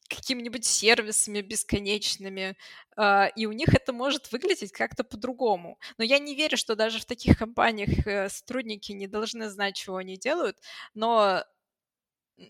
какими-нибудь 0.09 0.65
сервисами 0.65 1.41
бесконечными, 1.41 2.57
а, 2.97 3.27
и 3.37 3.47
у 3.47 3.53
них 3.53 3.69
это 3.75 3.93
может 3.93 4.31
выглядеть 4.33 4.73
как-то 4.73 5.05
по-другому. 5.05 5.79
Но 5.99 6.05
я 6.05 6.19
не 6.19 6.35
верю, 6.35 6.57
что 6.57 6.77
даже 6.77 7.01
в 7.01 7.05
таких 7.05 7.39
компаниях 7.39 8.07
э, 8.07 8.29
сотрудники 8.29 8.93
не 8.93 9.07
должны 9.07 9.49
знать, 9.49 9.77
чего 9.77 9.97
они 9.97 10.17
делают, 10.17 10.59
но, 10.95 11.45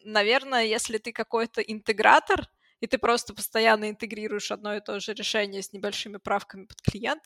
наверное, 0.04 0.64
если 0.64 0.98
ты 0.98 1.12
какой-то 1.12 1.60
интегратор, 1.60 2.46
и 2.80 2.86
ты 2.86 2.98
просто 2.98 3.34
постоянно 3.34 3.90
интегрируешь 3.90 4.50
одно 4.50 4.74
и 4.74 4.80
то 4.80 5.00
же 5.00 5.12
решение 5.12 5.62
с 5.62 5.72
небольшими 5.72 6.16
правками 6.16 6.64
под 6.64 6.80
клиент, 6.80 7.22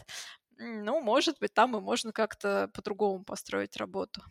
ну, 0.59 1.01
может 1.01 1.39
быть, 1.41 1.55
там 1.55 1.77
и 1.77 1.81
можно 1.81 2.13
как-то 2.13 2.69
по-другому 2.75 3.25
построить 3.25 3.77
работу. 3.77 4.23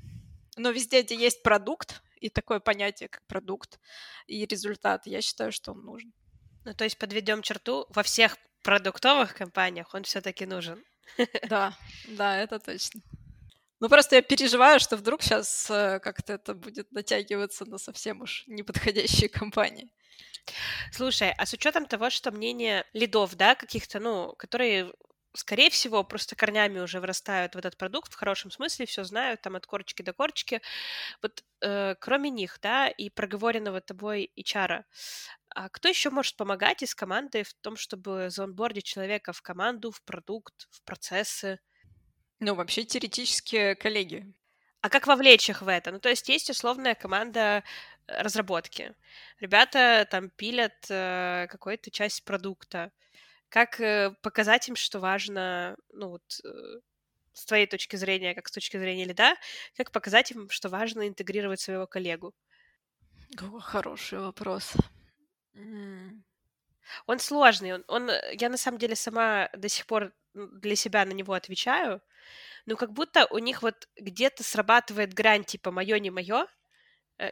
Но 0.56 0.72
везде, 0.72 1.02
где 1.02 1.16
есть 1.16 1.44
продукт, 1.44 2.02
и 2.20 2.30
такое 2.30 2.60
понятие, 2.60 3.10
как 3.10 3.26
продукт 3.28 3.80
и 4.28 4.46
результат, 4.46 5.06
я 5.08 5.22
считаю, 5.22 5.52
что 5.52 5.74
он 5.74 5.84
нужен. 5.84 6.14
Ну, 6.64 6.74
то 6.74 6.86
есть 6.86 6.98
подведем 6.98 7.42
черту, 7.42 7.86
во 7.90 8.04
всех 8.04 8.38
продуктовых 8.64 9.36
компаниях 9.36 9.94
он 9.94 10.04
все-таки 10.04 10.46
нужен. 10.46 10.84
Да, 11.50 11.78
да, 12.08 12.38
это 12.38 12.60
точно. 12.60 13.02
Ну, 13.84 13.90
просто 13.90 14.16
я 14.16 14.22
переживаю, 14.22 14.80
что 14.80 14.96
вдруг 14.96 15.22
сейчас 15.22 15.70
э, 15.70 16.00
как-то 16.00 16.32
это 16.32 16.54
будет 16.54 16.90
натягиваться 16.94 17.66
на 17.66 17.78
совсем 17.78 18.22
уж 18.22 18.46
неподходящие 18.48 19.28
компании. 19.28 19.92
Слушай, 20.94 21.34
а 21.38 21.46
с 21.46 21.52
учетом 21.52 21.86
того, 21.86 22.10
что 22.10 22.32
мнение 22.32 22.86
лидов, 22.94 23.36
да, 23.36 23.56
каких-то, 23.56 24.00
ну, 24.00 24.36
которые 24.38 24.94
скорее 25.34 25.70
всего, 25.70 26.06
просто 26.06 26.34
корнями 26.38 26.80
уже 26.80 27.02
вырастают 27.02 27.56
в 27.56 27.58
этот 27.58 27.76
продукт 27.76 28.14
в 28.14 28.16
хорошем 28.16 28.52
смысле, 28.52 28.86
все 28.86 29.04
знают 29.04 29.42
там 29.42 29.58
от 29.58 29.66
корочки 29.66 30.02
до 30.02 30.14
корочки. 30.14 30.62
Вот 31.22 31.44
э, 31.60 31.96
кроме 32.00 32.30
них, 32.30 32.60
да, 32.62 32.88
и 32.88 33.10
проговоренного 33.10 33.82
тобой 33.82 34.32
HR, 34.38 34.86
а 35.56 35.68
кто 35.68 35.90
еще 35.90 36.10
может 36.10 36.38
помогать 36.38 36.84
из 36.84 36.96
команды 36.96 37.44
в 37.44 37.54
том, 37.56 37.76
чтобы 37.76 38.30
заонбордить 38.30 38.86
человека 38.86 39.34
в 39.34 39.42
команду, 39.42 39.92
в 39.92 40.02
продукт, 40.04 40.70
в 40.72 40.82
процессы? 40.84 41.60
Ну, 42.40 42.56
вообще 42.56 42.84
теоретически 42.84 43.76
коллеги. 43.76 44.34
А 44.82 44.90
как 44.90 45.08
вовлечь 45.08 45.50
их 45.50 45.62
в 45.62 45.68
это? 45.68 45.92
Ну, 45.92 46.00
то 46.00 46.10
есть 46.10 46.28
есть 46.30 46.50
условная 46.50 46.96
команда 46.96 47.64
э, 48.08 48.22
разработки. 48.22 48.94
Ребята 49.40 50.08
там 50.10 50.30
пилят 50.30 50.86
э, 50.90 51.48
какую-то 51.50 51.90
часть 51.90 52.26
продукта 52.26 52.92
как 53.54 53.80
э, 53.80 54.16
показать 54.24 54.68
им, 54.68 54.76
что 54.76 55.00
важно, 55.00 55.78
ну 55.92 56.10
вот, 56.10 56.24
э, 56.44 56.80
с 57.34 57.46
твоей 57.46 57.68
точки 57.68 57.96
зрения, 57.98 58.34
как 58.34 58.48
с 58.48 58.52
точки 58.52 58.78
зрения 58.78 59.06
лида, 59.06 59.36
как 59.78 59.92
показать 59.92 60.32
им, 60.32 60.50
что 60.50 60.70
важно 60.70 61.08
интегрировать 61.08 61.60
своего 61.60 61.86
коллегу? 61.86 62.34
О, 63.40 63.60
хороший 63.60 64.18
вопрос. 64.18 64.74
Он 67.08 67.20
сложный. 67.20 67.74
Он, 67.76 67.84
он, 67.88 68.10
э, 68.10 68.36
я 68.40 68.50
на 68.50 68.58
самом 68.58 68.78
деле 68.80 68.96
сама 68.96 69.50
до 69.56 69.70
сих 69.70 69.86
пор 69.88 70.14
для 70.34 70.76
себя 70.76 71.06
на 71.06 71.12
него 71.14 71.34
отвечаю, 71.34 72.02
но 72.66 72.76
как 72.78 72.94
будто 72.94 73.28
у 73.32 73.40
них 73.40 73.64
вот 73.64 73.88
где-то 73.98 74.44
срабатывает 74.44 75.14
грань 75.14 75.44
типа 75.46 75.72
мое 75.72 76.00
не 76.00 76.12
мое. 76.12 76.48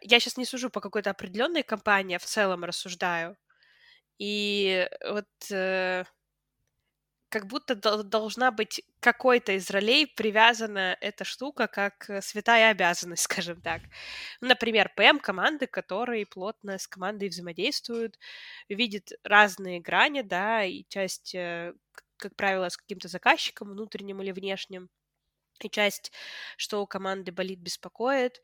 Я 0.01 0.19
сейчас 0.19 0.37
не 0.37 0.45
сужу 0.45 0.69
по 0.69 0.81
какой-то 0.81 1.11
определенной 1.11 1.63
компании, 1.63 2.15
а 2.17 2.19
в 2.19 2.25
целом 2.25 2.63
рассуждаю. 2.65 3.37
И 4.19 4.87
вот 5.09 5.27
э, 5.51 6.05
как 7.31 7.47
будто 7.47 7.75
должна 8.03 8.51
быть 8.51 8.83
какой-то 8.99 9.53
из 9.53 9.69
ролей 9.69 10.05
привязана 10.05 10.97
эта 11.01 11.23
штука 11.23 11.67
как 11.67 12.09
э, 12.09 12.21
святая 12.21 12.71
обязанность, 12.71 13.23
скажем 13.31 13.61
так. 13.61 13.81
Например, 14.41 14.91
ПМ 14.95 15.19
команды, 15.19 15.67
которые 15.67 16.25
плотно 16.25 16.77
с 16.77 16.87
командой 16.87 17.29
взаимодействуют, 17.29 18.19
видят 18.69 19.11
разные 19.23 19.79
грани, 19.79 20.21
да, 20.21 20.65
и 20.65 20.83
часть, 20.89 21.33
э, 21.33 21.73
как 22.17 22.35
правило, 22.35 22.69
с 22.69 22.77
каким-то 22.77 23.07
заказчиком, 23.07 23.69
внутренним 23.69 24.21
или 24.21 24.31
внешним, 24.31 24.89
и 25.63 25.69
часть, 25.69 26.11
что 26.57 26.81
у 26.81 26.87
команды 26.87 27.31
болит, 27.31 27.59
беспокоит. 27.59 28.41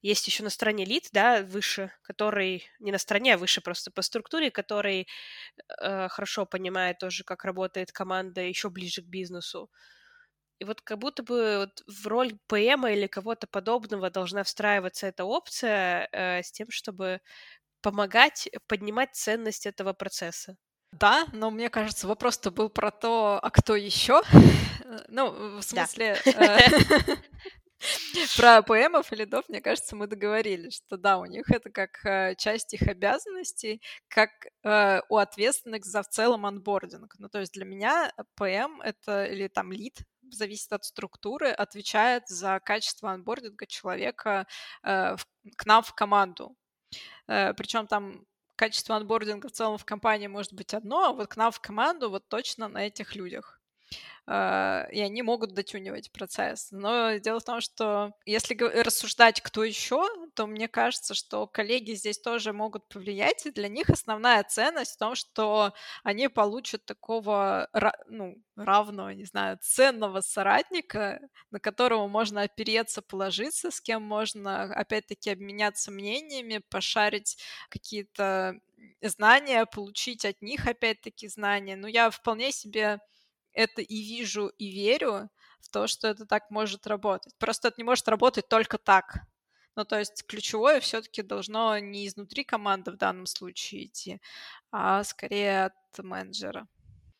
Есть 0.00 0.26
еще 0.28 0.44
на 0.44 0.50
стороне 0.50 0.84
лид, 0.84 1.08
да, 1.12 1.42
выше, 1.42 1.90
который 2.02 2.68
не 2.78 2.92
на 2.92 2.98
стороне, 2.98 3.34
а 3.34 3.38
выше 3.38 3.60
просто 3.60 3.90
по 3.90 4.02
структуре, 4.02 4.50
который 4.50 5.08
э, 5.80 6.08
хорошо 6.08 6.46
понимает 6.46 6.98
тоже, 6.98 7.24
как 7.24 7.44
работает 7.44 7.90
команда 7.90 8.42
еще 8.42 8.70
ближе 8.70 9.02
к 9.02 9.06
бизнесу. 9.06 9.70
И 10.60 10.64
вот 10.64 10.80
как 10.82 10.98
будто 10.98 11.22
бы 11.22 11.58
вот 11.58 11.82
в 11.86 12.06
роль 12.06 12.36
ПМ 12.46 12.86
или 12.86 13.06
кого-то 13.06 13.46
подобного 13.46 14.10
должна 14.10 14.42
встраиваться 14.44 15.06
эта 15.06 15.24
опция 15.24 16.08
э, 16.12 16.42
с 16.42 16.52
тем, 16.52 16.70
чтобы 16.70 17.20
помогать 17.80 18.48
поднимать 18.66 19.14
ценность 19.14 19.66
этого 19.66 19.92
процесса. 19.92 20.56
Да, 20.92 21.26
но 21.32 21.50
мне 21.50 21.70
кажется, 21.70 22.08
вопрос-то 22.08 22.50
был 22.50 22.70
про 22.70 22.90
то, 22.90 23.38
а 23.42 23.50
кто 23.50 23.74
еще? 23.76 24.22
Ну, 25.08 25.58
в 25.58 25.62
смысле... 25.62 26.16
Про 28.36 28.62
поэмов 28.62 29.12
и 29.12 29.16
лидов, 29.16 29.48
мне 29.48 29.60
кажется, 29.60 29.96
мы 29.96 30.06
договорились, 30.06 30.76
что 30.76 30.96
да, 30.96 31.18
у 31.18 31.24
них 31.26 31.50
это 31.50 31.70
как 31.70 32.04
э, 32.04 32.34
часть 32.36 32.74
их 32.74 32.82
обязанностей, 32.82 33.82
как 34.08 34.30
э, 34.64 35.00
у 35.08 35.16
ответственных 35.16 35.84
за 35.84 36.02
в 36.02 36.08
целом 36.08 36.46
анбординг. 36.46 37.14
Ну, 37.18 37.28
то 37.28 37.40
есть 37.40 37.52
для 37.52 37.64
меня 37.64 38.12
ПМ 38.36 38.80
это 38.82 39.24
или 39.24 39.48
там 39.48 39.72
лид, 39.72 39.98
зависит 40.30 40.72
от 40.72 40.84
структуры, 40.84 41.48
отвечает 41.48 42.28
за 42.28 42.60
качество 42.60 43.10
анбординга 43.10 43.66
человека 43.66 44.46
э, 44.84 45.16
к 45.56 45.66
нам 45.66 45.82
в 45.82 45.94
команду. 45.94 46.54
Причем 47.26 47.86
там 47.86 48.24
качество 48.56 48.96
анбординга 48.96 49.48
в 49.48 49.52
целом 49.52 49.76
в 49.76 49.84
компании 49.84 50.26
может 50.26 50.54
быть 50.54 50.72
одно, 50.74 51.04
а 51.04 51.12
вот 51.12 51.28
к 51.28 51.36
нам 51.36 51.52
в 51.52 51.60
команду 51.60 52.10
вот 52.10 52.28
точно 52.28 52.68
на 52.68 52.86
этих 52.86 53.14
людях. 53.14 53.57
А, 54.30 54.86
и 54.92 55.00
они 55.00 55.22
могут 55.22 55.54
дотюнивать 55.54 56.12
процесс. 56.12 56.68
Но 56.70 57.16
дело 57.16 57.40
в 57.40 57.44
том, 57.44 57.60
что 57.62 58.12
если 58.26 58.54
рассуждать, 58.54 59.40
кто 59.40 59.64
еще, 59.64 60.06
то 60.34 60.46
мне 60.46 60.68
кажется, 60.68 61.14
что 61.14 61.46
коллеги 61.46 61.92
здесь 61.94 62.18
тоже 62.18 62.52
могут 62.52 62.86
повлиять, 62.88 63.46
и 63.46 63.50
для 63.50 63.68
них 63.68 63.88
основная 63.88 64.42
ценность 64.44 64.94
в 64.94 64.98
том, 64.98 65.14
что 65.14 65.72
они 66.04 66.28
получат 66.28 66.84
такого 66.84 67.68
ну, 68.06 68.36
равного, 68.54 69.10
не 69.10 69.24
знаю, 69.24 69.58
ценного 69.62 70.20
соратника, 70.20 71.20
на 71.50 71.58
которого 71.58 72.06
можно 72.06 72.42
опереться, 72.42 73.00
положиться, 73.00 73.70
с 73.70 73.80
кем 73.80 74.02
можно, 74.02 74.64
опять-таки, 74.74 75.30
обменяться 75.30 75.90
мнениями, 75.90 76.60
пошарить 76.68 77.38
какие-то 77.70 78.60
знания, 79.02 79.64
получить 79.66 80.24
от 80.24 80.42
них, 80.42 80.66
опять-таки, 80.66 81.28
знания. 81.28 81.76
Ну, 81.76 81.86
я 81.86 82.10
вполне 82.10 82.52
себе 82.52 83.00
это 83.52 83.82
и 83.82 84.02
вижу, 84.02 84.48
и 84.58 84.70
верю 84.70 85.30
в 85.60 85.68
то, 85.70 85.86
что 85.86 86.08
это 86.08 86.26
так 86.26 86.50
может 86.50 86.86
работать. 86.86 87.34
Просто 87.38 87.68
это 87.68 87.76
не 87.78 87.84
может 87.84 88.08
работать 88.08 88.48
только 88.48 88.78
так. 88.78 89.20
Ну, 89.76 89.84
то 89.84 89.98
есть 89.98 90.24
ключевое 90.26 90.80
все-таки 90.80 91.22
должно 91.22 91.78
не 91.78 92.06
изнутри 92.06 92.44
команды 92.44 92.90
в 92.90 92.96
данном 92.96 93.26
случае 93.26 93.86
идти, 93.86 94.20
а 94.72 95.04
скорее 95.04 95.66
от 95.66 95.98
менеджера. 95.98 96.66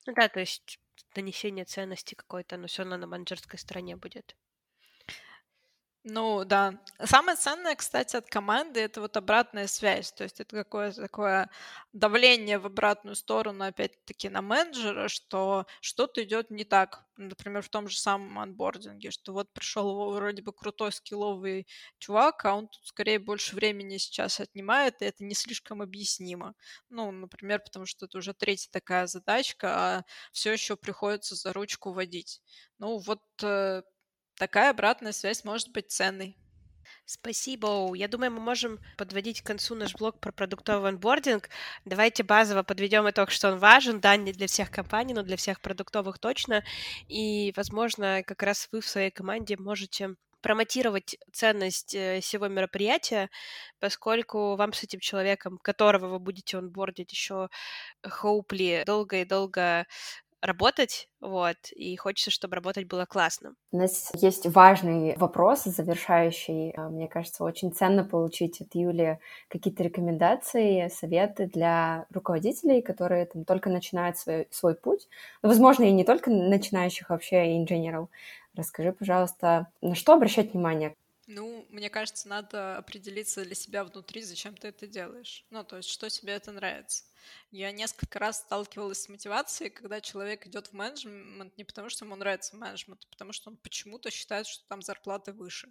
Ну 0.07 0.15
да, 0.15 0.29
то 0.29 0.41
есть 0.41 0.81
донесение 1.15 1.65
ценности 1.65 2.15
какой-то, 2.15 2.57
но 2.57 2.67
все 2.67 2.83
равно 2.83 2.97
на 2.97 3.07
менеджерской 3.07 3.59
стороне 3.59 3.97
будет. 3.97 4.35
Ну 6.11 6.45
да. 6.45 6.75
Самое 7.05 7.37
ценное, 7.37 7.75
кстати, 7.75 8.17
от 8.17 8.29
команды 8.31 8.81
это 8.81 9.01
вот 9.03 9.17
обратная 9.17 9.67
связь. 9.67 10.11
То 10.13 10.23
есть 10.25 10.41
это 10.41 10.57
какое-то 10.57 11.03
такое 11.03 11.51
давление 11.93 12.59
в 12.59 12.67
обратную 12.67 13.15
сторону, 13.15 13.65
опять-таки, 13.65 14.29
на 14.31 14.41
менеджера, 14.41 15.09
что 15.09 15.67
что-то 15.81 16.23
идет 16.23 16.51
не 16.51 16.65
так. 16.65 17.05
Например, 17.17 17.63
в 17.63 17.69
том 17.69 17.89
же 17.89 17.99
самом 17.99 18.39
анбординге, 18.39 19.11
что 19.11 19.33
вот 19.35 19.53
пришел 19.53 20.13
вроде 20.13 20.41
бы 20.41 20.53
крутой 20.53 20.93
скилловый 20.93 21.67
чувак, 21.99 22.45
а 22.45 22.55
он 22.55 22.69
тут 22.69 22.87
скорее 22.87 23.19
больше 23.19 23.55
времени 23.57 23.99
сейчас 23.99 24.41
отнимает, 24.41 25.03
и 25.03 25.05
это 25.05 25.25
не 25.25 25.35
слишком 25.35 25.83
объяснимо. 25.83 26.55
Ну, 26.89 27.11
например, 27.11 27.61
потому 27.61 27.85
что 27.87 28.07
это 28.07 28.19
уже 28.19 28.33
третья 28.35 28.71
такая 28.71 29.07
задачка, 29.09 29.69
а 29.99 30.05
все 30.33 30.53
еще 30.53 30.77
приходится 30.77 31.35
за 31.35 31.53
ручку 31.53 31.93
водить. 31.93 32.41
Ну 32.79 32.99
вот 32.99 33.21
э, 33.43 33.83
такая 34.39 34.71
обратная 34.71 35.13
связь 35.13 35.45
может 35.45 35.71
быть 35.71 35.91
ценной. 35.91 36.37
Спасибо. 37.05 37.95
Я 37.95 38.09
думаю, 38.09 38.31
мы 38.33 38.41
можем 38.41 38.79
подводить 38.97 39.41
к 39.43 39.47
концу 39.47 39.75
наш 39.75 39.95
блог 39.95 40.21
про 40.21 40.31
продуктовый 40.33 40.91
онбординг. 40.91 41.49
Давайте 41.85 42.23
базово 42.23 42.63
подведем 42.63 43.09
итог, 43.09 43.31
что 43.31 43.53
он 43.53 43.59
важен, 43.59 44.01
да, 44.01 44.17
не 44.17 44.33
для 44.33 44.47
всех 44.47 44.71
компаний, 44.71 45.15
но 45.15 45.23
для 45.23 45.37
всех 45.37 45.61
продуктовых 45.61 46.19
точно. 46.19 46.65
И, 47.09 47.53
возможно, 47.57 48.23
как 48.27 48.43
раз 48.43 48.69
вы 48.73 48.81
в 48.81 48.89
своей 48.89 49.11
команде 49.11 49.57
можете 49.57 50.17
промотировать 50.41 51.17
ценность 51.33 51.95
э, 51.95 52.21
всего 52.21 52.49
мероприятия, 52.49 53.29
поскольку 53.81 54.57
вам 54.57 54.73
с 54.73 54.85
этим 54.85 55.01
человеком, 55.01 55.59
которого 55.59 56.09
вы 56.09 56.19
будете 56.19 56.59
онбордить 56.59 57.13
еще 57.13 57.49
хоупли 58.03 58.83
долго 58.87 59.23
и 59.23 59.25
долго 59.25 59.87
работать, 60.41 61.09
вот, 61.21 61.57
и 61.73 61.97
хочется, 61.97 62.31
чтобы 62.31 62.57
работать 62.57 62.87
было 62.87 63.07
классно. 63.07 63.55
У 63.71 63.77
нас 63.77 64.11
есть 64.15 64.47
важный 64.47 65.15
вопрос, 65.17 65.65
завершающий. 65.65 66.71
А, 66.71 66.89
мне 66.89 67.07
кажется, 67.07 67.45
очень 67.45 67.71
ценно 67.71 68.03
получить 68.03 68.61
от 68.63 68.75
Юли 68.75 69.19
какие-то 69.49 69.83
рекомендации, 69.83 70.89
советы 70.89 71.47
для 71.47 72.07
руководителей, 72.11 72.81
которые 72.81 73.27
там 73.27 73.45
только 73.45 73.69
начинают 73.69 74.17
свой, 74.17 74.49
свой 74.51 74.75
путь. 74.75 75.09
Ну, 75.43 75.51
возможно, 75.51 75.85
и 75.85 75.93
не 75.93 76.05
только 76.05 76.31
начинающих 76.31 77.11
вообще 77.11 77.59
инженеров. 77.59 78.09
Расскажи, 78.55 78.93
пожалуйста, 78.93 79.69
на 79.83 79.95
что 79.95 80.15
обращать 80.15 80.53
внимание? 80.55 80.97
Ну, 81.31 81.67
мне 81.69 81.91
кажется, 81.91 82.27
надо 82.27 82.79
определиться 82.79 83.45
для 83.45 83.55
себя 83.55 83.85
внутри, 83.85 84.23
зачем 84.23 84.57
ты 84.57 84.69
это 84.69 84.87
делаешь. 84.87 85.45
Ну, 85.51 85.63
то 85.63 85.77
есть, 85.77 85.91
что 85.91 86.09
тебе 86.09 86.33
это 86.33 86.53
нравится. 86.53 87.05
Я 87.51 87.71
несколько 87.71 88.19
раз 88.19 88.39
сталкивалась 88.39 89.03
с 89.03 89.09
мотивацией, 89.11 89.69
когда 89.69 90.01
человек 90.01 90.47
идет 90.47 90.69
в 90.69 90.73
менеджмент 90.73 91.55
не 91.59 91.65
потому, 91.65 91.91
что 91.91 92.07
ему 92.07 92.17
нравится 92.17 92.57
менеджмент, 92.57 93.05
а 93.05 93.11
потому 93.11 93.35
что 93.35 93.51
он 93.51 93.59
почему-то 93.59 94.11
считает, 94.11 94.47
что 94.47 94.67
там 94.69 94.81
зарплаты 94.81 95.35
выше. 95.35 95.71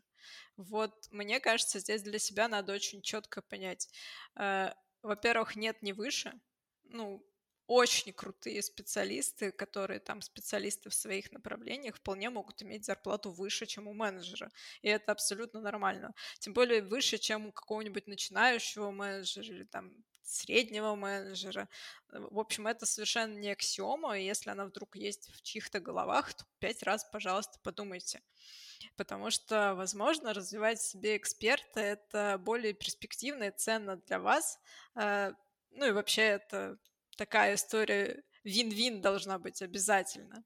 Вот, 0.58 0.94
мне 1.10 1.40
кажется, 1.40 1.80
здесь 1.80 2.04
для 2.04 2.20
себя 2.20 2.48
надо 2.48 2.74
очень 2.74 3.02
четко 3.02 3.42
понять. 3.42 3.90
Э, 4.36 4.74
во-первых, 5.02 5.56
нет, 5.56 5.82
не 5.82 5.94
выше. 5.94 6.40
Ну, 6.84 7.26
очень 7.68 8.14
крутые 8.14 8.62
специалисты, 8.62 9.52
которые 9.52 10.00
там 10.00 10.22
специалисты 10.22 10.90
в 10.90 10.94
своих 10.94 11.32
направлениях, 11.32 11.98
вполне 11.98 12.30
могут 12.30 12.64
иметь 12.64 12.86
зарплату 12.86 13.32
выше, 13.32 13.66
чем 13.66 13.88
у 13.88 13.94
менеджера. 13.94 14.50
И 14.82 14.88
это 14.88 15.12
абсолютно 15.12 15.62
нормально. 15.62 16.14
Тем 16.40 16.54
более 16.54 16.82
выше, 16.82 17.18
чем 17.18 17.48
у 17.48 17.52
какого-нибудь 17.52 18.08
начинающего 18.08 18.92
менеджера 18.92 19.46
или 19.46 19.64
там 19.66 19.94
среднего 20.28 20.96
менеджера. 20.96 21.70
В 22.10 22.40
общем, 22.40 22.68
это 22.68 22.86
совершенно 22.86 23.34
не 23.34 23.52
аксиома, 23.52 24.20
и 24.20 24.26
если 24.26 24.50
она 24.50 24.66
вдруг 24.66 24.96
есть 24.96 25.30
в 25.34 25.42
чьих-то 25.42 25.80
головах, 25.80 26.34
то 26.34 26.46
пять 26.60 26.84
раз, 26.84 27.06
пожалуйста, 27.06 27.60
подумайте. 27.64 28.22
Потому 28.96 29.32
что, 29.32 29.74
возможно, 29.76 30.34
развивать 30.34 30.82
себе 30.82 31.18
эксперта— 31.18 31.80
это 31.82 32.38
более 32.40 32.74
перспективно 32.74 33.46
и 33.46 33.58
ценно 33.58 33.98
для 33.98 34.20
вас. 34.20 34.60
Э, 34.96 35.32
ну 35.72 35.88
и 35.88 35.92
вообще 35.92 36.24
это 36.24 36.78
такая 37.18 37.56
история 37.56 38.24
вин-вин 38.44 39.02
должна 39.02 39.40
быть 39.40 39.62
обязательно. 39.62 40.44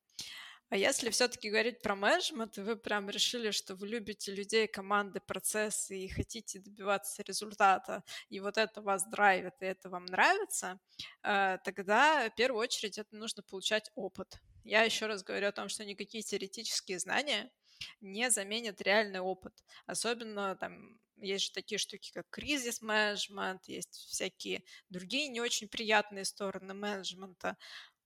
А 0.71 0.77
если 0.77 1.09
все-таки 1.09 1.49
говорить 1.49 1.81
про 1.81 1.95
менеджмент, 1.95 2.57
и 2.57 2.61
вы 2.61 2.77
прям 2.77 3.09
решили, 3.09 3.51
что 3.51 3.75
вы 3.75 3.89
любите 3.89 4.33
людей, 4.33 4.67
команды, 4.67 5.19
процессы 5.19 5.99
и 5.99 6.07
хотите 6.07 6.59
добиваться 6.59 7.23
результата, 7.23 8.03
и 8.29 8.39
вот 8.39 8.57
это 8.57 8.81
вас 8.81 9.05
драйвит, 9.05 9.55
и 9.59 9.65
это 9.65 9.89
вам 9.89 10.05
нравится, 10.05 10.79
э, 11.23 11.57
тогда 11.65 12.29
в 12.29 12.35
первую 12.35 12.61
очередь 12.61 12.97
это 12.97 13.13
нужно 13.17 13.43
получать 13.43 13.91
опыт. 13.95 14.39
Я 14.63 14.83
еще 14.83 15.07
раз 15.07 15.23
говорю 15.23 15.49
о 15.49 15.51
том, 15.51 15.67
что 15.67 15.83
никакие 15.83 16.23
теоретические 16.23 16.99
знания 16.99 17.51
не 17.99 18.31
заменят 18.31 18.81
реальный 18.81 19.19
опыт. 19.19 19.53
Особенно 19.87 20.55
там 20.55 21.01
есть 21.21 21.45
же 21.45 21.51
такие 21.51 21.79
штуки, 21.79 22.11
как 22.13 22.29
кризис-менеджмент, 22.29 23.65
есть 23.67 23.93
всякие 24.09 24.63
другие 24.89 25.27
не 25.27 25.41
очень 25.41 25.67
приятные 25.67 26.25
стороны 26.25 26.73
менеджмента. 26.73 27.57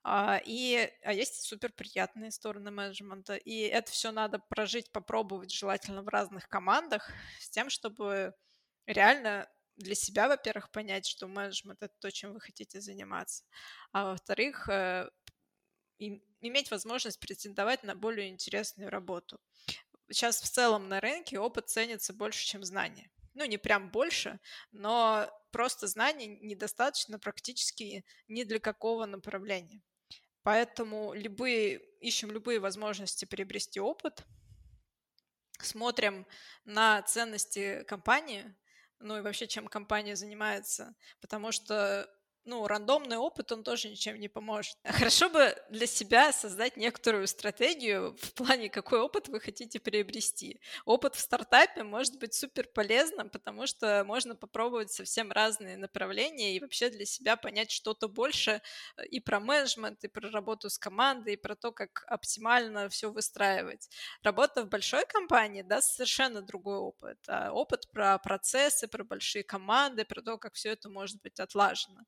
А, 0.03 0.39
и, 0.45 0.91
а 1.03 1.13
есть 1.13 1.43
супер 1.43 1.71
приятные 1.71 2.31
стороны 2.31 2.69
менеджмента. 2.71 3.35
И 3.35 3.61
это 3.61 3.91
все 3.91 4.11
надо 4.11 4.39
прожить, 4.39 4.91
попробовать, 4.91 5.51
желательно 5.51 6.03
в 6.03 6.07
разных 6.09 6.47
командах, 6.47 7.09
с 7.39 7.49
тем, 7.49 7.69
чтобы 7.69 8.35
реально 8.85 9.49
для 9.77 9.95
себя, 9.95 10.27
во-первых, 10.27 10.71
понять, 10.71 11.05
что 11.05 11.27
менеджмент 11.27 11.81
это 11.81 11.93
то, 11.99 12.11
чем 12.11 12.33
вы 12.33 12.39
хотите 12.39 12.81
заниматься, 12.81 13.43
а 13.91 14.05
во-вторых, 14.11 14.69
э, 14.69 15.09
иметь 15.99 16.71
возможность 16.71 17.19
претендовать 17.19 17.83
на 17.83 17.95
более 17.95 18.29
интересную 18.29 18.89
работу 18.89 19.39
сейчас 20.09 20.41
в 20.41 20.49
целом 20.49 20.89
на 20.89 20.99
рынке 20.99 21.39
опыт 21.39 21.69
ценится 21.69 22.13
больше, 22.13 22.45
чем 22.45 22.63
знания. 22.63 23.09
Ну, 23.33 23.45
не 23.45 23.57
прям 23.57 23.91
больше, 23.91 24.39
но 24.71 25.29
просто 25.51 25.87
знаний 25.87 26.39
недостаточно 26.41 27.19
практически 27.19 28.05
ни 28.27 28.43
для 28.43 28.59
какого 28.59 29.05
направления. 29.05 29.81
Поэтому 30.43 31.13
любые, 31.13 31.81
ищем 31.99 32.31
любые 32.31 32.59
возможности 32.59 33.25
приобрести 33.25 33.79
опыт, 33.79 34.23
смотрим 35.59 36.27
на 36.65 37.01
ценности 37.01 37.83
компании, 37.83 38.55
ну 38.99 39.17
и 39.17 39.21
вообще, 39.21 39.47
чем 39.47 39.67
компания 39.67 40.15
занимается, 40.15 40.95
потому 41.19 41.51
что 41.51 42.09
ну, 42.45 42.67
рандомный 42.67 43.17
опыт, 43.17 43.51
он 43.51 43.63
тоже 43.63 43.89
ничем 43.89 44.19
не 44.19 44.27
поможет. 44.27 44.77
Хорошо 44.85 45.29
бы 45.29 45.55
для 45.69 45.87
себя 45.87 46.31
создать 46.31 46.77
некоторую 46.77 47.27
стратегию 47.27 48.15
в 48.21 48.33
плане, 48.33 48.69
какой 48.69 48.99
опыт 48.99 49.27
вы 49.27 49.39
хотите 49.39 49.79
приобрести. 49.79 50.61
Опыт 50.85 51.15
в 51.15 51.19
стартапе 51.19 51.83
может 51.83 52.19
быть 52.19 52.33
супер 52.33 52.67
полезным, 52.67 53.29
потому 53.29 53.65
что 53.67 54.03
можно 54.05 54.35
попробовать 54.35 54.91
совсем 54.91 55.31
разные 55.31 55.77
направления 55.77 56.55
и 56.55 56.59
вообще 56.59 56.89
для 56.89 57.05
себя 57.05 57.35
понять 57.35 57.71
что-то 57.71 58.07
больше 58.07 58.61
э, 58.97 59.05
и 59.07 59.19
про 59.19 59.39
менеджмент, 59.39 60.03
и 60.03 60.07
про 60.07 60.29
работу 60.29 60.69
с 60.69 60.77
командой, 60.77 61.33
и 61.33 61.37
про 61.37 61.55
то, 61.55 61.71
как 61.71 62.05
оптимально 62.07 62.89
все 62.89 63.11
выстраивать. 63.11 63.89
Работа 64.21 64.63
в 64.63 64.69
большой 64.69 65.05
компании 65.05 65.63
даст 65.63 65.95
совершенно 65.95 66.41
другой 66.41 66.77
опыт. 66.77 67.17
А 67.27 67.51
опыт 67.51 67.89
про 67.91 68.17
процессы, 68.19 68.87
про 68.87 69.03
большие 69.03 69.43
команды, 69.43 70.05
про 70.05 70.21
то, 70.21 70.37
как 70.37 70.53
все 70.53 70.69
это 70.69 70.89
может 70.89 71.21
быть 71.21 71.39
отлажено. 71.39 72.01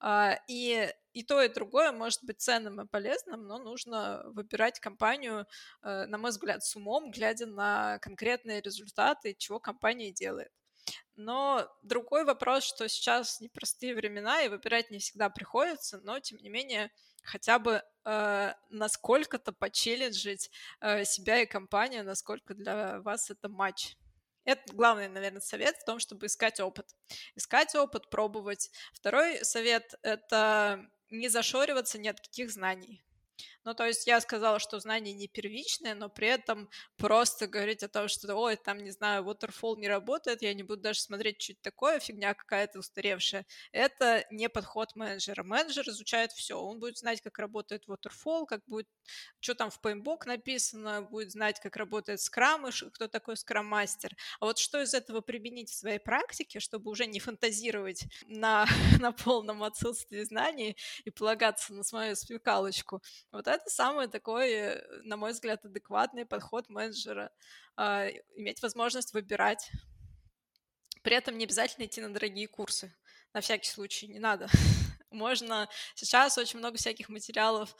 А, 0.00 0.38
и 0.48 0.92
и 1.12 1.22
то, 1.22 1.42
и 1.42 1.52
другое 1.52 1.92
может 1.92 2.24
быть 2.24 2.40
ценным 2.40 2.80
и 2.80 2.86
полезным, 2.86 3.46
но 3.46 3.58
нужно 3.58 4.22
выбирать 4.26 4.80
компанию, 4.80 5.46
э, 5.82 6.06
на 6.06 6.16
мой 6.18 6.30
взгляд, 6.30 6.64
с 6.64 6.74
умом, 6.74 7.10
глядя 7.10 7.46
на 7.46 7.98
конкретные 7.98 8.62
результаты, 8.62 9.34
чего 9.34 9.60
компания 9.60 10.10
делает. 10.10 10.50
Но 11.14 11.68
другой 11.82 12.24
вопрос, 12.24 12.64
что 12.64 12.88
сейчас 12.88 13.40
непростые 13.40 13.94
времена, 13.94 14.42
и 14.42 14.48
выбирать 14.48 14.90
не 14.90 14.98
всегда 14.98 15.28
приходится, 15.28 16.00
но, 16.02 16.18
тем 16.20 16.38
не 16.38 16.48
менее, 16.48 16.90
хотя 17.22 17.58
бы 17.58 17.82
э, 18.04 18.54
насколько-то 18.70 19.52
почелленджить 19.52 20.50
э, 20.80 21.04
себя 21.04 21.42
и 21.42 21.46
компанию, 21.46 22.04
насколько 22.04 22.54
для 22.54 23.00
вас 23.00 23.30
это 23.30 23.48
матч. 23.48 23.96
Это 24.44 24.72
главный, 24.72 25.08
наверное, 25.08 25.40
совет 25.40 25.76
в 25.76 25.84
том, 25.84 25.98
чтобы 25.98 26.26
искать 26.26 26.60
опыт. 26.60 26.86
Искать 27.36 27.74
опыт, 27.74 28.10
пробовать. 28.10 28.70
Второй 28.92 29.44
совет— 29.44 29.94
это 30.02 30.84
не 31.10 31.28
зашориваться 31.28 31.98
ни 31.98 32.08
от 32.08 32.20
каких 32.20 32.50
знаний. 32.50 33.04
Ну, 33.64 33.74
то 33.74 33.86
есть 33.86 34.06
я 34.06 34.20
сказала, 34.20 34.58
что 34.58 34.80
знания 34.80 35.12
не 35.12 35.28
первичные, 35.28 35.94
но 35.94 36.08
при 36.08 36.28
этом 36.28 36.68
просто 36.96 37.46
говорить 37.46 37.82
о 37.84 37.88
том, 37.88 38.08
что, 38.08 38.34
ой, 38.34 38.56
там, 38.56 38.78
не 38.78 38.90
знаю, 38.90 39.24
waterfall 39.24 39.76
не 39.76 39.88
работает, 39.88 40.42
я 40.42 40.52
не 40.52 40.64
буду 40.64 40.82
даже 40.82 41.00
смотреть, 41.00 41.40
что 41.40 41.52
это 41.52 41.62
такое, 41.62 42.00
фигня 42.00 42.34
какая-то 42.34 42.80
устаревшая. 42.80 43.46
Это 43.70 44.24
не 44.30 44.48
подход 44.48 44.96
менеджера. 44.96 45.44
Менеджер 45.44 45.88
изучает 45.88 46.32
все. 46.32 46.60
Он 46.60 46.80
будет 46.80 46.98
знать, 46.98 47.20
как 47.20 47.38
работает 47.38 47.84
waterfall, 47.86 48.46
как 48.46 48.62
будет, 48.66 48.88
что 49.40 49.54
там 49.54 49.70
в 49.70 49.80
PMBOK 49.80 50.26
написано, 50.26 51.02
будет 51.02 51.30
знать, 51.30 51.60
как 51.60 51.76
работает 51.76 52.20
Scrum 52.20 52.68
и 52.68 52.90
кто 52.90 53.06
такой 53.06 53.34
Scrum-мастер. 53.34 54.10
А 54.40 54.46
вот 54.46 54.58
что 54.58 54.82
из 54.82 54.92
этого 54.94 55.20
применить 55.20 55.70
в 55.70 55.78
своей 55.78 55.98
практике, 56.00 56.58
чтобы 56.58 56.90
уже 56.90 57.06
не 57.06 57.20
фантазировать 57.20 58.04
на, 58.26 58.66
на 59.00 59.12
полном 59.12 59.62
отсутствии 59.62 60.22
знаний 60.24 60.76
и 61.04 61.10
полагаться 61.10 61.72
на 61.74 61.84
свою 61.84 62.16
смекалочку, 62.16 63.00
вот 63.30 63.46
это 63.52 63.70
самый 63.70 64.08
такой, 64.08 64.50
э, 64.50 65.02
на 65.04 65.16
мой 65.16 65.32
взгляд, 65.32 65.64
адекватный 65.64 66.26
подход 66.26 66.68
менеджера. 66.68 67.30
А, 67.76 68.08
иметь 68.36 68.62
возможность 68.62 69.12
выбирать. 69.12 69.70
При 71.02 71.16
этом 71.16 71.38
не 71.38 71.44
обязательно 71.44 71.86
идти 71.86 72.00
на 72.00 72.12
дорогие 72.12 72.48
курсы. 72.48 72.94
На 73.32 73.40
всякий 73.40 73.70
случай 73.70 74.08
не 74.08 74.18
надо. 74.18 74.48
Можно... 75.10 75.68
Сейчас 75.94 76.38
очень 76.38 76.58
много 76.58 76.76
всяких 76.76 77.08
материалов 77.08 77.74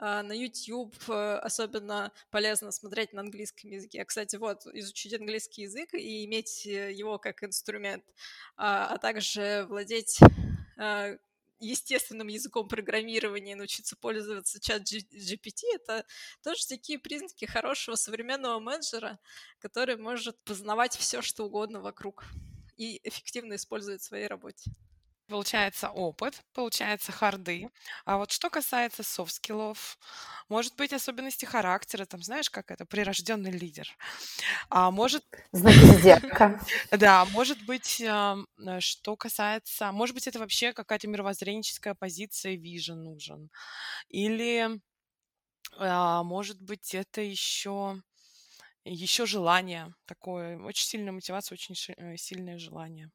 а, 0.00 0.22
на 0.22 0.32
YouTube 0.32 0.94
э, 1.08 1.38
особенно 1.38 2.12
полезно 2.30 2.70
смотреть 2.70 3.12
на 3.12 3.22
английском 3.22 3.70
языке. 3.70 4.04
Кстати, 4.04 4.36
вот, 4.36 4.64
изучить 4.72 5.12
английский 5.14 5.62
язык 5.62 5.92
и 5.92 6.24
иметь 6.24 6.64
э, 6.66 6.92
его 6.92 7.18
как 7.18 7.42
инструмент, 7.42 8.04
а, 8.56 8.94
а 8.94 8.98
также 8.98 9.66
владеть 9.68 10.20
естественным 11.60 12.28
языком 12.28 12.68
программирования 12.68 13.56
научиться 13.56 13.96
пользоваться 13.96 14.60
ChatGPT, 14.60 15.62
это 15.74 16.04
тоже 16.42 16.66
такие 16.66 16.98
признаки 16.98 17.44
хорошего 17.44 17.96
современного 17.96 18.60
менеджера, 18.60 19.18
который 19.58 19.96
может 19.96 20.42
познавать 20.44 20.96
все, 20.96 21.22
что 21.22 21.44
угодно 21.44 21.80
вокруг 21.80 22.24
и 22.76 23.00
эффективно 23.06 23.54
использовать 23.56 24.00
в 24.00 24.04
своей 24.04 24.26
работе. 24.26 24.70
Получается 25.28 25.90
опыт, 25.90 26.42
получается 26.54 27.12
харды. 27.12 27.68
А 28.06 28.16
вот 28.16 28.32
что 28.32 28.48
касается 28.48 29.02
софт-скиллов, 29.02 29.98
может 30.48 30.74
быть, 30.76 30.94
особенности 30.94 31.44
характера, 31.44 32.06
там, 32.06 32.22
знаешь, 32.22 32.48
как 32.48 32.70
это, 32.70 32.86
прирожденный 32.86 33.50
лидер. 33.50 33.94
А 34.70 34.90
может... 34.90 35.22
Знаки 35.52 35.76
зодиака. 35.78 36.60
Да, 36.92 37.26
может 37.26 37.62
быть, 37.66 38.00
э, 38.00 38.36
что 38.80 39.16
касается... 39.16 39.92
Может 39.92 40.14
быть, 40.14 40.26
это 40.26 40.38
вообще 40.38 40.72
какая-то 40.72 41.08
мировоззренческая 41.08 41.94
позиция, 41.94 42.56
вижен 42.56 43.02
нужен. 43.02 43.50
Или, 44.08 44.80
а, 45.76 46.22
может 46.22 46.62
быть, 46.62 46.94
это 46.94 47.20
еще 47.20 48.00
еще 48.84 49.26
желание 49.26 49.94
такое, 50.06 50.58
очень 50.58 50.86
сильная 50.86 51.12
мотивация, 51.12 51.56
очень 51.56 51.74
э, 51.98 52.16
сильное 52.16 52.58
желание. 52.58 53.10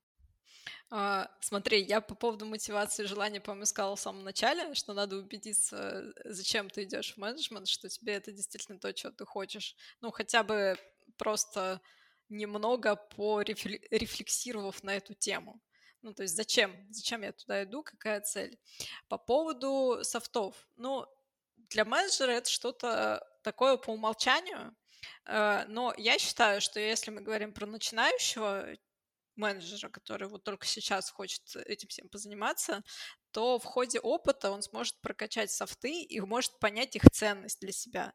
А, 0.90 1.30
смотри, 1.42 1.82
я 1.82 2.02
по 2.02 2.16
поводу 2.16 2.46
мотивации 2.46 3.04
и 3.04 3.08
желания, 3.08 3.42
по-моему, 3.42 3.66
сказала 3.66 3.96
в 3.96 4.00
самом 4.00 4.24
начале, 4.24 4.74
что 4.76 4.94
надо 4.94 5.18
убедиться, 5.18 6.14
зачем 6.26 6.70
ты 6.70 6.84
идешь 6.84 7.14
в 7.14 7.18
менеджмент, 7.18 7.68
что 7.68 7.90
тебе 7.90 8.14
это 8.14 8.32
действительно 8.32 8.80
то, 8.80 8.96
что 8.96 9.12
ты 9.12 9.26
хочешь. 9.26 9.76
Ну, 10.02 10.12
хотя 10.12 10.44
бы 10.44 10.78
просто 11.18 11.82
немного 12.30 12.96
порефлексировав 12.96 14.84
на 14.84 14.96
эту 14.96 15.14
тему. 15.14 15.62
Ну, 16.02 16.14
то 16.14 16.24
есть 16.24 16.36
зачем? 16.36 16.76
Зачем 16.90 17.24
я 17.24 17.32
туда 17.32 17.64
иду? 17.64 17.82
Какая 17.84 18.22
цель? 18.22 18.60
По 19.08 19.18
поводу 19.18 20.00
софтов. 20.04 20.68
Ну, 20.76 21.06
для 21.70 21.86
менеджера 21.86 22.32
это 22.32 22.50
что-то 22.50 23.26
такое 23.42 23.78
по 23.78 23.92
умолчанию, 23.92 24.76
э, 25.26 25.66
но 25.68 25.94
я 25.98 26.20
считаю, 26.20 26.62
что 26.62 26.80
если 26.80 27.12
мы 27.12 27.22
говорим 27.22 27.54
про 27.54 27.66
начинающего 27.66 28.68
менеджера, 29.36 29.90
который 29.90 30.28
вот 30.28 30.44
только 30.44 30.66
сейчас 30.66 31.10
хочет 31.10 31.56
этим 31.56 31.90
всем 31.90 32.10
позаниматься, 32.10 32.84
то 33.32 33.60
в 33.60 33.66
ходе 33.66 34.00
опыта 34.00 34.52
он 34.52 34.62
сможет 34.62 35.00
прокачать 35.02 35.52
софты 35.52 36.04
и 36.04 36.20
может 36.20 36.60
понять 36.60 36.96
их 36.96 37.04
ценность 37.12 37.60
для 37.60 37.72
себя. 37.72 38.14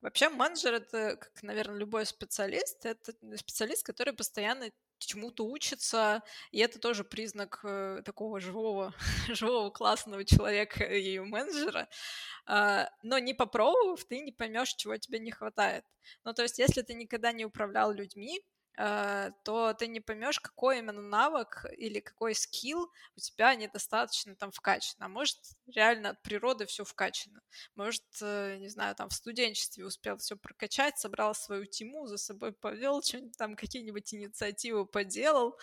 Вообще 0.00 0.28
менеджер— 0.28 0.74
это, 0.74 1.16
как, 1.16 1.42
наверное, 1.42 1.78
любой 1.78 2.04
специалист, 2.04 2.84
это 2.84 3.14
специалист, 3.38 3.82
который 3.82 4.12
постоянно 4.12 4.70
чему-то 4.98 5.46
учится, 5.46 6.22
и 6.50 6.60
это 6.60 6.78
тоже 6.78 7.04
признак 7.04 7.60
э, 7.64 8.02
такого 8.04 8.40
живого, 8.40 8.94
живого 9.28 9.70
классного 9.70 10.24
человека 10.24 10.84
и 10.84 11.18
менеджера. 11.18 11.88
Э, 12.46 12.86
но 13.02 13.18
не 13.18 13.34
попробовав, 13.34 14.04
ты 14.04 14.20
не 14.20 14.32
поймешь, 14.32 14.74
чего 14.74 14.96
тебе 14.96 15.18
не 15.18 15.30
хватает. 15.30 15.84
Ну, 16.24 16.34
то 16.34 16.42
есть, 16.42 16.58
если 16.58 16.82
ты 16.82 16.94
никогда 16.94 17.32
не 17.32 17.44
управлял 17.44 17.92
людьми, 17.92 18.42
то 18.76 19.74
ты 19.78 19.86
не 19.86 20.00
поймешь, 20.00 20.40
какой 20.40 20.78
именно 20.78 21.00
навык 21.00 21.66
или 21.76 22.00
какой 22.00 22.34
скилл 22.34 22.90
у 23.16 23.20
тебя 23.20 23.54
недостаточно 23.54 24.34
там 24.34 24.50
вкачан. 24.50 24.96
А 25.00 25.08
может, 25.08 25.38
реально 25.66 26.10
от 26.10 26.22
природы 26.22 26.66
все 26.66 26.84
вкачано. 26.84 27.40
Может, 27.76 28.04
э, 28.20 28.56
не 28.58 28.68
знаю, 28.68 28.94
там 28.96 29.08
в 29.08 29.14
студенчестве 29.14 29.86
успел 29.86 30.16
все 30.16 30.36
прокачать, 30.36 30.98
собрал 30.98 31.34
свою 31.34 31.66
тиму, 31.66 32.06
за 32.06 32.16
собой 32.16 32.52
повел, 32.52 33.00
там 33.38 33.54
какие-нибудь 33.54 34.12
инициативы 34.12 34.86
поделал, 34.86 35.58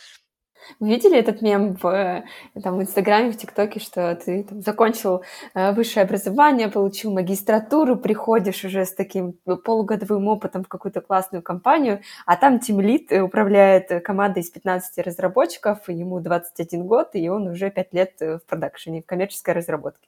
вы 0.80 0.90
видели 0.90 1.18
этот 1.18 1.42
мем 1.42 1.76
в, 1.76 2.24
там, 2.62 2.78
в 2.78 2.82
Инстаграме, 2.82 3.32
в 3.32 3.38
ТикТоке, 3.38 3.80
что 3.80 4.16
ты 4.16 4.44
там, 4.44 4.62
закончил 4.62 5.24
э, 5.54 5.72
высшее 5.74 6.04
образование, 6.04 6.70
получил 6.70 7.12
магистратуру, 7.12 7.98
приходишь 7.98 8.64
уже 8.64 8.86
с 8.86 8.94
таким 8.94 9.34
полугодовым 9.34 10.28
опытом 10.28 10.64
в 10.64 10.68
какую-то 10.68 11.02
классную 11.02 11.42
компанию, 11.42 12.02
а 12.26 12.36
там 12.36 12.60
тимлит 12.60 13.12
управляет 13.12 14.04
командой 14.04 14.40
из 14.40 14.50
15 14.50 15.06
разработчиков, 15.06 15.90
ему 15.90 16.20
21 16.20 16.86
год, 16.86 17.10
и 17.14 17.28
он 17.30 17.48
уже 17.48 17.70
5 17.70 17.94
лет 17.94 18.16
в 18.20 18.42
продакшене, 18.48 19.02
в 19.02 19.06
коммерческой 19.06 19.54
разработке 19.54 20.08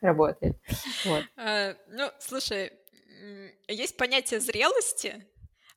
работает. 0.00 0.56
Вот. 1.04 1.24
А, 1.36 1.74
ну, 1.88 2.10
слушай, 2.18 2.72
есть 3.68 3.96
понятие 3.96 4.40
зрелости, 4.40 5.24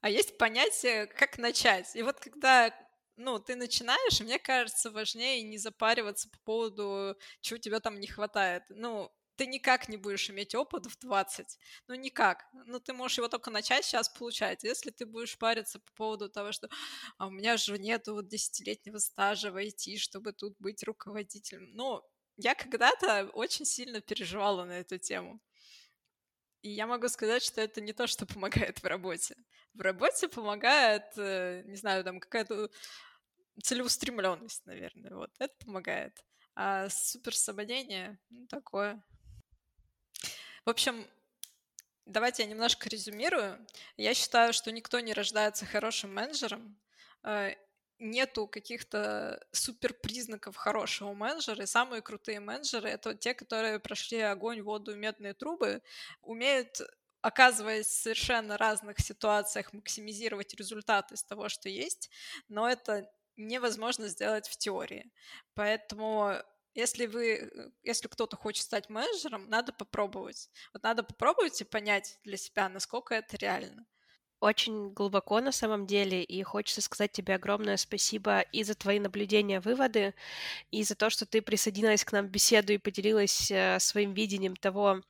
а 0.02 0.10
есть 0.10 0.38
понятие, 0.38 1.08
как 1.08 1.38
начать. 1.38 1.96
И 1.96 2.04
вот 2.04 2.20
когда 2.20 2.74
ну, 3.18 3.40
ты 3.40 3.56
начинаешь, 3.56 4.20
мне 4.22 4.40
кажется, 4.40 4.92
важнее 4.92 5.44
не 5.44 5.58
запариваться 5.58 6.30
по 6.30 6.40
поводу, 6.46 7.18
чего 7.42 7.58
тебе 7.58 7.80
там 7.80 8.00
не 8.00 8.08
хватает. 8.08 8.64
Ну, 8.70 9.12
ты 9.36 9.48
никак 9.48 9.90
не 9.90 9.98
будешь 9.98 10.30
иметь 10.30 10.56
опыт 10.56 10.86
в 10.86 11.00
20. 11.00 11.58
Ну, 11.88 11.96
никак. 11.96 12.46
Ну, 12.66 12.80
ты 12.80 12.94
можешь 12.94 13.18
его 13.18 13.28
только 13.28 13.52
начать 13.52 13.86
сейчас 13.86 14.10
получать. 14.10 14.64
Если 14.64 14.92
ты 14.92 15.06
будешь 15.06 15.38
париться 15.38 15.80
по 15.80 15.92
поводу 15.94 16.30
того, 16.30 16.52
что 16.52 16.70
а 17.18 17.28
у 17.28 17.32
меня 17.32 17.58
же 17.58 17.78
нету 17.80 18.14
вот 18.14 18.28
десятилетнего 18.28 19.00
стажа 19.00 19.52
в 19.52 19.58
IT, 19.58 19.98
чтобы 19.98 20.34
тут 20.34 20.56
быть 20.60 20.84
руководителем. 20.84 21.70
Ну, 21.74 22.04
я 22.38 22.56
когда-то 22.56 23.30
очень 23.34 23.66
сильно 23.66 24.02
переживала 24.02 24.66
на 24.66 24.80
эту 24.80 24.98
тему. 24.98 25.40
И 26.64 26.70
я 26.70 26.88
могу 26.88 27.10
сказать, 27.10 27.44
что 27.44 27.60
это 27.62 27.82
не 27.82 27.92
то, 27.92 28.08
что 28.08 28.26
помогает 28.34 28.82
в 28.82 28.86
работе. 28.86 29.36
В 29.74 29.82
работе 29.82 30.28
помогает, 30.30 31.04
э, 31.18 31.64
не 31.66 31.76
знаю, 31.76 32.04
там 32.04 32.20
какая-то 32.20 32.70
целеустремленность, 33.62 34.66
наверное. 34.66 35.14
Вот 35.14 35.32
это 35.40 35.54
помогает. 35.66 36.26
А 36.56 36.90
суперсободение, 36.90 38.18
ну, 38.30 38.48
такое. 38.48 39.04
В 40.66 40.70
общем, 40.70 41.06
давайте 42.06 42.44
я 42.44 42.50
немножко 42.50 42.88
резюмирую. 42.88 43.66
Я 43.98 44.14
считаю, 44.14 44.54
что 44.54 44.72
никто 44.72 45.02
не 45.02 45.14
рождается 45.14 45.66
хорошим 45.66 46.14
менеджером. 46.14 46.80
Э, 48.04 48.06
нету 48.06 48.48
каких-то 48.48 49.40
супер 49.52 49.94
признаков 49.94 50.56
хорошего 50.56 51.14
менеджера, 51.14 51.64
и 51.64 51.68
самые 51.68 52.02
крутые 52.02 52.40
менеджеры— 52.40 52.90
это 52.90 53.16
те, 53.16 53.34
которые 53.34 53.80
прошли 53.80 54.20
огонь, 54.20 54.62
воду, 54.62 54.96
медные 54.96 55.34
трубы, 55.34 55.82
умеют 56.22 56.82
оказываясь 57.22 57.88
в 57.88 58.02
совершенно 58.02 58.58
разных 58.58 59.00
ситуациях, 59.00 59.72
максимизировать 59.74 60.54
результаты 60.56 61.16
из 61.16 61.24
того, 61.24 61.48
что 61.48 61.70
есть, 61.70 62.10
но 62.50 62.70
это 62.70 63.10
невозможно 63.38 64.10
сделать 64.10 64.48
в 64.50 64.58
теории. 64.58 65.10
Поэтому 65.56 66.34
если 66.76 67.06
вы, 67.06 67.72
если 67.84 68.10
кто-то 68.10 68.36
хочет 68.36 68.64
стать 68.64 68.90
менеджером, 68.90 69.50
надо 69.50 69.72
попробовать. 69.72 70.50
Вот 70.74 70.84
надо 70.84 71.04
попробовать 71.04 71.62
и 71.62 71.64
понять 71.64 72.20
для 72.26 72.36
себя, 72.36 72.68
насколько 72.68 73.16
это 73.16 73.38
реально 73.38 73.86
очень 74.44 74.90
глубоко 74.94 75.40
на 75.42 75.52
самом 75.52 75.88
деле, 75.88 76.24
и 76.24 76.44
хочется 76.44 76.82
сказать 76.82 77.12
тебе 77.14 77.36
огромное 77.36 77.78
спасибо 77.78 78.42
и 78.42 78.64
за 78.64 78.76
твои 78.76 79.00
наблюдения, 79.00 79.62
выводы, 79.62 80.14
и 80.72 80.84
за 80.84 80.96
то, 80.96 81.10
что 81.10 81.26
ты 81.26 81.42
присоединилась 81.42 82.04
к 82.04 82.12
нам 82.12 82.28
в 82.28 82.30
беседу 82.30 82.74
и 82.74 82.78
поделилась 82.78 83.50
э, 83.52 83.80
своим 83.80 84.14
видением 84.14 84.56
того, 84.58 85.02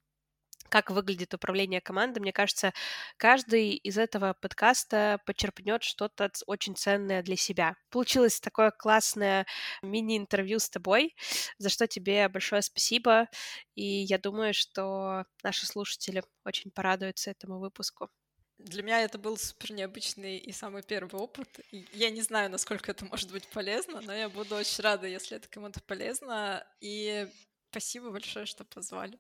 как 0.70 0.92
выглядит 0.92 1.34
управление 1.34 1.82
командой. 1.82 2.20
Мне 2.20 2.34
кажется, 2.34 2.74
каждый 3.18 3.72
из 3.76 3.98
этого 3.98 4.34
подкаста 4.34 5.20
почерпнет 5.26 5.84
что-то 5.84 6.32
очень 6.48 6.76
ценное 6.76 7.24
для 7.24 7.36
себя. 7.36 7.76
Получилось 7.90 8.40
такое 8.40 8.72
классное 8.72 9.46
мини-интервью 9.82 10.60
с 10.60 10.70
тобой, 10.70 11.16
за 11.58 11.70
что 11.70 11.88
тебе 11.88 12.30
большое 12.30 12.62
спасибо. 12.62 13.28
И 13.76 13.84
я 13.84 14.18
думаю, 14.20 14.54
что 14.54 15.26
наши 15.44 15.66
слушатели 15.66 16.24
очень 16.46 16.72
порадуются 16.72 17.32
этому 17.32 17.60
выпуску. 17.60 18.10
Для 18.58 18.84
меня 18.84 19.02
это 19.02 19.18
был 19.18 19.38
супер 19.38 19.74
необычный 19.74 20.38
и 20.38 20.52
самый 20.52 20.84
первый 20.84 21.20
опыт. 21.20 21.48
Я 21.72 22.10
не 22.10 22.22
знаю, 22.22 22.50
насколько 22.50 22.92
это 22.92 23.06
может 23.06 23.32
быть 23.32 23.48
полезно, 23.48 24.02
но 24.02 24.14
я 24.14 24.30
буду 24.30 24.56
очень 24.56 24.84
рада, 24.84 25.08
если 25.08 25.38
это 25.38 25.48
кому-то 25.50 25.82
полезно. 25.82 26.66
И 26.80 27.28
спасибо 27.70 28.12
большое, 28.12 28.46
что 28.46 28.64
позвали. 28.64 29.20